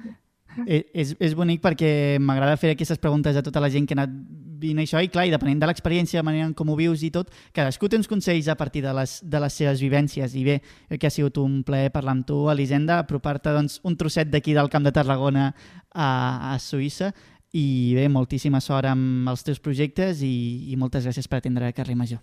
Eh, 0.65 0.87
és, 0.97 1.11
és 1.21 1.35
bonic 1.37 1.59
perquè 1.61 2.17
m'agrada 2.17 2.57
fer 2.57 2.71
aquestes 2.73 2.97
preguntes 2.97 3.35
a 3.37 3.43
tota 3.45 3.61
la 3.61 3.69
gent 3.69 3.85
que 3.85 3.93
ha 3.93 3.99
anat 3.99 4.13
vine 4.57 4.87
això 4.87 4.97
i 5.05 5.09
clar, 5.13 5.27
i 5.27 5.33
depenent 5.33 5.59
de 5.61 5.69
l'experiència, 5.69 6.17
de 6.17 6.25
manera 6.25 6.47
com 6.57 6.71
ho 6.73 6.77
vius 6.79 7.03
i 7.05 7.11
tot, 7.13 7.29
cadascú 7.53 7.85
té 7.85 7.99
uns 7.99 8.09
consells 8.09 8.49
a 8.49 8.55
partir 8.57 8.81
de 8.81 8.93
les, 8.97 9.19
de 9.21 9.41
les 9.43 9.57
seves 9.61 9.83
vivències 9.83 10.33
i 10.33 10.43
bé, 10.47 10.55
que 10.95 11.11
ha 11.11 11.13
sigut 11.13 11.37
un 11.37 11.59
plaer 11.67 11.91
parlar 11.93 12.15
amb 12.17 12.25
tu, 12.25 12.39
Elisenda, 12.49 12.97
apropar-te 13.03 13.53
doncs, 13.53 13.77
un 13.85 13.99
trosset 13.99 14.31
d'aquí 14.33 14.57
del 14.57 14.71
Camp 14.73 14.87
de 14.87 14.95
Tarragona 14.95 15.51
a, 15.93 16.09
a 16.53 16.57
Suïssa 16.57 17.11
i 17.55 17.95
bé, 17.95 18.07
moltíssima 18.11 18.59
sort 18.63 18.89
amb 18.89 19.29
els 19.31 19.45
teus 19.47 19.61
projectes 19.63 20.23
i, 20.25 20.71
i 20.71 20.75
moltes 20.79 21.07
gràcies 21.07 21.29
per 21.29 21.39
atendre 21.39 21.71
Carrer 21.75 21.95
Major. 21.95 22.19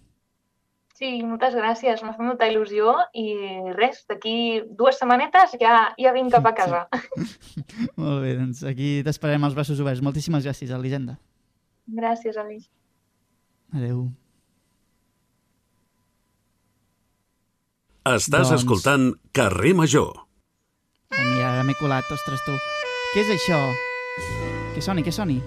Sí, 0.94 1.08
moltes 1.26 1.56
gràcies, 1.58 2.04
m'ha 2.04 2.12
fet 2.14 2.22
molta 2.22 2.46
il·lusió 2.46 2.92
i 3.18 3.24
res, 3.74 4.04
d'aquí 4.06 4.62
dues 4.78 5.00
setmanetes 5.00 5.56
ja, 5.58 5.88
ja 5.98 6.12
vinc 6.14 6.30
cap 6.36 6.46
a 6.46 6.54
casa. 6.54 6.84
Sí. 6.94 7.64
Molt 8.00 8.22
bé, 8.22 8.36
doncs 8.38 8.62
aquí 8.68 9.00
t'esperem 9.06 9.42
els 9.48 9.56
braços 9.58 9.80
oberts. 9.82 10.04
Moltíssimes 10.06 10.46
gràcies, 10.46 10.70
Elisenda. 10.70 11.16
Gràcies, 11.98 12.38
Alice. 12.38 12.70
Adéu. 13.74 14.06
Estàs 18.04 18.52
doncs... 18.52 18.60
escoltant 18.60 19.10
Carrer 19.34 19.74
Major. 19.74 20.12
Ai, 21.10 21.24
mira, 21.24 21.56
ara 21.56 21.66
m'he 21.66 21.74
colat, 21.80 22.06
ostres, 22.14 22.44
tu. 22.46 22.54
Què 23.14 23.26
és 23.26 23.34
això? 23.34 24.63
Que 24.74 24.82
soni, 24.82 25.04
que 25.04 25.12
soni. 25.12 25.40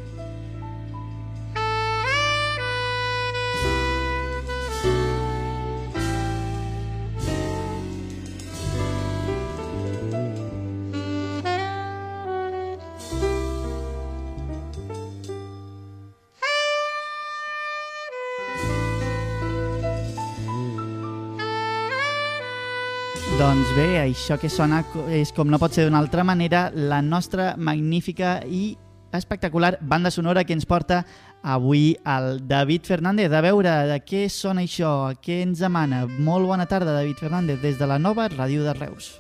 Doncs 23.38 23.70
bé, 23.76 24.00
això 24.02 24.40
que 24.42 24.50
sona 24.50 24.80
és, 25.14 25.30
com 25.36 25.46
no 25.52 25.60
pot 25.62 25.76
ser 25.76 25.84
d'una 25.86 26.00
altra 26.02 26.24
manera, 26.26 26.72
la 26.74 27.04
nostra 27.06 27.52
magnífica 27.60 28.40
i 28.50 28.72
espectacular 29.14 29.78
banda 29.82 30.12
sonora 30.12 30.44
que 30.44 30.54
ens 30.54 30.66
porta 30.66 31.06
avui 31.44 31.96
el 32.06 32.48
David 32.48 32.84
Fernández. 32.90 33.32
A 33.32 33.42
veure, 33.42 33.72
de 33.88 34.02
què 34.04 34.26
sona 34.30 34.66
això? 34.66 35.14
Què 35.24 35.42
ens 35.46 35.62
emana? 35.62 36.06
Molt 36.08 36.48
bona 36.50 36.68
tarda, 36.68 36.96
David 36.98 37.22
Fernández, 37.22 37.62
des 37.62 37.80
de 37.80 37.88
la 37.88 38.00
nova 38.00 38.28
Ràdio 38.30 38.68
de 38.68 38.76
Reus. 38.76 39.16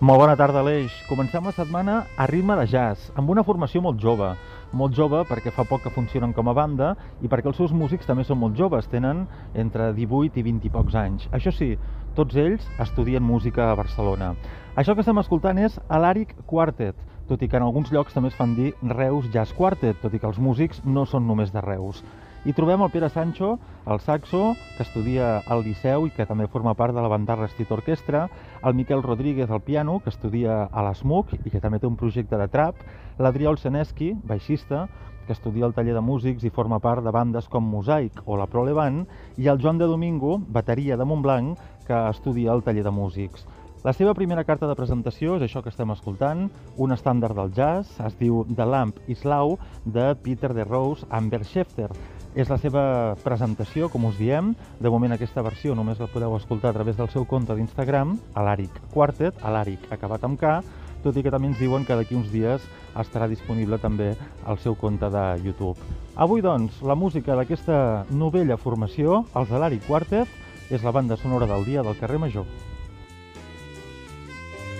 Molt 0.00 0.22
bona 0.22 0.36
tarda, 0.36 0.60
Aleix. 0.60 0.92
Comencem 1.08 1.44
la 1.44 1.52
setmana 1.52 2.06
a 2.16 2.26
ritme 2.30 2.56
de 2.56 2.66
jazz, 2.70 3.10
amb 3.16 3.30
una 3.30 3.44
formació 3.44 3.82
molt 3.84 4.00
jove 4.00 4.34
molt 4.72 4.94
jove 4.94 5.22
perquè 5.28 5.50
fa 5.54 5.64
poc 5.66 5.82
que 5.84 5.92
funcionen 5.94 6.32
com 6.34 6.48
a 6.48 6.54
banda 6.54 6.92
i 7.22 7.28
perquè 7.30 7.50
els 7.50 7.58
seus 7.58 7.72
músics 7.74 8.06
també 8.06 8.24
són 8.26 8.38
molt 8.40 8.56
joves, 8.58 8.88
tenen 8.90 9.26
entre 9.58 9.90
18 9.96 10.38
i 10.38 10.44
20 10.46 10.68
i 10.68 10.72
pocs 10.74 10.96
anys. 10.98 11.26
Això 11.34 11.52
sí, 11.54 11.72
tots 12.14 12.36
ells 12.38 12.66
estudien 12.82 13.22
música 13.22 13.70
a 13.70 13.78
Barcelona. 13.78 14.34
Això 14.78 14.94
que 14.94 15.02
estem 15.02 15.18
escoltant 15.18 15.58
és 15.58 15.78
l'Àric 15.90 16.36
Quartet, 16.46 16.94
tot 17.30 17.44
i 17.44 17.46
que 17.46 17.60
en 17.60 17.62
alguns 17.62 17.92
llocs 17.94 18.16
també 18.16 18.32
es 18.32 18.34
fan 18.34 18.56
dir 18.56 18.72
Reus 18.82 19.28
Jazz 19.30 19.54
Quartet, 19.54 20.00
tot 20.02 20.10
i 20.10 20.18
que 20.18 20.26
els 20.26 20.40
músics 20.42 20.80
no 20.82 21.04
són 21.06 21.28
només 21.30 21.52
de 21.54 21.62
Reus. 21.62 22.00
I 22.42 22.54
trobem 22.56 22.82
el 22.82 22.90
Pere 22.90 23.10
Sancho, 23.12 23.52
el 23.86 24.00
saxo, 24.00 24.56
que 24.76 24.82
estudia 24.82 25.28
al 25.46 25.62
Liceu 25.62 26.08
i 26.08 26.10
que 26.16 26.26
també 26.26 26.48
forma 26.50 26.72
part 26.74 26.96
de 26.96 27.04
la 27.04 27.10
Bandarra 27.12 27.46
Street 27.52 27.70
Orquestra, 27.76 28.24
el 28.64 28.74
Miquel 28.74 29.04
Rodríguez 29.04 29.50
al 29.50 29.60
piano, 29.62 30.00
que 30.00 30.10
estudia 30.10 30.64
a 30.64 30.84
l'ESMUC 30.88 31.36
i 31.44 31.52
que 31.52 31.60
també 31.62 31.78
té 31.78 31.86
un 31.86 32.00
projecte 32.00 32.40
de 32.40 32.48
trap, 32.50 32.82
l'Adrià 33.20 33.52
Olseneski, 33.52 34.10
baixista, 34.24 34.88
que 35.28 35.36
estudia 35.36 35.68
al 35.68 35.76
taller 35.76 35.94
de 35.94 36.02
músics 36.02 36.42
i 36.42 36.50
forma 36.50 36.80
part 36.82 37.04
de 37.06 37.14
bandes 37.14 37.46
com 37.46 37.62
Mosaic 37.62 38.24
o 38.26 38.40
la 38.40 38.50
Prolevant, 38.50 39.04
i 39.38 39.46
el 39.46 39.62
Joan 39.62 39.78
de 39.78 39.86
Domingo, 39.86 40.40
bateria 40.48 40.98
de 40.98 41.06
Montblanc, 41.06 41.60
que 41.86 42.04
estudia 42.08 42.50
al 42.50 42.64
taller 42.66 42.88
de 42.88 42.90
músics. 42.90 43.46
La 43.80 43.94
seva 43.96 44.12
primera 44.12 44.42
carta 44.44 44.68
de 44.68 44.74
presentació 44.76 45.38
és 45.38 45.46
això 45.46 45.62
que 45.64 45.70
estem 45.72 45.88
escoltant, 45.94 46.50
un 46.76 46.92
estàndard 46.92 47.32
del 47.38 47.52
jazz, 47.56 47.94
es 48.04 48.16
diu 48.18 48.42
The 48.50 48.66
Lamp 48.68 48.98
is 49.08 49.22
Low, 49.24 49.54
de 49.86 50.10
Peter 50.20 50.50
de 50.52 50.66
Rose 50.68 51.08
amb 51.08 51.32
Bert 51.32 51.48
Schefter. 51.48 51.88
És 52.36 52.52
la 52.52 52.58
seva 52.60 52.82
presentació, 53.24 53.88
com 53.88 54.04
us 54.04 54.18
diem. 54.20 54.52
De 54.84 54.92
moment 54.92 55.16
aquesta 55.16 55.40
versió 55.40 55.72
només 55.74 55.96
la 55.96 56.10
podeu 56.12 56.36
escoltar 56.36 56.74
a 56.74 56.76
través 56.76 57.00
del 57.00 57.08
seu 57.08 57.24
compte 57.24 57.56
d'Instagram, 57.56 58.18
a 58.36 58.44
l'Aric 58.44 58.76
Quartet, 58.92 59.40
a 59.40 59.56
l'Aric 59.56 59.88
acabat 59.96 60.28
amb 60.28 60.36
K, 60.36 60.58
tot 61.00 61.16
i 61.16 61.24
que 61.24 61.32
també 61.32 61.48
ens 61.48 61.64
diuen 61.64 61.88
que 61.88 61.96
d'aquí 61.96 62.18
uns 62.18 62.28
dies 62.28 62.66
estarà 63.00 63.30
disponible 63.32 63.80
també 63.80 64.12
al 64.44 64.60
seu 64.60 64.76
compte 64.76 65.08
de 65.08 65.24
YouTube. 65.40 65.80
Avui, 66.20 66.44
doncs, 66.44 66.82
la 66.84 66.98
música 67.00 67.32
d'aquesta 67.32 68.04
novella 68.12 68.60
formació, 68.60 69.24
els 69.32 69.48
de 69.48 69.56
l'Ari 69.56 69.80
Quartet, 69.88 70.28
és 70.68 70.84
la 70.84 70.92
banda 70.92 71.16
sonora 71.16 71.48
del 71.48 71.64
dia 71.64 71.80
del 71.80 71.96
carrer 71.96 72.20
Major. 72.20 72.69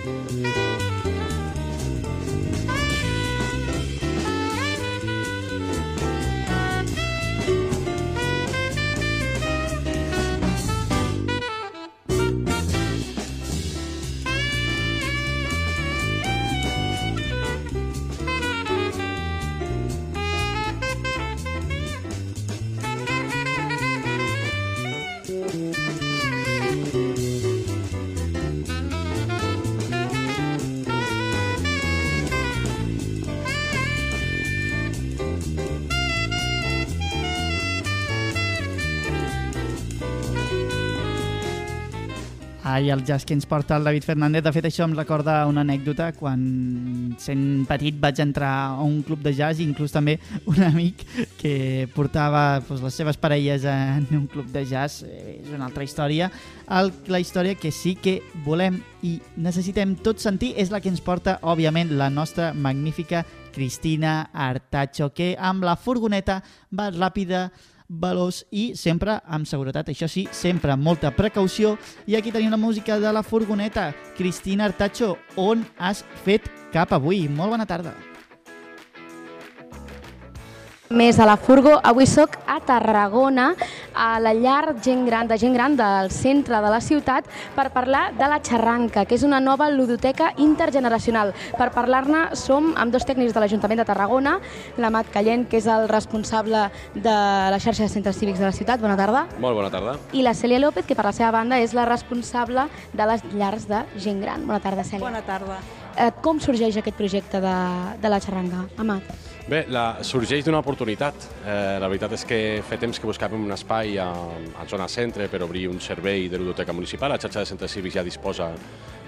Thank 0.03 1.05
you. 1.05 1.10
Ai, 42.71 42.89
el 42.89 43.03
jazz 43.03 43.25
que 43.25 43.33
ens 43.33 43.45
porta 43.45 43.75
el 43.75 43.83
David 43.83 44.05
Fernández. 44.07 44.45
De 44.45 44.51
fet, 44.55 44.63
això 44.69 44.85
em 44.87 44.93
recorda 44.95 45.41
una 45.49 45.59
anècdota 45.65 46.05
quan, 46.15 46.43
sent 47.19 47.65
petit, 47.67 47.97
vaig 47.99 48.21
entrar 48.23 48.51
a 48.69 48.85
un 48.85 49.01
club 49.03 49.19
de 49.25 49.33
jazz 49.35 49.59
i 49.59 49.65
inclús 49.67 49.91
també 49.91 50.13
un 50.47 50.61
amic 50.63 51.03
que 51.41 51.89
portava 51.91 52.61
doncs, 52.61 52.79
les 52.85 52.99
seves 53.01 53.19
parelles 53.19 53.65
en 53.67 54.07
un 54.15 54.23
club 54.31 54.47
de 54.53 54.63
jazz. 54.69 55.03
Eh, 55.03 55.41
és 55.41 55.49
una 55.51 55.67
altra 55.67 55.83
història. 55.83 56.29
El, 56.71 56.93
la 57.11 57.19
història 57.19 57.57
que 57.59 57.73
sí 57.75 57.97
que 57.99 58.21
volem 58.45 58.79
i 59.03 59.17
necessitem 59.35 59.97
tot 59.99 60.23
sentir 60.23 60.53
és 60.55 60.71
la 60.71 60.79
que 60.79 60.87
ens 60.93 61.03
porta, 61.03 61.41
òbviament, 61.43 61.91
la 61.99 62.07
nostra 62.07 62.53
magnífica 62.55 63.25
Cristina 63.51 64.29
Artacho, 64.31 65.11
que 65.11 65.33
amb 65.35 65.67
la 65.67 65.75
furgoneta 65.75 66.39
va 66.71 66.87
ràpida 66.95 67.49
veloç 67.91 68.43
i 68.51 68.71
sempre 68.79 69.19
amb 69.25 69.49
seguretat. 69.49 69.91
Això 69.91 70.07
sí, 70.07 70.27
sempre 70.31 70.71
amb 70.71 70.83
molta 70.83 71.11
precaució. 71.15 71.75
I 72.07 72.15
aquí 72.15 72.31
tenim 72.31 72.51
la 72.51 72.61
música 72.61 72.99
de 72.99 73.11
la 73.11 73.23
furgoneta. 73.23 73.91
Cristina 74.17 74.65
Artacho, 74.69 75.17
on 75.35 75.65
has 75.77 76.05
fet 76.23 76.47
cap 76.71 76.93
avui? 76.95 77.27
Molt 77.27 77.57
bona 77.57 77.67
tarda 77.67 78.10
més 80.91 81.19
a 81.19 81.25
la 81.25 81.37
Furgo. 81.37 81.77
Avui 81.83 82.05
sóc 82.05 82.35
a 82.47 82.59
Tarragona, 82.59 83.51
a 83.95 84.19
la 84.19 84.33
llar 84.35 84.75
gent 84.83 85.05
gran, 85.07 85.27
de 85.27 85.37
gent 85.39 85.53
gran 85.55 85.75
del 85.79 86.11
centre 86.11 86.59
de 86.61 86.69
la 86.71 86.81
ciutat, 86.81 87.25
per 87.55 87.69
parlar 87.71 88.11
de 88.17 88.27
la 88.27 88.41
Xarranca, 88.43 89.05
que 89.05 89.15
és 89.15 89.23
una 89.23 89.39
nova 89.39 89.69
ludoteca 89.71 90.31
intergeneracional. 90.37 91.33
Per 91.57 91.69
parlar-ne 91.73 92.35
som 92.35 92.73
amb 92.75 92.93
dos 92.93 93.07
tècnics 93.07 93.33
de 93.33 93.43
l'Ajuntament 93.43 93.81
de 93.81 93.87
Tarragona, 93.87 94.37
l'Amat 94.77 95.11
Callent, 95.13 95.47
que 95.49 95.61
és 95.61 95.67
el 95.71 95.87
responsable 95.89 96.67
de 96.93 97.17
la 97.55 97.59
xarxa 97.59 97.87
de 97.87 97.93
centres 97.93 98.19
cívics 98.19 98.39
de 98.39 98.49
la 98.49 98.55
ciutat. 98.55 98.81
Bona 98.81 98.99
tarda. 98.99 99.25
Molt 99.39 99.57
bona 99.57 99.71
tarda. 99.73 99.97
I 100.13 100.25
la 100.27 100.35
Cèlia 100.35 100.59
López, 100.59 100.85
que 100.85 100.95
per 100.95 101.07
la 101.07 101.15
seva 101.15 101.31
banda 101.31 101.59
és 101.59 101.75
la 101.77 101.87
responsable 101.89 102.67
de 102.93 103.07
les 103.07 103.25
llars 103.33 103.67
de 103.71 103.85
gent 103.97 104.21
gran. 104.21 104.45
Bona 104.47 104.59
tarda, 104.59 104.83
Cèlia. 104.83 105.07
Bona 105.07 105.23
tarda. 105.25 105.59
Eh, 105.97 106.11
com 106.23 106.39
sorgeix 106.39 106.77
aquest 106.79 106.97
projecte 106.97 107.41
de, 107.43 107.57
de 108.01 108.09
la 108.11 108.19
Xarranca, 108.23 108.65
Amat? 108.79 109.30
Bé, 109.51 109.65
la, 109.67 109.97
sorgeix 110.07 110.45
d'una 110.47 110.61
oportunitat. 110.63 111.25
Eh, 111.43 111.79
la 111.83 111.89
veritat 111.91 112.13
és 112.15 112.21
que 112.23 112.37
fa 112.63 112.77
temps 112.79 112.95
que 112.95 113.07
buscàvem 113.09 113.41
un 113.43 113.51
espai 113.51 113.97
a, 113.99 114.05
a 114.55 114.67
zona 114.71 114.87
centre 114.87 115.27
per 115.27 115.41
obrir 115.43 115.65
un 115.67 115.81
servei 115.83 116.29
de 116.31 116.39
ludoteca 116.39 116.71
municipal. 116.71 117.11
La 117.11 117.19
xarxa 117.19 117.43
de 117.43 117.49
centres 117.49 117.75
cívics 117.75 117.97
ja 117.97 118.05
disposa 118.07 118.47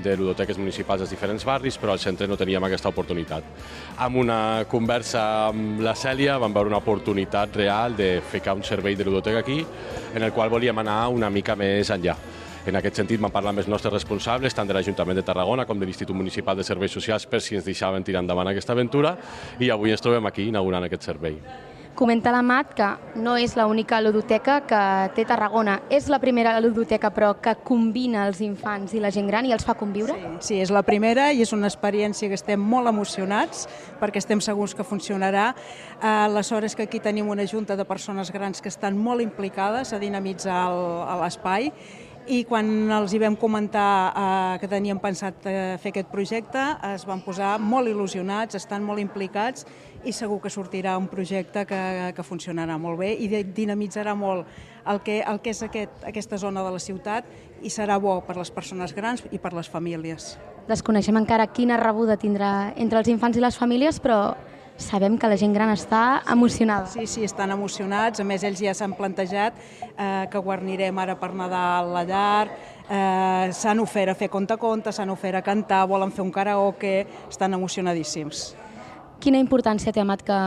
de 0.03 0.17
ludoteques 0.19 0.59
municipals 0.59 1.05
als 1.05 1.15
diferents 1.15 1.47
barris, 1.47 1.79
però 1.79 1.95
al 1.95 2.03
centre 2.03 2.27
no 2.27 2.35
teníem 2.35 2.67
aquesta 2.67 2.91
oportunitat. 2.91 3.47
Amb 4.03 4.19
una 4.19 4.41
conversa 4.67 5.23
amb 5.47 5.79
la 5.85 5.95
Cèlia 5.95 6.35
vam 6.43 6.51
veure 6.51 6.73
una 6.73 6.83
oportunitat 6.83 7.55
real 7.63 7.95
de 7.95 8.17
ficar 8.35 8.59
un 8.59 8.67
servei 8.67 8.99
de 8.99 9.07
ludoteca 9.07 9.39
aquí, 9.39 9.61
en 10.11 10.27
el 10.27 10.35
qual 10.35 10.51
volíem 10.51 10.83
anar 10.83 11.05
una 11.07 11.31
mica 11.31 11.55
més 11.55 11.87
enllà. 11.95 12.19
En 12.64 12.78
aquest 12.80 12.95
sentit 12.95 13.20
vam 13.20 13.32
parlar 13.32 13.51
amb 13.51 13.59
els 13.59 13.68
nostres 13.68 13.91
responsables, 13.91 14.53
tant 14.55 14.70
de 14.70 14.76
l'Ajuntament 14.78 15.18
de 15.20 15.26
Tarragona 15.28 15.66
com 15.68 15.80
de 15.80 15.84
l'Institut 15.84 16.16
Municipal 16.16 16.55
de 16.55 16.64
Serveis 16.64 16.93
Socials, 16.95 17.26
per 17.28 17.41
si 17.43 17.57
ens 17.59 17.66
deixaven 17.68 18.05
tirar 18.07 18.22
endavant 18.24 18.47
aquesta 18.47 18.72
aventura 18.72 19.18
i 19.59 19.68
avui 19.74 19.91
ens 19.91 20.01
trobem 20.01 20.32
aquí 20.32 20.47
inaugurant 20.47 20.88
aquest 20.88 21.03
servei. 21.11 21.36
Comenta 21.93 22.32
la 22.34 22.39
Mat 22.41 22.72
que 22.74 22.88
no 23.22 23.36
és 23.38 23.51
l'única 23.59 23.99
ludoteca 24.01 24.61
que 24.66 24.80
té 25.14 25.26
Tarragona. 25.28 25.76
És 25.93 26.07
la 26.09 26.22
primera 26.24 26.55
ludoteca, 26.64 27.11
però, 27.14 27.34
que 27.43 27.53
combina 27.68 28.24
els 28.30 28.39
infants 28.41 28.95
i 28.95 29.01
la 29.03 29.11
gent 29.14 29.28
gran 29.30 29.45
i 29.45 29.51
els 29.53 29.68
fa 29.68 29.76
conviure? 29.78 30.16
Sí, 30.16 30.32
sí, 30.47 30.61
és 30.64 30.72
la 30.74 30.82
primera 30.88 31.28
i 31.36 31.43
és 31.43 31.51
una 31.53 31.68
experiència 31.68 32.32
que 32.32 32.39
estem 32.39 32.64
molt 32.64 32.89
emocionats 32.89 33.68
perquè 33.99 34.24
estem 34.24 34.41
segurs 34.41 34.74
que 34.74 34.88
funcionarà. 34.88 35.51
Aleshores 35.99 36.80
que 36.80 36.88
aquí 36.88 37.03
tenim 37.03 37.28
una 37.30 37.45
junta 37.45 37.76
de 37.76 37.86
persones 37.86 38.32
grans 38.32 38.64
que 38.64 38.72
estan 38.72 38.97
molt 38.97 39.22
implicades 39.22 39.93
a 39.93 40.01
dinamitzar 40.01 40.64
l'espai 41.22 41.70
i 42.28 42.43
quan 42.47 42.67
els 42.93 43.13
hi 43.13 43.19
vam 43.19 43.36
comentar 43.39 43.88
eh, 44.09 44.59
que 44.61 44.69
teníem 44.71 44.99
pensat 45.03 45.45
eh, 45.49 45.55
fer 45.82 45.91
aquest 45.91 46.09
projecte 46.11 46.61
es 46.93 47.03
van 47.07 47.24
posar 47.26 47.57
molt 47.59 47.89
il·lusionats, 47.91 48.55
estan 48.55 48.84
molt 48.86 49.01
implicats 49.03 49.65
i 50.03 50.13
segur 50.15 50.39
que 50.43 50.51
sortirà 50.51 50.95
un 50.99 51.09
projecte 51.11 51.65
que, 51.67 51.82
que 52.15 52.26
funcionarà 52.26 52.78
molt 52.80 52.99
bé 53.01 53.13
i 53.15 53.28
dinamitzarà 53.28 54.15
molt 54.15 54.47
el 54.88 55.01
que, 55.03 55.19
el 55.21 55.39
que 55.43 55.51
és 55.51 55.63
aquest, 55.63 56.03
aquesta 56.07 56.39
zona 56.39 56.63
de 56.63 56.71
la 56.76 56.80
ciutat 56.80 57.28
i 57.63 57.71
serà 57.71 57.99
bo 57.99 58.19
per 58.28 58.38
les 58.39 58.51
persones 58.51 58.95
grans 58.95 59.24
i 59.32 59.39
per 59.39 59.53
les 59.55 59.69
famílies. 59.69 60.34
Desconeixem 60.67 61.19
encara 61.19 61.47
quina 61.51 61.80
rebuda 61.80 62.15
tindrà 62.19 62.74
entre 62.80 62.99
els 62.99 63.11
infants 63.11 63.39
i 63.39 63.43
les 63.43 63.59
famílies, 63.59 63.99
però 63.99 64.36
sabem 64.84 65.17
que 65.17 65.29
la 65.31 65.38
gent 65.39 65.53
gran 65.55 65.71
està 65.73 66.21
emocionada. 66.31 66.89
Sí, 66.91 67.07
sí, 67.07 67.23
estan 67.23 67.53
emocionats. 67.55 68.21
A 68.21 68.25
més, 68.27 68.43
ells 68.43 68.61
ja 68.61 68.75
s'han 68.77 68.95
plantejat 68.97 69.57
eh, 69.57 70.25
que 70.31 70.41
guarnirem 70.43 70.99
ara 70.99 71.15
per 71.19 71.31
Nadal 71.38 71.93
la 71.95 72.03
llar, 72.07 72.49
eh, 72.88 73.49
s'han 73.55 73.81
ofert 73.84 74.13
a 74.13 74.17
fer 74.19 74.29
conta-conta, 74.29 74.91
s'han 74.91 75.13
ofert 75.13 75.39
a 75.39 75.45
cantar, 75.45 75.86
volen 75.88 76.11
fer 76.11 76.25
un 76.25 76.31
karaoke, 76.31 76.95
estan 77.29 77.55
emocionadíssims. 77.57 78.51
Quina 79.23 79.39
importància 79.39 79.93
té, 79.95 80.01
Amat, 80.03 80.25
que 80.27 80.38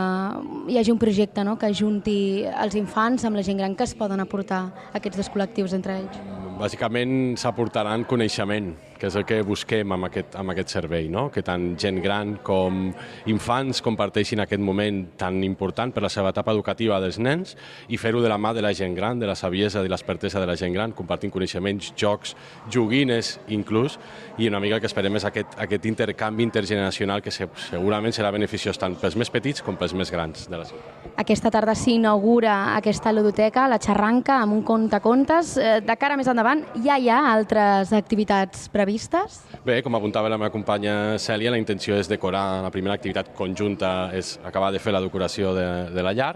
hi 0.68 0.76
hagi 0.76 0.92
un 0.92 0.98
projecte 1.00 1.44
no? 1.48 1.54
que 1.56 1.70
junti 1.72 2.44
els 2.44 2.76
infants 2.76 3.24
amb 3.24 3.38
la 3.38 3.44
gent 3.46 3.56
gran 3.62 3.74
que 3.74 3.86
es 3.88 3.94
poden 3.96 4.20
aportar 4.20 4.66
aquests 4.92 5.22
dos 5.22 5.30
col·lectius 5.32 5.72
entre 5.72 5.96
ells? 6.02 6.18
Bàsicament 6.56 7.36
s'aportaran 7.36 8.06
coneixement, 8.08 8.70
que 8.96 9.10
és 9.10 9.16
el 9.18 9.26
que 9.28 9.42
busquem 9.44 9.92
amb 9.92 10.06
aquest, 10.08 10.38
amb 10.40 10.54
aquest 10.54 10.72
servei, 10.72 11.10
no? 11.12 11.26
que 11.32 11.42
tant 11.44 11.74
gent 11.76 11.98
gran 12.00 12.36
com 12.46 12.86
infants 13.28 13.82
comparteixin 13.84 14.40
aquest 14.40 14.62
moment 14.64 15.02
tan 15.20 15.42
important 15.44 15.92
per 15.92 16.02
la 16.06 16.08
seva 16.08 16.32
etapa 16.32 16.54
educativa 16.56 16.96
dels 17.02 17.18
nens 17.20 17.52
i 17.92 17.98
fer-ho 18.00 18.22
de 18.24 18.30
la 18.32 18.38
mà 18.40 18.54
de 18.56 18.64
la 18.64 18.72
gent 18.72 18.96
gran, 18.96 19.20
de 19.20 19.28
la 19.28 19.36
saviesa 19.36 19.82
i 19.84 19.90
l'expertesa 19.92 20.40
de 20.40 20.48
la 20.48 20.56
gent 20.56 20.72
gran, 20.72 20.94
compartint 20.96 21.34
coneixements, 21.34 21.92
jocs, 21.92 22.32
joguines 22.72 23.34
inclús, 23.52 23.98
i 24.38 24.48
una 24.48 24.60
mica 24.60 24.78
el 24.78 24.84
que 24.84 24.88
esperem 24.88 25.20
és 25.20 25.28
aquest, 25.28 25.58
aquest 25.60 25.84
intercanvi 25.92 26.46
intergeneracional 26.46 27.20
que 27.20 27.34
se, 27.34 27.50
segurament 27.68 28.16
serà 28.16 28.32
beneficiós 28.32 28.80
tant 28.80 28.96
pels 29.00 29.20
més 29.20 29.32
petits 29.32 29.60
com 29.60 29.76
pels 29.76 29.92
més 29.92 30.12
grans 30.12 30.48
de 30.48 30.56
la 30.56 30.64
ciutat. 30.64 31.12
Aquesta 31.20 31.52
tarda 31.52 31.76
s'inaugura 31.76 32.56
aquesta 32.76 33.12
ludoteca, 33.12 33.68
la 33.68 33.80
xarranca, 33.82 34.40
amb 34.40 34.56
un 34.56 34.64
conte-contes. 34.64 35.56
Eh, 35.56 35.78
de 35.84 35.96
cara 36.00 36.16
més 36.16 36.28
endavant, 36.28 36.45
ja 36.84 36.96
hi 37.00 37.08
ha 37.10 37.18
altres 37.32 37.90
activitats 37.96 38.68
previstes? 38.70 39.40
Bé, 39.66 39.80
com 39.82 39.96
apuntava 39.98 40.30
la 40.30 40.38
meva 40.38 40.52
companya 40.54 41.16
Cèlia, 41.18 41.50
la 41.50 41.58
intenció 41.58 41.96
és 41.98 42.06
decorar, 42.06 42.62
la 42.62 42.70
primera 42.70 42.94
activitat 42.94 43.32
conjunta 43.34 44.12
és 44.14 44.36
acabar 44.46 44.70
de 44.74 44.78
fer 44.82 44.94
la 44.94 45.02
decoració 45.02 45.54
de, 45.56 45.66
de 45.90 46.04
la 46.06 46.14
llar 46.14 46.32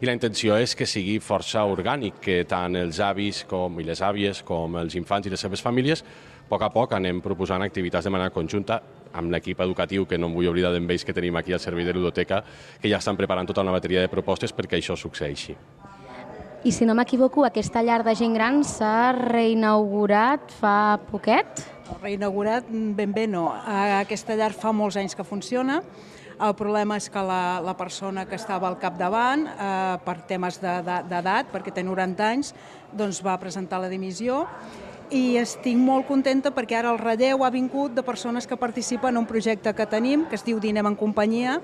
i 0.00 0.08
la 0.08 0.16
intenció 0.16 0.56
és 0.58 0.74
que 0.74 0.88
sigui 0.88 1.20
força 1.22 1.62
orgànic, 1.68 2.18
que 2.24 2.42
tant 2.48 2.74
els 2.80 2.98
avis 2.98 3.44
com 3.48 3.78
i 3.78 3.86
les 3.86 4.02
àvies 4.02 4.42
com 4.46 4.80
els 4.82 4.98
infants 4.98 5.28
i 5.28 5.34
les 5.34 5.46
seves 5.46 5.62
famílies 5.62 6.02
a 6.02 6.50
poc 6.52 6.66
a 6.66 6.72
poc 6.72 6.92
anem 6.92 7.22
proposant 7.24 7.62
activitats 7.64 8.04
de 8.04 8.10
manera 8.12 8.34
conjunta 8.34 8.80
amb 9.16 9.32
l'equip 9.32 9.60
educatiu, 9.64 10.04
que 10.08 10.18
no 10.18 10.28
em 10.28 10.34
vull 10.36 10.50
oblidar 10.50 10.72
d'ells 10.74 11.06
que 11.06 11.14
tenim 11.16 11.36
aquí 11.36 11.52
al 11.52 11.62
servei 11.64 11.86
de 11.86 11.94
ludoteca, 11.96 12.42
que 12.80 12.90
ja 12.92 13.00
estan 13.00 13.16
preparant 13.16 13.48
tota 13.48 13.64
una 13.64 13.72
bateria 13.72 14.04
de 14.04 14.12
propostes 14.12 14.52
perquè 14.52 14.80
això 14.80 14.96
succeeixi. 14.96 15.56
I 16.62 16.70
si 16.70 16.86
no 16.86 16.94
m'equivoco, 16.94 17.42
aquesta 17.42 17.80
llar 17.82 18.04
de 18.06 18.12
gent 18.14 18.36
gran 18.36 18.60
s'ha 18.62 19.10
reinaugurat 19.16 20.52
fa 20.60 20.94
poquet? 21.08 21.58
Reinaugurat 21.98 22.68
ben 22.70 23.10
bé 23.10 23.24
no. 23.26 23.48
Aquesta 23.50 24.36
llar 24.38 24.52
fa 24.54 24.70
molts 24.70 25.00
anys 25.00 25.18
que 25.18 25.26
funciona. 25.26 25.80
El 26.38 26.54
problema 26.54 27.00
és 27.02 27.10
que 27.10 27.18
la, 27.18 27.58
la 27.66 27.74
persona 27.74 28.28
que 28.30 28.38
estava 28.38 28.70
al 28.70 28.78
capdavant, 28.78 29.42
eh, 29.50 29.98
per 30.06 30.16
temes 30.30 30.60
d'edat, 30.62 31.10
de, 31.10 31.20
de, 31.26 31.36
perquè 31.50 31.74
té 31.74 31.82
90 31.82 32.30
anys, 32.30 32.54
doncs 32.94 33.18
va 33.26 33.34
presentar 33.42 33.82
la 33.82 33.90
dimissió 33.90 34.44
i 35.10 35.36
estic 35.42 35.76
molt 35.76 36.06
contenta 36.06 36.54
perquè 36.54 36.78
ara 36.78 36.94
el 36.94 37.02
relleu 37.02 37.42
ha 37.42 37.50
vingut 37.50 37.92
de 37.98 38.06
persones 38.06 38.46
que 38.46 38.56
participen 38.56 39.16
en 39.16 39.24
un 39.24 39.26
projecte 39.26 39.74
que 39.74 39.86
tenim, 39.90 40.28
que 40.30 40.38
es 40.38 40.46
diu 40.46 40.62
Dinem 40.62 40.88
en 40.88 40.96
companyia, 40.96 41.58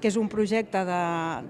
que 0.00 0.08
és 0.08 0.16
un 0.16 0.28
projecte 0.32 0.80
de, 0.88 1.00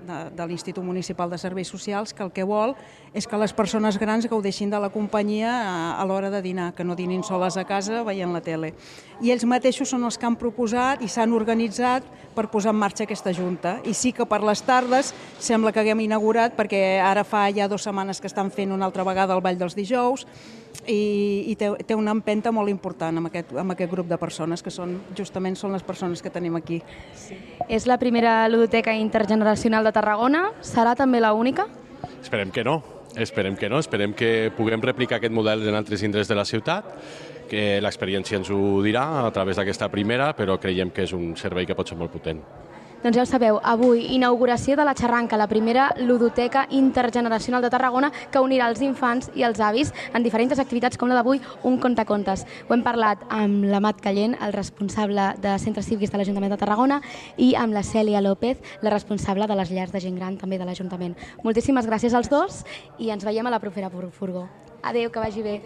de, 0.07 0.19
de 0.37 0.47
l'Institut 0.47 0.85
Municipal 0.85 1.31
de 1.31 1.39
Serveis 1.39 1.71
Socials 1.71 2.13
que 2.13 2.25
el 2.27 2.33
que 2.35 2.45
vol 2.45 2.75
és 3.15 3.27
que 3.27 3.39
les 3.39 3.55
persones 3.55 3.99
grans 3.99 4.27
gaudeixin 4.31 4.71
de 4.71 4.79
la 4.83 4.91
companyia 4.91 5.51
a, 5.51 5.77
a 5.99 6.05
l'hora 6.07 6.31
de 6.31 6.43
dinar, 6.43 6.73
que 6.75 6.85
no 6.85 6.99
dinin 6.99 7.25
soles 7.27 7.57
a 7.57 7.65
casa 7.67 8.05
veient 8.07 8.35
la 8.35 8.43
tele. 8.43 8.75
I 9.21 9.33
ells 9.35 9.47
mateixos 9.47 9.91
són 9.91 10.05
els 10.07 10.19
que 10.19 10.27
han 10.29 10.39
proposat 10.39 11.03
i 11.03 11.09
s'han 11.11 11.35
organitzat 11.35 12.07
per 12.35 12.49
posar 12.53 12.75
en 12.75 12.81
marxa 12.83 13.05
aquesta 13.07 13.35
junta. 13.35 13.79
I 13.85 13.95
sí 13.95 14.13
que 14.15 14.27
per 14.27 14.43
les 14.47 14.63
tardes 14.63 15.15
sembla 15.39 15.73
que 15.73 15.83
haguem 15.83 16.07
inaugurat, 16.07 16.55
perquè 16.57 17.01
ara 17.03 17.25
fa 17.27 17.49
ja 17.55 17.69
dues 17.69 17.87
setmanes 17.87 18.21
que 18.21 18.31
estan 18.31 18.51
fent 18.55 18.73
una 18.73 18.87
altra 18.87 19.07
vegada 19.07 19.35
el 19.35 19.43
Ball 19.43 19.59
dels 19.59 19.79
Dijous, 19.79 20.27
i, 20.87 21.51
i 21.53 21.57
té, 21.59 21.71
té 21.87 21.97
una 21.97 22.15
empenta 22.17 22.53
molt 22.55 22.71
important 22.73 23.21
amb 23.21 23.31
aquest, 23.31 23.53
amb 23.59 23.75
aquest 23.75 23.91
grup 23.93 24.09
de 24.11 24.19
persones, 24.21 24.63
que 24.63 24.73
són 24.75 24.99
justament 25.17 25.59
són 25.59 25.75
les 25.77 25.85
persones 25.87 26.23
que 26.23 26.33
tenim 26.33 26.57
aquí. 26.59 26.81
Sí. 27.15 27.37
És 27.69 27.87
la 27.87 27.99
primera 27.99 28.49
ludoteca 28.49 28.95
intergeneracional 28.97 29.87
de 29.87 29.93
Tarragona? 29.95 30.49
Serà 30.67 30.97
també 30.99 31.21
la 31.21 31.35
única? 31.35 31.69
Esperem 32.21 32.51
que 32.51 32.65
no. 32.65 32.81
Esperem 33.19 33.57
que 33.59 33.69
no, 33.69 33.81
esperem 33.83 34.13
que 34.15 34.53
puguem 34.55 34.83
replicar 34.83 35.19
aquest 35.19 35.35
model 35.35 35.65
en 35.67 35.75
altres 35.75 36.05
indrets 36.07 36.29
de 36.31 36.37
la 36.39 36.45
ciutat, 36.47 36.87
que 37.51 37.81
l'experiència 37.83 38.39
ens 38.39 38.53
ho 38.55 38.79
dirà 38.85 39.25
a 39.25 39.31
través 39.35 39.59
d'aquesta 39.59 39.89
primera, 39.91 40.31
però 40.39 40.61
creiem 40.63 40.93
que 40.95 41.03
és 41.09 41.15
un 41.17 41.33
servei 41.37 41.67
que 41.67 41.75
pot 41.75 41.91
ser 41.91 41.99
molt 41.99 42.15
potent. 42.15 42.39
Doncs 43.01 43.17
ja 43.17 43.23
ho 43.23 43.27
sabeu, 43.27 43.57
avui 43.65 44.03
inauguració 44.13 44.75
de 44.77 44.85
la 44.85 44.93
Xarranca, 44.93 45.39
la 45.41 45.47
primera 45.49 45.87
ludoteca 45.97 46.67
intergeneracional 46.69 47.63
de 47.65 47.71
Tarragona 47.73 48.11
que 48.31 48.43
unirà 48.45 48.67
els 48.69 48.83
infants 48.85 49.31
i 49.33 49.47
els 49.47 49.61
avis 49.65 49.95
en 50.13 50.21
diferents 50.23 50.61
activitats 50.61 51.01
com 51.01 51.09
la 51.09 51.17
d'avui, 51.17 51.41
un 51.65 51.79
contacontes. 51.81 52.45
Ho 52.69 52.77
hem 52.77 52.83
parlat 52.85 53.23
amb 53.33 53.65
l'Amat 53.65 54.03
Callent, 54.05 54.37
el 54.45 54.53
responsable 54.53 55.31
de 55.41 55.55
centres 55.63 55.89
cívics 55.89 56.13
de 56.13 56.21
l'Ajuntament 56.21 56.53
de 56.53 56.59
Tarragona, 56.61 57.01
i 57.41 57.55
amb 57.57 57.73
la 57.73 57.81
Cèlia 57.81 58.21
López, 58.21 58.61
la 58.85 58.93
responsable 58.93 59.49
de 59.49 59.57
les 59.57 59.73
llars 59.73 59.97
de 59.97 60.05
gent 60.05 60.21
gran 60.21 60.37
també 60.37 60.61
de 60.61 60.69
l'Ajuntament. 60.69 61.17
Moltíssimes 61.43 61.89
gràcies 61.89 62.13
als 62.13 62.29
dos 62.29 62.67
i 62.99 63.09
ens 63.17 63.25
veiem 63.25 63.49
a 63.49 63.57
la 63.57 63.63
propera 63.65 63.89
furgó. 63.89 64.45
Adéu, 64.83 65.09
que 65.11 65.25
vagi 65.25 65.43
bé. 65.43 65.57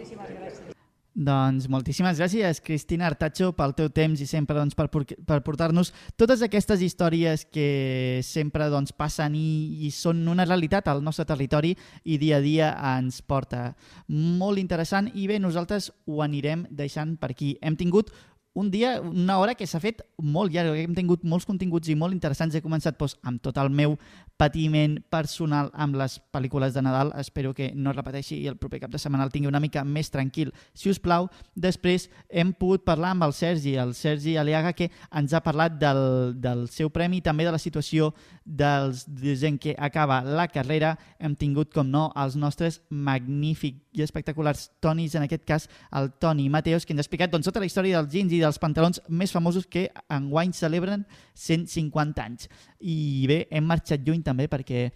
Doncs 1.15 1.69
moltíssimes 1.71 2.17
gràcies, 2.19 2.57
Cristina 2.59 3.05
Artacho, 3.07 3.53
pel 3.55 3.71
teu 3.77 3.87
temps 3.87 4.19
i 4.19 4.25
sempre 4.27 4.57
doncs, 4.57 4.75
per, 4.75 4.89
per 4.91 5.37
portar-nos 5.47 5.93
totes 6.19 6.41
aquestes 6.43 6.83
històries 6.83 7.45
que 7.47 8.19
sempre 8.27 8.67
doncs, 8.67 8.91
passen 8.91 9.37
i, 9.39 9.87
i 9.87 9.93
són 9.95 10.25
una 10.27 10.43
realitat 10.43 10.89
al 10.91 10.99
nostre 11.05 11.23
territori 11.29 11.71
i 12.03 12.19
dia 12.19 12.41
a 12.41 12.43
dia 12.43 12.73
ens 12.97 13.21
porta. 13.23 13.69
Molt 14.11 14.59
interessant 14.59 15.07
i 15.15 15.29
bé, 15.31 15.39
nosaltres 15.39 15.87
ho 16.03 16.19
anirem 16.19 16.67
deixant 16.67 17.15
per 17.15 17.31
aquí. 17.31 17.55
Hem 17.63 17.79
tingut 17.79 18.11
un 18.55 18.71
dia, 18.71 19.01
una 19.01 19.37
hora 19.37 19.53
que 19.53 19.67
s'ha 19.67 19.81
fet 19.83 19.99
molt 20.15 20.53
llarg, 20.55 20.77
hem 20.79 20.93
tingut 20.95 21.25
molts 21.27 21.43
continguts 21.45 21.89
i 21.91 21.95
molt 21.99 22.15
interessants. 22.15 22.55
He 22.55 22.63
començat 22.63 22.95
doncs, 22.95 23.17
amb 23.27 23.41
tot 23.43 23.57
el 23.59 23.67
meu 23.67 23.97
patiment 24.39 24.95
personal 25.11 25.67
amb 25.75 25.97
les 25.99 26.15
pel·lícules 26.31 26.71
de 26.73 26.83
Nadal. 26.85 27.11
Espero 27.19 27.51
que 27.53 27.73
no 27.75 27.91
es 27.91 27.97
repeteixi 27.99 28.39
i 28.39 28.47
el 28.47 28.55
proper 28.55 28.79
cap 28.85 28.93
de 28.93 29.01
setmana 29.01 29.27
el 29.27 29.33
tingui 29.33 29.51
una 29.51 29.59
mica 29.59 29.83
més 29.83 30.07
tranquil, 30.09 30.53
si 30.73 30.89
us 30.89 31.01
plau. 31.03 31.27
Després 31.51 32.07
hem 32.29 32.53
pogut 32.55 32.87
parlar 32.87 33.11
amb 33.11 33.27
el 33.27 33.35
Sergi, 33.35 33.75
el 33.75 33.91
Sergi 33.93 34.37
Aliaga, 34.39 34.71
que 34.71 34.87
ens 35.11 35.35
ha 35.35 35.43
parlat 35.43 35.75
del, 35.75 36.39
del 36.39 36.69
seu 36.71 36.89
premi 36.89 37.19
i 37.19 37.25
també 37.27 37.43
de 37.43 37.51
la 37.51 37.59
situació 37.59 38.13
dels, 38.45 39.03
de 39.03 39.35
gent 39.35 39.59
que 39.59 39.75
acaba 39.75 40.23
la 40.23 40.47
carrera. 40.47 40.95
Hem 41.19 41.35
tingut, 41.35 41.75
com 41.75 41.91
no, 41.91 42.07
els 42.15 42.39
nostres 42.39 42.79
magnífics 42.87 43.83
i 43.95 44.03
espectaculars 44.05 44.69
tonis, 44.83 45.15
en 45.15 45.25
aquest 45.25 45.45
cas 45.47 45.67
el 45.95 46.11
Toni 46.19 46.49
Mateos, 46.49 46.85
que 46.85 46.93
ens 46.93 47.03
ha 47.03 47.05
explicat 47.05 47.33
doncs, 47.33 47.47
tota 47.47 47.63
la 47.63 47.69
història 47.69 47.99
dels 47.99 48.13
jeans 48.13 48.35
i 48.35 48.43
dels 48.43 48.61
pantalons 48.61 49.01
més 49.09 49.33
famosos 49.33 49.67
que 49.71 49.87
enguany 50.11 50.53
celebren 50.53 51.05
150 51.33 52.23
anys. 52.23 52.49
I 52.79 53.25
bé, 53.29 53.45
hem 53.51 53.67
marxat 53.67 54.05
lluny 54.05 54.23
també 54.25 54.49
perquè 54.51 54.89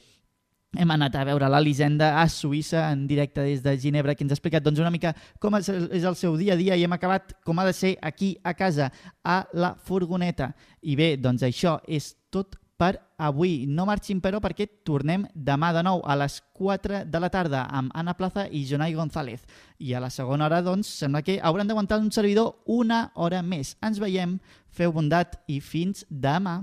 hem 0.78 0.92
anat 0.94 1.16
a 1.18 1.26
veure 1.26 1.48
l'Elisenda 1.50 2.12
a 2.22 2.28
Suïssa 2.30 2.86
en 2.94 3.08
directe 3.10 3.42
des 3.42 3.64
de 3.66 3.74
Ginebra 3.82 4.14
que 4.14 4.24
ens 4.24 4.36
ha 4.36 4.38
explicat 4.38 4.64
doncs, 4.64 4.82
una 4.84 4.94
mica 4.94 5.16
com 5.42 5.58
és 5.58 5.70
el 6.04 6.16
seu 6.16 6.38
dia 6.38 6.54
a 6.54 6.60
dia 6.60 6.78
i 6.78 6.86
hem 6.86 6.94
acabat 6.94 7.34
com 7.46 7.58
ha 7.58 7.66
de 7.66 7.74
ser 7.74 7.96
aquí 8.02 8.36
a 8.44 8.54
casa, 8.54 8.92
a 9.24 9.42
la 9.54 9.74
furgoneta. 9.76 10.54
I 10.82 10.96
bé, 10.96 11.16
doncs 11.18 11.44
això 11.48 11.80
és 11.88 12.14
tot 12.30 12.60
per 12.80 12.96
avui. 13.20 13.66
No 13.68 13.84
marxin, 13.86 14.22
però, 14.24 14.40
perquè 14.40 14.66
tornem 14.88 15.26
demà 15.36 15.74
de 15.76 15.84
nou 15.84 16.00
a 16.08 16.16
les 16.22 16.40
4 16.56 17.04
de 17.12 17.20
la 17.20 17.30
tarda 17.30 17.66
amb 17.76 17.92
Anna 17.94 18.16
Plaza 18.16 18.48
i 18.48 18.64
Jonai 18.66 18.96
González. 18.96 19.44
I 19.84 19.94
a 19.94 20.00
la 20.00 20.10
segona 20.10 20.48
hora, 20.48 20.62
doncs, 20.64 20.88
sembla 21.02 21.22
que 21.22 21.42
hauran 21.44 21.68
d'aguantar 21.68 22.00
un 22.00 22.12
servidor 22.16 22.64
una 22.66 23.10
hora 23.16 23.44
més. 23.44 23.76
Ens 23.84 24.00
veiem, 24.00 24.38
feu 24.72 24.96
bondat 24.96 25.42
i 25.52 25.60
fins 25.60 26.06
demà. 26.10 26.62